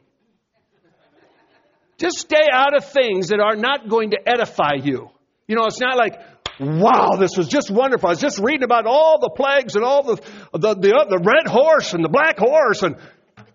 Just 1.98 2.18
stay 2.18 2.48
out 2.52 2.76
of 2.76 2.90
things 2.90 3.28
that 3.28 3.38
are 3.38 3.54
not 3.54 3.88
going 3.88 4.10
to 4.10 4.18
edify 4.26 4.74
you. 4.82 5.10
You 5.46 5.54
know, 5.54 5.66
it's 5.66 5.80
not 5.80 5.96
like, 5.96 6.18
wow, 6.60 7.16
this 7.18 7.36
was 7.36 7.48
just 7.48 7.70
wonderful. 7.70 8.08
I 8.08 8.12
was 8.12 8.20
just 8.20 8.38
reading 8.38 8.64
about 8.64 8.86
all 8.86 9.18
the 9.20 9.30
plagues 9.30 9.76
and 9.76 9.84
all 9.84 10.02
the 10.02 10.16
the 10.52 10.74
the, 10.74 10.94
uh, 10.94 11.04
the 11.04 11.22
red 11.22 11.46
horse 11.46 11.94
and 11.94 12.04
the 12.04 12.08
black 12.08 12.38
horse 12.38 12.82
and 12.82 12.96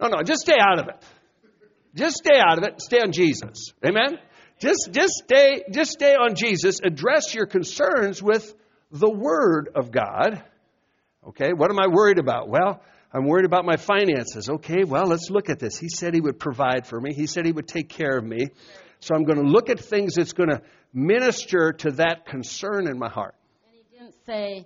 no, 0.01 0.07
no, 0.07 0.23
just 0.23 0.41
stay 0.41 0.57
out 0.59 0.79
of 0.79 0.87
it. 0.87 0.95
Just 1.95 2.17
stay 2.17 2.39
out 2.39 2.57
of 2.57 2.63
it. 2.63 2.81
Stay 2.81 2.99
on 2.99 3.11
Jesus. 3.11 3.73
Amen. 3.85 4.19
Just, 4.59 4.89
just 4.91 5.13
stay, 5.23 5.63
just 5.71 5.91
stay 5.91 6.15
on 6.15 6.35
Jesus. 6.35 6.79
Address 6.83 7.33
your 7.33 7.45
concerns 7.45 8.21
with 8.21 8.53
the 8.91 9.09
Word 9.09 9.69
of 9.75 9.91
God. 9.91 10.43
Okay, 11.27 11.51
what 11.53 11.69
am 11.69 11.79
I 11.79 11.87
worried 11.87 12.19
about? 12.19 12.49
Well, 12.49 12.81
I'm 13.13 13.25
worried 13.25 13.45
about 13.45 13.65
my 13.65 13.77
finances. 13.77 14.49
Okay, 14.49 14.83
well, 14.83 15.05
let's 15.05 15.29
look 15.29 15.49
at 15.49 15.59
this. 15.59 15.77
He 15.77 15.89
said 15.89 16.13
He 16.13 16.21
would 16.21 16.39
provide 16.39 16.85
for 16.85 16.99
me, 16.99 17.13
He 17.13 17.27
said 17.27 17.45
He 17.45 17.51
would 17.51 17.67
take 17.67 17.89
care 17.89 18.17
of 18.17 18.23
me. 18.23 18.47
So 18.99 19.15
I'm 19.15 19.23
going 19.23 19.37
to 19.43 19.49
look 19.49 19.69
at 19.69 19.79
things 19.79 20.15
that's 20.15 20.33
going 20.33 20.49
to 20.49 20.61
minister 20.93 21.71
to 21.73 21.91
that 21.91 22.25
concern 22.25 22.87
in 22.87 22.97
my 22.99 23.09
heart. 23.09 23.35
And 23.65 23.73
He 23.75 23.97
didn't 23.97 24.15
say, 24.25 24.65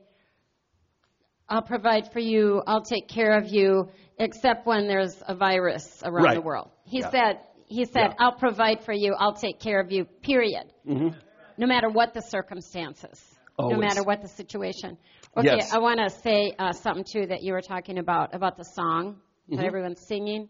I'll 1.48 1.62
provide 1.62 2.12
for 2.12 2.20
you, 2.20 2.62
I'll 2.66 2.82
take 2.84 3.08
care 3.08 3.38
of 3.38 3.48
you, 3.48 3.90
except 4.18 4.66
when 4.66 4.88
there's 4.88 5.22
a 5.28 5.36
virus 5.36 6.02
around 6.04 6.24
Right. 6.26 6.36
the 6.36 6.42
world. 6.42 6.72
He 6.86 7.00
Yeah. 7.00 7.10
said, 7.12 7.40
he 7.68 7.86
said, 7.86 8.10
Yeah. 8.12 8.14
I'll 8.20 8.36
provide 8.38 8.84
for 8.84 8.94
you, 8.94 9.14
I'll 9.18 9.34
take 9.34 9.60
care 9.60 9.80
of 9.80 9.92
you, 9.92 10.06
period. 10.06 10.72
Mm-hmm. 10.88 11.10
No 11.58 11.68
matter 11.68 11.90
what 11.90 12.14
the 12.14 12.22
circumstances, 12.22 13.24
Always. 13.60 13.76
no 13.76 13.80
matter 13.80 14.04
what 14.04 14.22
the 14.22 14.28
situation. 14.28 14.98
Okay, 15.38 15.58
Yes. 15.58 15.72
I 15.74 15.78
want 15.80 16.00
to 16.00 16.10
say 16.10 16.54
uh, 16.58 16.72
something 16.74 17.04
too 17.04 17.28
that 17.28 17.44
you 17.44 17.54
were 17.54 17.62
talking 17.62 18.00
about, 18.00 18.34
about 18.34 18.58
the 18.58 18.64
song 18.64 19.18
Mm-hmm. 19.50 19.58
that 19.58 19.66
everyone's 19.66 20.08
singing. 20.08 20.50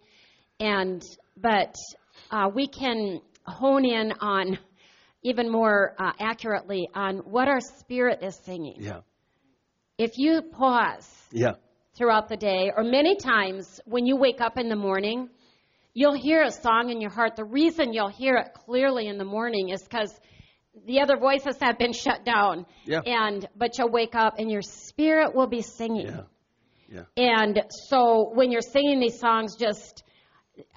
And, 0.60 1.02
but 1.36 1.76
uh, 2.30 2.48
we 2.54 2.68
can 2.68 3.22
hone 3.46 3.86
in 3.86 4.12
on 4.20 4.58
even 5.24 5.50
more 5.52 5.96
uh, 5.98 6.12
accurately 6.20 6.88
on 6.94 7.18
what 7.20 7.48
our 7.48 7.62
spirit 7.80 8.20
is 8.22 8.36
singing. 8.46 8.76
Yeah, 8.80 9.02
If 9.98 10.18
you 10.18 10.42
pause 10.42 11.10
yeah, 11.32 11.54
throughout 11.96 12.28
the 12.30 12.38
day, 12.38 12.72
or 12.76 12.84
many 12.84 13.16
times 13.16 13.80
when 13.86 14.06
you 14.06 14.18
wake 14.18 14.42
up 14.42 14.58
in 14.58 14.68
the 14.70 14.76
morning, 14.76 15.30
you'll 15.94 16.20
hear 16.20 16.44
a 16.44 16.52
song 16.52 16.90
in 16.90 17.00
your 17.00 17.12
heart. 17.12 17.36
The 17.36 17.46
reason 17.46 17.94
you'll 17.94 18.10
hear 18.10 18.36
it 18.36 18.54
clearly 18.54 19.08
in 19.08 19.18
the 19.18 19.26
morning 19.26 19.70
is 19.70 19.82
because 19.84 20.14
the 20.86 21.02
other 21.02 21.18
voices 21.18 21.56
have 21.62 21.78
been 21.78 21.94
shut 21.94 22.26
down. 22.26 22.66
Yeah. 22.86 23.02
And 23.06 23.48
but 23.56 23.78
you'll 23.78 23.92
wake 23.92 24.16
up 24.16 24.36
and 24.40 24.52
your 24.52 24.62
spirit 24.62 25.34
will 25.36 25.48
be 25.48 25.62
singing. 25.62 26.08
yeah, 26.08 26.24
yeah. 26.90 27.04
And 27.16 27.64
so 27.90 28.32
when 28.34 28.52
you're 28.52 28.62
singing 28.62 29.00
these 29.00 29.20
songs, 29.20 29.56
just 29.56 30.04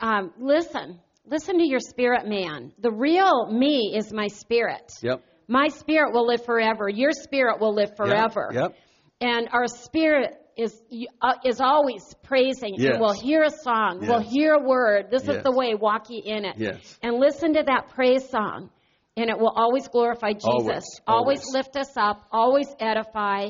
um, 0.00 0.32
listen. 0.38 1.00
Listen 1.28 1.58
to 1.58 1.66
your 1.66 1.80
spirit 1.80 2.26
man. 2.26 2.72
The 2.78 2.90
real 2.90 3.50
me 3.50 3.94
is 3.96 4.12
my 4.12 4.28
spirit. 4.28 4.90
Yep. 5.02 5.22
My 5.48 5.68
spirit 5.68 6.12
will 6.12 6.26
live 6.26 6.44
forever. 6.44 6.88
Your 6.88 7.12
spirit 7.12 7.60
will 7.60 7.74
live 7.74 7.96
forever. 7.96 8.50
Yep. 8.52 8.74
And 9.20 9.48
our 9.52 9.66
spirit 9.66 10.34
is 10.56 10.80
uh, 11.22 11.34
is 11.44 11.60
always 11.60 12.02
praising. 12.22 12.74
Yes. 12.78 12.92
And 12.94 13.00
we'll 13.00 13.12
hear 13.20 13.42
a 13.42 13.50
song. 13.50 13.98
We'll 14.02 14.20
hear 14.20 14.54
a 14.54 14.62
word. 14.62 15.10
This 15.10 15.24
Yes. 15.26 15.36
is 15.38 15.42
the 15.42 15.52
way. 15.52 15.74
Walk 15.74 16.06
ye 16.10 16.22
in 16.24 16.44
it. 16.44 16.56
Yes. 16.58 16.98
And 17.02 17.16
listen 17.16 17.54
to 17.54 17.62
that 17.66 17.90
praise 17.94 18.28
song. 18.28 18.70
and 19.18 19.30
it 19.30 19.38
will 19.38 19.52
always 19.56 19.88
glorify 19.88 20.32
Jesus. 20.34 20.44
Always, 20.44 20.84
always 21.06 21.40
always. 21.40 21.54
lift 21.54 21.76
us 21.76 21.96
up, 21.96 22.26
always 22.30 22.68
edify, 22.78 23.48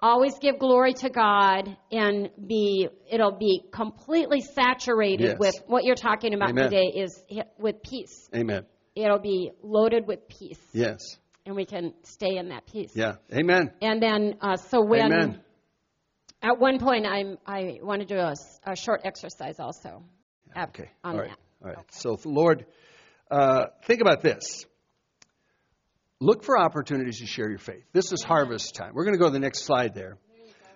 always 0.00 0.38
give 0.38 0.58
glory 0.58 0.92
to 0.94 1.10
God, 1.10 1.76
and 1.90 2.30
be 2.46 2.88
it'll 3.10 3.36
be 3.36 3.62
completely 3.72 4.40
saturated 4.40 5.20
Yes. 5.30 5.38
with 5.38 5.54
what 5.66 5.84
you're 5.84 5.94
talking 5.96 6.34
about 6.34 6.50
Amen. 6.50 6.64
today 6.70 6.86
is 6.94 7.22
with 7.58 7.82
peace. 7.82 8.28
Amen. 8.34 8.64
It'll 8.94 9.18
be 9.18 9.50
loaded 9.62 10.06
with 10.06 10.28
peace, 10.28 10.60
Yes. 10.72 10.98
and 11.46 11.54
we 11.56 11.64
can 11.64 11.94
stay 12.02 12.36
in 12.36 12.48
that 12.50 12.66
peace. 12.66 12.92
Yeah. 12.94 13.16
Amen. 13.32 13.72
And 13.80 14.02
then, 14.02 14.36
uh, 14.40 14.56
so 14.56 14.80
when 14.84 15.12
Amen. 15.12 15.40
at 16.42 16.58
one 16.58 16.78
point 16.78 17.06
I'm, 17.06 17.38
I 17.46 17.78
want 17.82 18.00
to 18.00 18.06
do 18.06 18.18
a 18.18 18.76
short 18.76 19.02
exercise 19.04 19.58
also. 19.60 20.02
at- 20.54 20.68
Okay. 20.70 20.90
On 21.04 21.14
All 21.14 21.20
right. 21.20 21.30
that. 21.30 21.38
All 21.68 21.74
right. 21.74 21.84
So, 21.92 22.16
Lord, 22.24 22.66
uh, 23.30 23.66
think 23.84 24.00
about 24.00 24.22
this. 24.22 24.64
Look 26.20 26.42
for 26.42 26.58
opportunities 26.58 27.20
to 27.20 27.26
share 27.26 27.48
your 27.48 27.58
faith. 27.58 27.84
This 27.92 28.12
is 28.12 28.22
harvest 28.24 28.74
time. 28.74 28.92
We're 28.94 29.04
going 29.04 29.14
to 29.14 29.20
go 29.20 29.26
to 29.26 29.32
the 29.32 29.38
next 29.38 29.64
slide 29.64 29.94
there. 29.94 30.18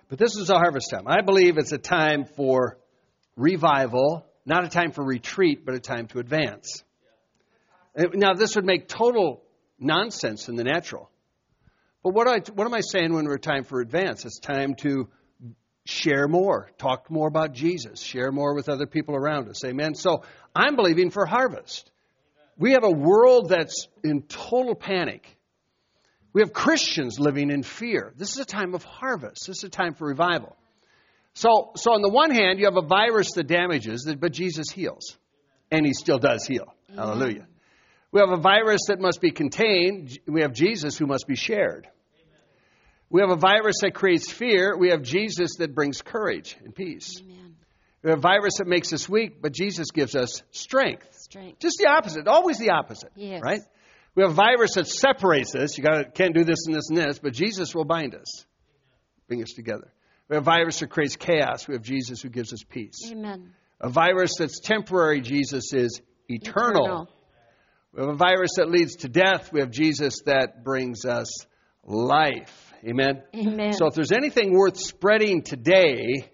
But 0.07 0.17
this 0.17 0.35
is 0.37 0.49
a 0.49 0.55
harvest 0.55 0.89
time. 0.89 1.03
I 1.07 1.21
believe 1.21 1.57
it's 1.57 1.71
a 1.71 1.77
time 1.77 2.25
for 2.25 2.77
revival, 3.35 4.25
not 4.45 4.63
a 4.63 4.69
time 4.69 4.91
for 4.91 5.03
retreat, 5.03 5.65
but 5.65 5.75
a 5.75 5.79
time 5.79 6.07
to 6.07 6.19
advance. 6.19 6.83
Now, 7.95 8.33
this 8.33 8.55
would 8.55 8.65
make 8.65 8.87
total 8.87 9.43
nonsense 9.79 10.47
in 10.47 10.55
the 10.55 10.63
natural. 10.63 11.09
But 12.03 12.13
what, 12.13 12.27
I, 12.27 12.39
what 12.53 12.65
am 12.65 12.73
I 12.73 12.81
saying 12.81 13.13
when 13.13 13.25
we're 13.25 13.37
time 13.37 13.63
for 13.63 13.81
advance? 13.81 14.25
It's 14.25 14.39
time 14.39 14.75
to 14.81 15.09
share 15.85 16.27
more, 16.27 16.69
talk 16.77 17.11
more 17.11 17.27
about 17.27 17.53
Jesus, 17.53 17.99
share 18.01 18.31
more 18.31 18.55
with 18.55 18.69
other 18.69 18.87
people 18.87 19.15
around 19.15 19.49
us. 19.49 19.63
Amen. 19.65 19.95
So 19.95 20.23
I'm 20.55 20.75
believing 20.75 21.11
for 21.11 21.25
harvest. 21.25 21.91
We 22.57 22.73
have 22.73 22.83
a 22.83 22.91
world 22.91 23.49
that's 23.49 23.87
in 24.03 24.23
total 24.23 24.75
panic. 24.75 25.37
We 26.33 26.41
have 26.41 26.53
Christians 26.53 27.19
living 27.19 27.51
in 27.51 27.63
fear. 27.63 28.13
This 28.17 28.31
is 28.31 28.39
a 28.39 28.45
time 28.45 28.73
of 28.73 28.83
harvest. 28.83 29.47
This 29.47 29.57
is 29.57 29.63
a 29.65 29.69
time 29.69 29.93
for 29.93 30.07
revival. 30.07 30.55
So, 31.35 31.71
so 31.75 31.93
on 31.93 32.01
the 32.01 32.09
one 32.09 32.31
hand, 32.31 32.59
you 32.59 32.65
have 32.65 32.77
a 32.77 32.85
virus 32.85 33.31
that 33.35 33.47
damages, 33.47 34.11
but 34.19 34.31
Jesus 34.31 34.69
heals, 34.69 35.17
and 35.71 35.85
He 35.85 35.93
still 35.93 36.19
does 36.19 36.45
heal. 36.45 36.73
Hallelujah. 36.95 37.47
We 38.11 38.19
have 38.19 38.29
a 38.29 38.37
virus 38.37 38.81
that 38.87 38.99
must 38.99 39.21
be 39.21 39.31
contained. 39.31 40.19
We 40.27 40.41
have 40.41 40.53
Jesus 40.53 40.97
who 40.97 41.07
must 41.07 41.27
be 41.27 41.35
shared. 41.35 41.87
We 43.09 43.21
have 43.21 43.31
a 43.31 43.35
virus 43.35 43.77
that 43.81 43.93
creates 43.95 44.31
fear. 44.31 44.77
We 44.77 44.89
have 44.89 45.01
Jesus 45.01 45.57
that 45.57 45.73
brings 45.73 46.01
courage 46.01 46.55
and 46.63 46.73
peace. 46.73 47.19
Amen. 47.21 47.55
We 48.03 48.09
have 48.09 48.19
a 48.19 48.21
virus 48.21 48.57
that 48.57 48.67
makes 48.67 48.91
us 48.91 49.07
weak, 49.07 49.41
but 49.41 49.53
Jesus 49.53 49.91
gives 49.91 50.15
us 50.15 50.43
strength. 50.51 51.22
Strength. 51.33 51.59
Just 51.59 51.77
the 51.79 51.89
opposite, 51.89 52.27
always 52.27 52.59
the 52.59 52.69
opposite. 52.69 53.09
Yes. 53.15 53.41
Right? 53.43 53.61
We 54.13 54.21
have 54.21 54.33
a 54.33 54.35
virus 54.35 54.75
that 54.75 54.87
separates 54.87 55.55
us. 55.55 55.75
You 55.75 55.83
got 55.83 56.13
can't 56.13 56.35
do 56.35 56.43
this 56.43 56.67
and 56.67 56.75
this 56.75 56.89
and 56.89 56.97
this, 56.99 57.17
but 57.17 57.33
Jesus 57.33 57.73
will 57.73 57.85
bind 57.85 58.13
us, 58.13 58.45
bring 59.27 59.41
us 59.41 59.49
together. 59.55 59.91
We 60.29 60.35
have 60.35 60.43
a 60.43 60.45
virus 60.45 60.79
that 60.81 60.91
creates 60.91 61.15
chaos. 61.15 61.67
We 61.67 61.73
have 61.73 61.81
Jesus 61.81 62.21
who 62.21 62.29
gives 62.29 62.53
us 62.53 62.59
peace. 62.69 63.09
Amen. 63.09 63.49
A 63.81 63.89
virus 63.89 64.35
that's 64.37 64.59
temporary. 64.59 65.21
Jesus 65.21 65.73
is 65.73 66.01
eternal. 66.27 66.85
Eternal. 66.85 67.09
We 67.93 68.01
have 68.01 68.09
a 68.11 68.15
virus 68.15 68.51
that 68.57 68.69
leads 68.69 68.97
to 68.97 69.09
death. 69.09 69.51
We 69.51 69.61
have 69.61 69.71
Jesus 69.71 70.21
that 70.27 70.63
brings 70.63 71.03
us 71.03 71.35
life. 71.83 72.73
Amen. 72.87 73.23
Amen. 73.35 73.73
So 73.73 73.87
if 73.87 73.95
there's 73.95 74.11
anything 74.11 74.53
worth 74.53 74.77
spreading 74.77 75.41
today, 75.41 76.29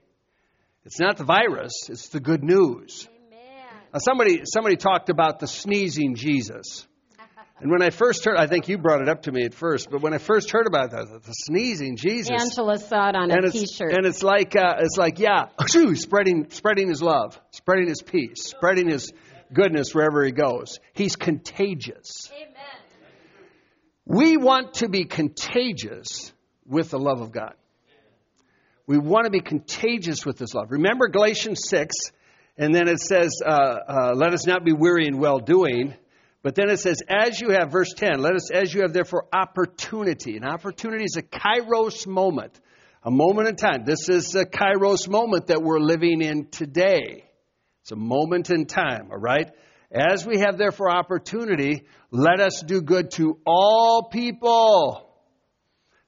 it's 0.84 1.00
not 1.00 1.16
the 1.16 1.24
virus, 1.24 1.72
it's 1.88 2.10
the 2.10 2.20
good 2.20 2.44
news. 2.44 3.08
Now 3.94 4.00
somebody 4.00 4.42
somebody 4.46 4.76
talked 4.76 5.10
about 5.10 5.40
the 5.40 5.48
sneezing 5.48 6.16
Jesus. 6.16 6.88
And 7.62 7.70
when 7.70 7.82
I 7.82 7.90
first 7.90 8.24
heard 8.24 8.38
I 8.38 8.48
think 8.48 8.70
you 8.70 8.78
brought 8.78 9.02
it 9.02 9.10
up 9.10 9.24
to 9.24 9.32
me 9.32 9.44
at 9.44 9.54
first, 9.54 9.90
but 9.92 10.02
when 10.02 10.14
I 10.14 10.18
first 10.18 10.52
heard 10.52 10.68
about 10.68 10.92
that, 10.92 11.24
the 11.24 11.34
sneezing 11.34 11.98
Jesus. 11.98 12.30
Angela 12.32 12.78
saw 12.78 13.10
it 13.10 13.16
on 13.16 13.32
and 13.32 13.46
a 13.46 13.52
T-shirt. 13.52 13.92
and 13.92 14.06
it's 14.06 14.24
like 14.24 14.56
uh, 14.56 14.78
it's 14.80 14.98
like 14.98 15.20
yeah, 15.20 15.48
spreading 15.96 16.50
spreading 16.52 16.88
his 16.88 17.02
love, 17.02 17.40
spreading 17.52 17.88
his 17.88 18.02
peace, 18.02 18.44
spreading 18.44 18.90
his 18.90 19.12
goodness 19.52 19.94
wherever 19.94 20.24
he 20.24 20.32
goes. 20.32 20.80
He's 20.94 21.16
contagious. 21.16 22.32
Amen. 22.34 22.56
We 24.06 24.38
want 24.38 24.76
to 24.76 24.90
be 24.90 25.06
contagious 25.06 26.32
with 26.66 26.92
the 26.92 27.00
love 27.00 27.22
of 27.22 27.32
God. 27.32 27.54
We 28.88 28.98
want 28.98 29.26
to 29.26 29.32
be 29.32 29.42
contagious 29.42 30.26
with 30.26 30.38
this 30.38 30.54
love. 30.56 30.72
Remember 30.72 31.10
Galatians 31.10 31.62
6, 31.68 31.96
and 32.60 32.76
then 32.76 32.90
it 32.90 33.00
says, 33.00 33.42
uh, 33.44 33.50
uh, 33.50 34.14
Let 34.16 34.34
us 34.34 34.46
not 34.46 34.66
be 34.66 34.74
weary 34.74 35.08
in 35.08 35.18
well 35.18 35.40
doing. 35.40 35.96
But 36.44 36.56
then 36.56 36.70
it 36.70 36.80
says, 36.80 37.02
As 37.08 37.40
you 37.40 37.52
have, 37.52 37.72
verse 37.72 37.94
10, 37.96 38.20
let 38.20 38.36
us, 38.36 38.52
as 38.52 38.74
you 38.74 38.82
have 38.82 38.92
therefore 38.92 39.28
opportunity. 39.32 40.36
An 40.36 40.44
opportunity 40.44 41.06
is 41.06 41.16
a 41.16 41.24
kairos 41.24 42.06
moment, 42.06 42.60
a 43.02 43.12
moment 43.12 43.48
in 43.48 43.56
time. 43.56 43.86
This 43.86 44.10
is 44.10 44.36
a 44.36 44.46
kairos 44.46 45.08
moment 45.08 45.48
that 45.48 45.64
we're 45.64 45.80
living 45.80 46.22
in 46.22 46.50
today. 46.50 47.24
It's 47.84 47.94
a 47.94 47.96
moment 47.96 48.50
in 48.50 48.66
time, 48.66 49.08
all 49.10 49.18
right? 49.18 49.50
As 49.90 50.26
we 50.26 50.40
have 50.40 50.58
therefore 50.58 50.92
opportunity, 50.92 51.86
let 52.12 52.42
us 52.42 52.62
do 52.62 52.82
good 52.82 53.12
to 53.12 53.40
all 53.46 54.10
people. 54.12 55.10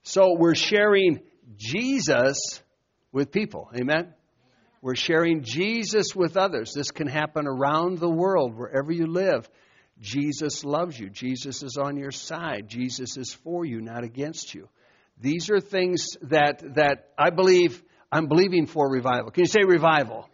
So 0.04 0.36
we're 0.38 0.56
sharing 0.56 1.22
Jesus 1.56 2.62
with 3.14 3.32
people. 3.32 3.70
Amen? 3.74 4.14
We're 4.82 4.96
sharing 4.96 5.44
Jesus 5.44 6.16
with 6.16 6.38
others. 6.38 6.74
This 6.74 6.92
can 6.92 7.08
happen 7.08 7.48
around 7.48 8.00
the 8.00 8.10
world, 8.10 8.56
wherever 8.56 8.92
you 8.92 9.08
live. 9.08 9.48
Jesus 10.00 10.64
loves 10.64 11.00
you. 11.00 11.10
Jesus 11.10 11.62
is 11.62 11.78
on 11.78 11.98
your 11.98 12.12
side. 12.12 12.68
Jesus 12.68 13.18
is 13.18 13.32
for 13.32 13.64
you, 13.64 13.82
not 13.82 14.04
against 14.04 14.56
you. 14.56 14.68
These 15.20 15.52
are 15.52 15.60
things 15.60 16.18
that, 16.24 16.76
that 16.76 17.10
I 17.18 17.30
believe 17.30 17.84
I'm 18.12 18.28
believing 18.28 18.66
for 18.66 18.92
revival. 18.92 19.32
Can 19.32 19.44
you 19.44 19.48
say 19.48 19.64
revival? 19.64 20.28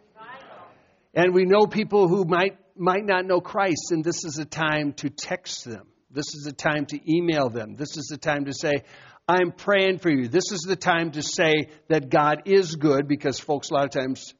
And 1.14 1.34
we 1.34 1.44
know 1.44 1.66
people 1.66 2.08
who 2.08 2.24
might 2.24 2.58
might 2.78 3.04
not 3.04 3.26
know 3.26 3.40
Christ, 3.40 3.90
and 3.90 4.04
this 4.04 4.24
is 4.24 4.38
a 4.38 4.44
time 4.44 4.92
to 4.94 5.10
text 5.10 5.64
them. 5.64 5.88
This 6.10 6.26
is 6.34 6.46
a 6.46 6.52
time 6.52 6.86
to 6.86 7.12
email 7.12 7.50
them. 7.50 7.74
This 7.76 7.96
is 7.96 8.10
a 8.14 8.16
time 8.16 8.46
to 8.46 8.54
say, 8.54 8.84
I'm 9.28 9.52
praying 9.52 9.98
for 9.98 10.10
you. 10.10 10.26
This 10.28 10.52
is 10.52 10.60
the 10.66 10.76
time 10.76 11.10
to 11.12 11.22
say 11.22 11.68
that 11.88 12.08
God 12.08 12.42
is 12.46 12.76
good 12.76 13.06
because 13.06 13.38
folks 13.38 13.70
a 13.70 13.74
lot 13.74 13.84
of 13.84 13.90
times 13.90 14.34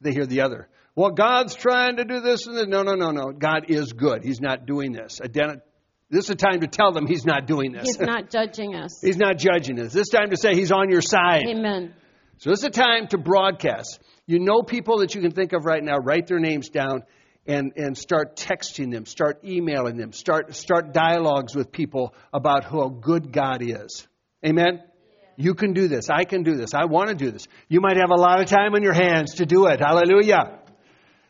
they 0.00 0.12
hear 0.12 0.24
the 0.24 0.40
other. 0.40 0.68
Well, 0.96 1.10
God's 1.10 1.54
trying 1.54 1.96
to 1.96 2.04
do 2.04 2.20
this 2.20 2.46
and 2.46 2.56
this. 2.56 2.66
No, 2.66 2.82
no, 2.82 2.94
no, 2.94 3.10
no. 3.10 3.32
God 3.32 3.66
is 3.68 3.92
good. 3.92 4.24
He's 4.24 4.40
not 4.40 4.66
doing 4.66 4.92
this. 4.92 5.20
This 6.10 6.24
is 6.24 6.30
a 6.30 6.34
time 6.34 6.60
to 6.60 6.66
tell 6.66 6.92
them 6.92 7.06
He's 7.06 7.24
not 7.24 7.46
doing 7.46 7.72
this. 7.72 7.84
He's 7.84 8.00
not 8.00 8.30
judging 8.32 8.74
us. 8.74 9.00
he's 9.00 9.18
not 9.18 9.38
judging 9.38 9.78
us. 9.78 9.92
This 9.92 10.02
is 10.02 10.08
time 10.08 10.30
to 10.30 10.36
say 10.36 10.54
He's 10.54 10.72
on 10.72 10.90
your 10.90 11.02
side. 11.02 11.44
Amen. 11.46 11.94
So 12.38 12.50
this 12.50 12.60
is 12.60 12.64
a 12.64 12.70
time 12.70 13.06
to 13.08 13.18
broadcast. 13.18 14.00
You 14.26 14.38
know 14.38 14.62
people 14.62 14.98
that 14.98 15.14
you 15.14 15.20
can 15.20 15.30
think 15.30 15.52
of 15.52 15.64
right 15.64 15.82
now, 15.82 15.98
write 15.98 16.26
their 16.26 16.40
names 16.40 16.70
down 16.70 17.02
and, 17.46 17.72
and 17.76 17.96
start 17.96 18.36
texting 18.36 18.90
them, 18.92 19.06
start 19.06 19.44
emailing 19.44 19.96
them, 19.96 20.12
start, 20.12 20.54
start 20.54 20.92
dialogues 20.92 21.54
with 21.54 21.70
people 21.70 22.14
about 22.32 22.64
how 22.64 22.88
good 22.88 23.32
God 23.32 23.62
is. 23.62 24.06
Amen? 24.44 24.82
You 25.36 25.54
can 25.54 25.72
do 25.72 25.88
this. 25.88 26.10
I 26.10 26.24
can 26.24 26.42
do 26.42 26.56
this. 26.56 26.74
I 26.74 26.84
want 26.84 27.08
to 27.08 27.14
do 27.14 27.30
this. 27.30 27.46
You 27.68 27.80
might 27.80 27.96
have 27.96 28.10
a 28.10 28.20
lot 28.20 28.40
of 28.40 28.46
time 28.46 28.74
on 28.74 28.82
your 28.82 28.92
hands 28.92 29.36
to 29.36 29.46
do 29.46 29.66
it. 29.66 29.80
Hallelujah. 29.80 30.58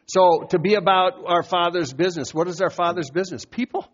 So, 0.06 0.46
to 0.50 0.58
be 0.58 0.74
about 0.74 1.12
our 1.24 1.44
Father's 1.44 1.92
business. 1.92 2.34
What 2.34 2.48
is 2.48 2.61
our 2.61 2.70
Father's 2.70 3.11
business? 3.11 3.44
People. 3.44 3.86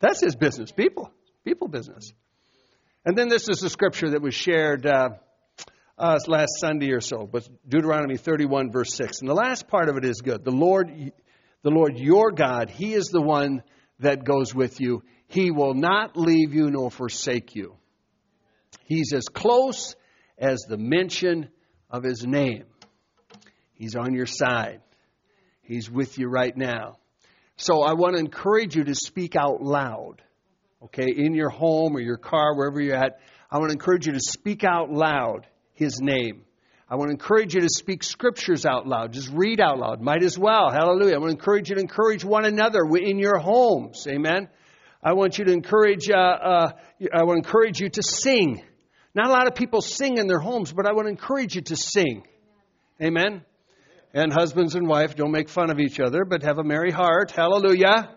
That's 0.00 0.22
His 0.22 0.34
business. 0.36 0.72
People. 0.72 1.12
People 1.44 1.68
business. 1.68 2.12
And 3.04 3.16
then 3.16 3.28
this 3.28 3.48
is 3.48 3.58
the 3.60 3.68
scripture 3.68 4.10
that 4.10 4.22
was 4.22 4.34
shared 4.34 4.86
uh, 4.86 5.10
uh, 5.98 6.18
last 6.26 6.58
Sunday 6.60 6.92
or 6.92 7.00
so, 7.00 7.28
but 7.30 7.48
Deuteronomy 7.68 8.16
31, 8.16 8.70
verse 8.70 8.94
6. 8.94 9.20
And 9.20 9.28
the 9.28 9.34
last 9.34 9.68
part 9.68 9.88
of 9.88 9.96
it 9.96 10.04
is 10.04 10.20
good. 10.22 10.44
The 10.44 10.50
Lord, 10.50 11.12
the 11.62 11.70
Lord 11.70 11.98
your 11.98 12.30
God, 12.30 12.70
He 12.70 12.94
is 12.94 13.06
the 13.06 13.20
one 13.20 13.62
that 14.00 14.24
goes 14.24 14.54
with 14.54 14.80
you. 14.80 15.02
He 15.26 15.50
will 15.50 15.74
not 15.74 16.16
leave 16.16 16.54
you 16.54 16.70
nor 16.70 16.90
forsake 16.90 17.54
you. 17.54 17.76
He's 18.88 19.12
as 19.12 19.26
close 19.28 19.94
as 20.38 20.60
the 20.66 20.78
mention 20.78 21.50
of 21.90 22.02
His 22.02 22.24
name. 22.24 22.64
He's 23.74 23.94
on 23.94 24.14
your 24.14 24.24
side. 24.24 24.80
He's 25.60 25.90
with 25.90 26.18
you 26.18 26.26
right 26.26 26.56
now. 26.56 26.96
So 27.56 27.82
I 27.82 27.92
want 27.92 28.14
to 28.14 28.20
encourage 28.20 28.74
you 28.74 28.84
to 28.84 28.94
speak 28.94 29.36
out 29.36 29.62
loud, 29.62 30.22
okay, 30.84 31.04
in 31.14 31.34
your 31.34 31.50
home 31.50 31.94
or 31.94 32.00
your 32.00 32.16
car, 32.16 32.56
wherever 32.56 32.80
you're 32.80 32.96
at. 32.96 33.20
I 33.50 33.58
want 33.58 33.68
to 33.68 33.74
encourage 33.74 34.06
you 34.06 34.14
to 34.14 34.20
speak 34.20 34.64
out 34.64 34.90
loud 34.90 35.46
His 35.74 36.00
name. 36.00 36.46
I 36.88 36.96
want 36.96 37.08
to 37.08 37.12
encourage 37.12 37.54
you 37.54 37.60
to 37.60 37.68
speak 37.68 38.02
scriptures 38.02 38.64
out 38.64 38.86
loud. 38.86 39.12
Just 39.12 39.28
read 39.30 39.60
out 39.60 39.78
loud. 39.78 40.00
Might 40.00 40.22
as 40.22 40.38
well. 40.38 40.70
Hallelujah. 40.70 41.16
I 41.16 41.18
want 41.18 41.32
to 41.32 41.36
encourage 41.36 41.68
you 41.68 41.74
to 41.74 41.82
encourage 41.82 42.24
one 42.24 42.46
another 42.46 42.80
in 42.96 43.18
your 43.18 43.36
homes. 43.38 44.06
Amen. 44.08 44.48
I 45.02 45.12
want 45.12 45.36
you 45.36 45.44
to 45.44 45.52
encourage. 45.52 46.08
Uh, 46.08 46.16
uh, 46.16 46.72
I 47.12 47.24
want 47.24 47.42
to 47.42 47.46
encourage 47.46 47.80
you 47.80 47.90
to 47.90 48.02
sing. 48.02 48.62
Not 49.18 49.30
a 49.30 49.32
lot 49.32 49.48
of 49.48 49.56
people 49.56 49.80
sing 49.80 50.18
in 50.18 50.28
their 50.28 50.38
homes, 50.38 50.72
but 50.72 50.86
I 50.86 50.92
want 50.92 51.06
to 51.06 51.10
encourage 51.10 51.56
you 51.56 51.62
to 51.62 51.74
sing. 51.74 52.22
Amen. 53.02 53.42
And 54.14 54.32
husbands 54.32 54.76
and 54.76 54.86
wife, 54.86 55.16
don't 55.16 55.32
make 55.32 55.48
fun 55.48 55.70
of 55.70 55.80
each 55.80 55.98
other, 55.98 56.24
but 56.24 56.44
have 56.44 56.58
a 56.58 56.62
merry 56.62 56.92
heart. 56.92 57.32
Hallelujah. 57.32 58.14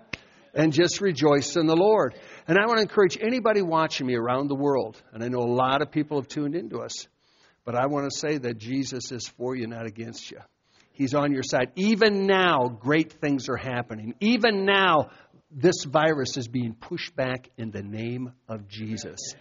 And 0.54 0.72
just 0.72 1.02
rejoice 1.02 1.56
in 1.56 1.66
the 1.66 1.76
Lord. 1.76 2.14
And 2.48 2.56
I 2.60 2.68
want 2.68 2.78
to 2.78 2.84
encourage 2.84 3.18
anybody 3.20 3.64
watching 3.64 4.06
me 4.06 4.16
around 4.16 4.48
the 4.48 4.56
world, 4.56 5.02
and 5.12 5.24
I 5.24 5.28
know 5.28 5.40
a 5.40 5.52
lot 5.52 5.82
of 5.82 5.90
people 5.90 6.20
have 6.20 6.28
tuned 6.28 6.54
into 6.54 6.82
us, 6.82 7.08
but 7.66 7.74
I 7.74 7.88
want 7.88 8.08
to 8.12 8.16
say 8.16 8.38
that 8.38 8.60
Jesus 8.60 9.12
is 9.12 9.28
for 9.28 9.56
you, 9.56 9.66
not 9.66 9.88
against 9.88 10.30
you. 10.30 10.38
He's 10.92 11.16
on 11.16 11.32
your 11.32 11.42
side. 11.42 11.72
Even 11.78 12.28
now, 12.28 12.68
great 12.68 13.14
things 13.14 13.50
are 13.50 13.58
happening. 13.58 14.14
Even 14.20 14.66
now, 14.66 15.10
this 15.50 15.84
virus 15.84 16.38
is 16.38 16.48
being 16.48 16.76
pushed 16.76 17.16
back 17.16 17.50
in 17.58 17.72
the 17.72 17.82
name 17.82 18.34
of 18.48 18.68
Jesus. 18.68 19.34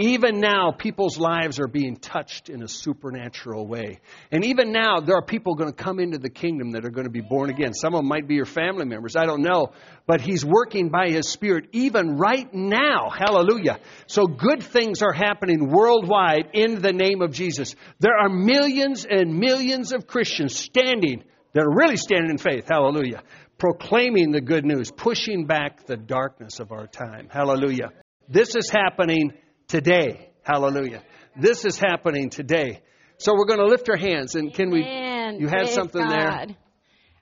Even 0.00 0.38
now, 0.38 0.70
people's 0.70 1.18
lives 1.18 1.58
are 1.58 1.66
being 1.66 1.96
touched 1.96 2.50
in 2.50 2.62
a 2.62 2.68
supernatural 2.68 3.66
way. 3.66 3.98
And 4.30 4.44
even 4.44 4.70
now, 4.70 5.00
there 5.00 5.16
are 5.16 5.24
people 5.24 5.56
going 5.56 5.72
to 5.72 5.76
come 5.76 5.98
into 5.98 6.18
the 6.18 6.30
kingdom 6.30 6.70
that 6.70 6.84
are 6.84 6.90
going 6.90 7.06
to 7.08 7.12
be 7.12 7.20
born 7.20 7.50
again. 7.50 7.74
Some 7.74 7.94
of 7.94 7.98
them 7.98 8.06
might 8.06 8.28
be 8.28 8.36
your 8.36 8.46
family 8.46 8.84
members. 8.84 9.16
I 9.16 9.26
don't 9.26 9.42
know. 9.42 9.72
But 10.06 10.20
He's 10.20 10.44
working 10.44 10.88
by 10.88 11.10
His 11.10 11.28
Spirit 11.28 11.70
even 11.72 12.16
right 12.16 12.48
now. 12.54 13.10
Hallelujah. 13.10 13.80
So 14.06 14.28
good 14.28 14.62
things 14.62 15.02
are 15.02 15.12
happening 15.12 15.68
worldwide 15.68 16.50
in 16.52 16.80
the 16.80 16.92
name 16.92 17.20
of 17.20 17.32
Jesus. 17.32 17.74
There 17.98 18.16
are 18.16 18.28
millions 18.28 19.04
and 19.04 19.40
millions 19.40 19.92
of 19.92 20.06
Christians 20.06 20.56
standing 20.56 21.24
that 21.54 21.64
are 21.64 21.74
really 21.74 21.96
standing 21.96 22.30
in 22.30 22.38
faith. 22.38 22.66
Hallelujah. 22.70 23.24
Proclaiming 23.58 24.30
the 24.30 24.40
good 24.40 24.64
news, 24.64 24.92
pushing 24.92 25.46
back 25.46 25.86
the 25.86 25.96
darkness 25.96 26.60
of 26.60 26.70
our 26.70 26.86
time. 26.86 27.28
Hallelujah. 27.28 27.90
This 28.28 28.54
is 28.54 28.70
happening 28.70 29.32
today. 29.68 30.30
Hallelujah. 30.42 31.02
This 31.36 31.64
is 31.64 31.78
happening 31.78 32.30
today. 32.30 32.82
So 33.18 33.34
we're 33.34 33.46
going 33.46 33.60
to 33.60 33.66
lift 33.66 33.88
our 33.88 33.96
hands 33.96 34.34
and 34.34 34.52
can 34.52 34.70
we? 34.70 34.82
Amen. 34.82 35.38
You 35.40 35.46
had 35.48 35.64
Praise 35.64 35.74
something 35.74 36.08
there. 36.08 36.46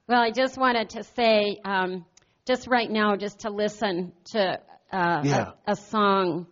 Well, 0.08 0.20
I 0.22 0.30
just 0.30 0.56
wanted 0.56 0.90
to 0.90 1.02
say, 1.02 1.58
um, 1.64 2.04
just 2.46 2.68
right 2.68 2.88
now, 2.90 3.16
just 3.16 3.40
to 3.40 3.50
listen 3.50 4.12
to 4.32 4.60
uh, 4.92 5.20
Yeah. 5.24 5.52
a, 5.66 5.72
a 5.72 5.76
song, 5.76 6.46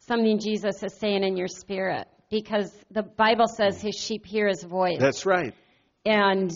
something 0.00 0.40
Jesus 0.40 0.82
is 0.82 0.94
saying 0.98 1.22
in 1.22 1.36
your 1.36 1.46
spirit, 1.46 2.08
because 2.30 2.72
the 2.90 3.04
Bible 3.04 3.46
says 3.46 3.80
His 3.80 3.94
sheep 3.94 4.26
hear 4.26 4.48
His 4.48 4.64
voice, 4.64 4.98
That's 4.98 5.24
right. 5.24 5.54
and 6.04 6.50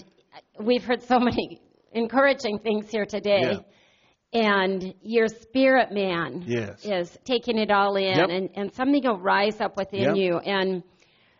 we've 0.58 0.84
heard 0.84 1.02
so 1.04 1.20
many 1.20 1.60
encouraging 1.92 2.58
things 2.58 2.90
here 2.90 3.06
today. 3.06 3.60
And 4.32 4.94
your 5.02 5.26
spirit 5.26 5.90
man 5.92 6.44
Yes. 6.46 6.84
is 6.84 7.18
taking 7.24 7.58
it 7.58 7.70
all 7.70 7.96
in, 7.96 8.16
Yep. 8.16 8.28
and, 8.30 8.50
and 8.54 8.72
something 8.74 9.02
will 9.04 9.18
rise 9.18 9.60
up 9.60 9.76
within 9.76 10.02
Yep. 10.14 10.16
you. 10.16 10.38
And 10.38 10.82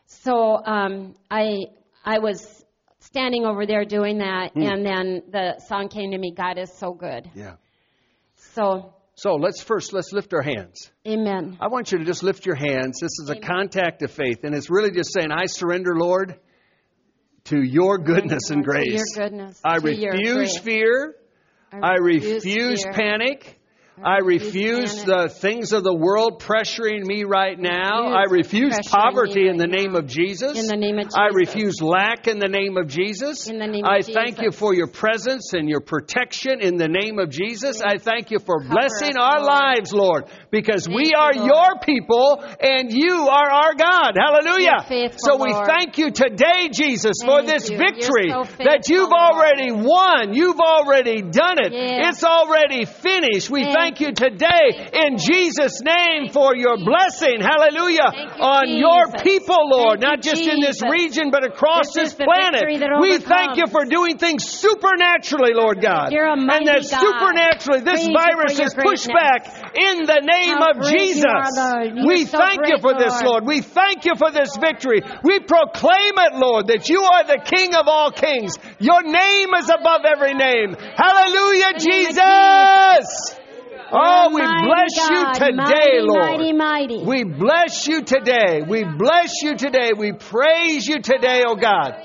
so 0.07 0.57
um, 0.65 1.15
I 1.31 1.67
I 2.05 2.19
was 2.19 2.65
standing 2.99 3.45
over 3.47 3.65
there 3.67 3.85
doing 3.85 4.19
that, 4.19 4.53
Hmm. 4.53 4.63
and 4.63 4.85
then 4.85 5.23
the 5.31 5.59
song 5.69 5.89
came 5.89 6.11
to 6.11 6.19
me. 6.19 6.33
God 6.37 6.59
is 6.59 6.73
so 6.73 6.93
good. 6.93 7.31
Yeah. 7.35 7.55
So, 8.35 8.95
So 9.15 9.35
let's 9.37 9.63
first 9.63 9.93
let's 9.93 10.13
lift 10.13 10.33
our 10.35 10.43
hands. 10.43 10.91
Amen. 11.07 11.59
I 11.61 11.69
want 11.69 11.93
you 11.93 11.99
to 11.99 12.05
just 12.05 12.23
lift 12.25 12.45
your 12.47 12.57
hands. 12.57 12.99
This 13.01 13.19
is 13.23 13.31
a 13.31 13.37
contact 13.37 14.03
of 14.03 14.11
faith, 14.11 14.41
and 14.43 14.55
it's 14.55 14.69
really 14.71 14.91
just 14.91 15.13
saying, 15.13 15.31
"I 15.31 15.47
surrender, 15.47 15.95
Lord, 15.95 16.41
to 17.45 17.63
Your 17.63 17.99
goodness 17.99 18.51
and 18.51 18.65
grace. 18.65 18.95
your 18.95 19.05
goodness. 19.29 19.61
I 19.65 19.77
refuse 19.77 20.33
grace. 20.35 20.59
fear. 20.59 21.15
I 21.73 21.97
refuse 21.97 22.43
fear. 22.43 22.93
panic. 22.93 23.60
I 24.03 24.19
refuse 24.19 25.05
the 25.05 25.29
things 25.29 25.73
of 25.73 25.83
the 25.83 25.95
world 25.95 26.41
pressuring 26.41 27.05
me 27.05 27.25
right 27.25 27.59
now. 27.59 28.07
I 28.07 28.25
refuse 28.31 28.79
poverty 28.87 29.49
in 29.49 29.57
the 29.57 29.67
name 29.67 29.95
of 29.95 30.07
Jesus. 30.07 30.59
In 30.59 30.67
the 30.67 30.77
name 30.77 30.99
of 30.99 31.09
I 31.15 31.29
refuse 31.35 31.83
lack 31.83 32.27
in 32.27 32.39
the 32.39 32.49
name 32.49 32.77
of 32.77 32.87
Jesus. 32.87 33.49
In 33.49 33.59
the 33.59 33.67
name 33.67 33.85
of 33.85 33.91
I 33.91 34.01
thank 34.01 34.41
you 34.41 34.53
for 34.53 34.75
your 34.75 34.87
presence 34.87 35.53
and 35.53 35.69
your 35.69 35.81
protection 35.81 36.61
in 36.61 36.77
the 36.77 36.89
name 36.89 37.19
of 37.19 37.31
Jesus. 37.31 37.83
I 37.83 37.99
thank 37.99 38.31
you 38.31 38.39
for 38.39 38.63
blessing 38.63 39.17
our 39.19 39.43
lives, 39.43 39.93
Lord, 39.93 40.27
because 40.51 40.89
we 40.89 41.13
are 41.13 41.35
your 41.35 41.81
people 41.83 42.43
and 42.61 42.93
you 42.93 43.29
are 43.29 43.51
our 43.51 43.75
God. 43.75 44.17
Hallelujah. 44.17 45.11
So 45.19 45.43
we 45.43 45.53
thank 45.53 45.99
you 45.99 46.11
today, 46.11 46.71
Jesus, 46.73 47.17
for 47.25 47.43
this 47.43 47.69
victory 47.69 48.31
that 48.65 48.89
you've 48.89 49.13
already 49.13 49.73
won. 49.73 50.33
You've 50.33 50.61
already 50.61 51.23
done 51.23 51.59
it. 51.59 51.73
It's 51.75 52.25
already 52.25 52.85
finished. 52.87 53.51
We 53.51 53.65
Thank 53.81 53.90
thank 53.91 54.01
you 54.01 54.13
today 54.13 54.91
in 54.93 55.19
Jesus' 55.19 55.81
name 55.83 56.31
for 56.31 56.55
your 56.55 56.77
blessing. 56.79 57.41
Hallelujah. 57.41 58.11
You, 58.15 58.43
On 58.43 58.69
your 58.69 59.11
people, 59.23 59.69
Lord, 59.69 60.01
Thank 60.01 60.03
you, 60.03 60.09
not 60.09 60.23
just 60.23 60.43
in 60.43 60.61
this 60.61 60.83
region, 60.83 61.31
but 61.31 61.45
across 61.45 61.93
This 61.95 62.15
this, 62.15 62.27
planet. 62.27 62.63
We 63.01 63.19
thank 63.19 63.57
you 63.57 63.67
for 63.67 63.85
doing 63.85 64.19
things 64.19 64.45
supernaturally, 64.45 65.55
Lord 65.55 65.81
God. 65.81 66.13
And 66.13 66.67
that 66.67 66.87
God. 66.87 67.01
supernaturally 67.01 67.81
this 67.81 68.07
Praise 68.07 68.17
virus 68.17 68.61
is 68.61 68.75
pushed 68.75 69.09
back 69.09 69.75
in 69.75 70.07
the 70.07 70.23
name 70.23 70.59
How 70.59 70.71
of 70.71 70.87
Jesus. 70.87 72.07
We 72.07 72.27
so 72.27 72.39
thank 72.39 72.69
you 72.69 72.79
for 72.81 72.95
this, 72.95 73.23
Lord. 73.23 73.47
We 73.47 73.61
thank 73.61 74.05
you 74.05 74.15
for 74.17 74.31
this 74.31 74.57
victory. 74.57 75.03
We 75.25 75.41
proclaim 75.41 76.15
it, 76.19 76.35
Lord, 76.35 76.69
that 76.69 76.89
you 76.89 77.03
are 77.03 77.25
the 77.25 77.43
King 77.45 77.75
of 77.75 77.89
all 77.89 78.11
kings. 78.11 78.55
Your 78.79 79.03
name 79.03 79.55
is 79.55 79.69
above 79.69 80.03
every 80.05 80.35
name. 80.35 80.77
Hallelujah, 80.79 81.75
In 81.75 81.79
the 81.79 81.87
name 81.87 82.07
of 82.07 83.01
Jesus. 83.07 83.40
Oh, 83.93 83.99
oh, 83.99 84.35
we 84.35 84.41
bless 84.41 84.97
God, 84.97 85.11
you 85.11 85.47
today, 85.47 85.57
mighty, 85.57 86.01
Lord. 86.01 86.39
Mighty, 86.39 86.53
mighty. 86.53 87.05
We 87.05 87.25
bless 87.25 87.89
you 87.89 88.03
today. 88.05 88.63
We 88.63 88.85
bless 88.85 89.43
you 89.43 89.57
today. 89.57 89.93
We 89.97 90.13
praise 90.13 90.87
you 90.87 91.01
today, 91.01 91.43
oh 91.47 91.57
God, 91.57 91.97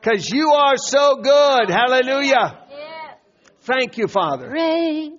because 0.00 0.30
you 0.30 0.50
are 0.50 0.76
so 0.76 1.16
good. 1.16 1.70
Hallelujah. 1.70 2.60
Thank 3.62 3.96
you, 3.96 4.08
Father. 4.08 4.48
Great 4.48 5.14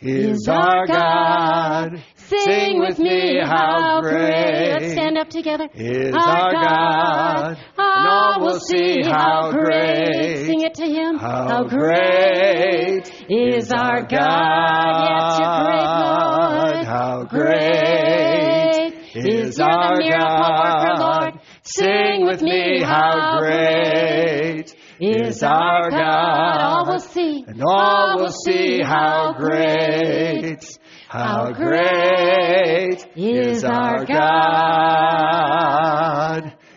Is 0.00 0.46
our 0.48 0.86
God. 0.86 2.02
Sing 2.16 2.78
with 2.78 2.98
me, 2.98 3.40
how 3.42 4.02
great. 4.02 4.72
Let's 4.72 4.92
stand 4.92 5.18
up 5.18 5.30
together. 5.30 5.68
is 5.74 6.14
our 6.14 6.52
God. 6.52 7.58
And 7.76 8.08
all 8.08 8.40
will 8.40 8.60
see 8.60 9.02
how 9.02 9.50
great. 9.50 10.46
Sing 10.46 10.60
it 10.60 10.73
to 10.84 10.90
Him. 10.90 11.16
How 11.16 11.64
great 11.64 13.10
is 13.28 13.70
our 13.72 14.02
God. 14.02 15.04
Yes, 15.08 15.38
you're 15.40 15.58
great, 15.64 15.90
Lord. 16.04 16.86
How 16.86 17.24
great 17.24 18.92
is 19.14 19.58
You're 19.58 19.66
the 19.66 19.72
our 19.72 19.96
miracle 19.96 20.28
worker, 20.28 20.94
God. 20.96 21.22
Lord. 21.22 21.34
Sing 21.62 22.26
with 22.26 22.42
me, 22.42 22.80
how 22.82 23.38
great 23.40 24.74
is 25.00 25.42
our 25.42 25.90
God. 25.90 26.60
All 26.60 26.86
will 26.86 27.00
see. 27.00 27.44
And 27.46 27.62
all 27.66 28.18
will 28.18 28.30
see 28.30 28.82
how 28.82 29.32
great, 29.32 30.62
how 31.08 31.52
great 31.52 33.06
is 33.16 33.64
our 33.64 34.04
God. 34.04 35.34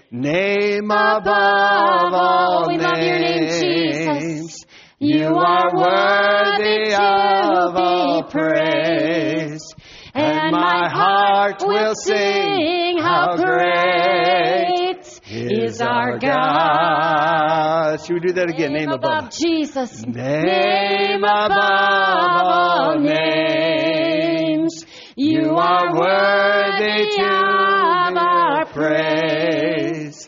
Name 0.10 0.90
above 0.90 2.14
all 2.14 2.68
We 2.70 2.78
are 5.48 5.72
worthy 5.74 6.94
of 6.94 7.76
all 7.76 8.24
praise. 8.24 9.64
And 10.14 10.52
my 10.52 10.90
heart 10.90 11.64
will 11.66 11.94
sing 11.96 12.98
how 12.98 13.38
great 13.38 15.06
is 15.32 15.80
our 15.80 16.18
God. 16.20 17.98
Should 18.02 18.14
we 18.16 18.20
do 18.20 18.34
that 18.34 18.50
again? 18.50 18.74
Name 18.74 18.90
above. 18.90 19.30
Jesus. 19.30 20.04
Name 20.06 21.24
above 21.24 21.52
all 21.52 23.00
names. 23.00 24.86
You 25.16 25.56
are 25.56 25.96
worthy 25.96 27.10
to 27.16 27.24
our 27.24 28.66
praise. 28.66 30.27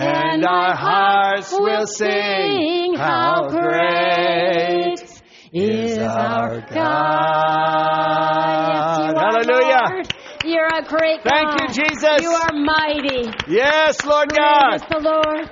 And 0.00 0.46
our 0.46 0.74
hearts 0.74 1.52
will 1.52 1.86
sing 1.86 2.94
how 2.94 3.48
great 3.48 4.98
is 5.52 5.98
our 5.98 6.60
God. 6.60 6.70
Yes, 8.70 8.98
you 8.98 9.14
are, 9.14 9.20
Hallelujah. 9.20 9.84
Lord. 9.90 10.14
You're 10.42 10.68
a 10.68 10.82
great 10.84 11.22
Thank 11.22 11.50
God. 11.50 11.60
you, 11.60 11.84
Jesus. 11.84 12.22
You 12.22 12.30
are 12.30 12.52
mighty. 12.52 13.30
Yes, 13.46 14.02
Lord 14.06 14.30
Praise 14.30 14.38
God. 14.38 14.86
the 14.88 15.00
Lord. 15.00 15.50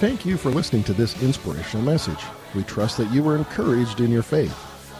Thank 0.00 0.26
you 0.26 0.36
for 0.36 0.50
listening 0.50 0.84
to 0.84 0.92
this 0.92 1.22
inspirational 1.22 1.84
message. 1.84 2.22
We 2.54 2.62
trust 2.62 2.96
that 2.98 3.10
you 3.10 3.22
were 3.22 3.36
encouraged 3.36 4.00
in 4.00 4.10
your 4.10 4.22
faith. 4.22 4.73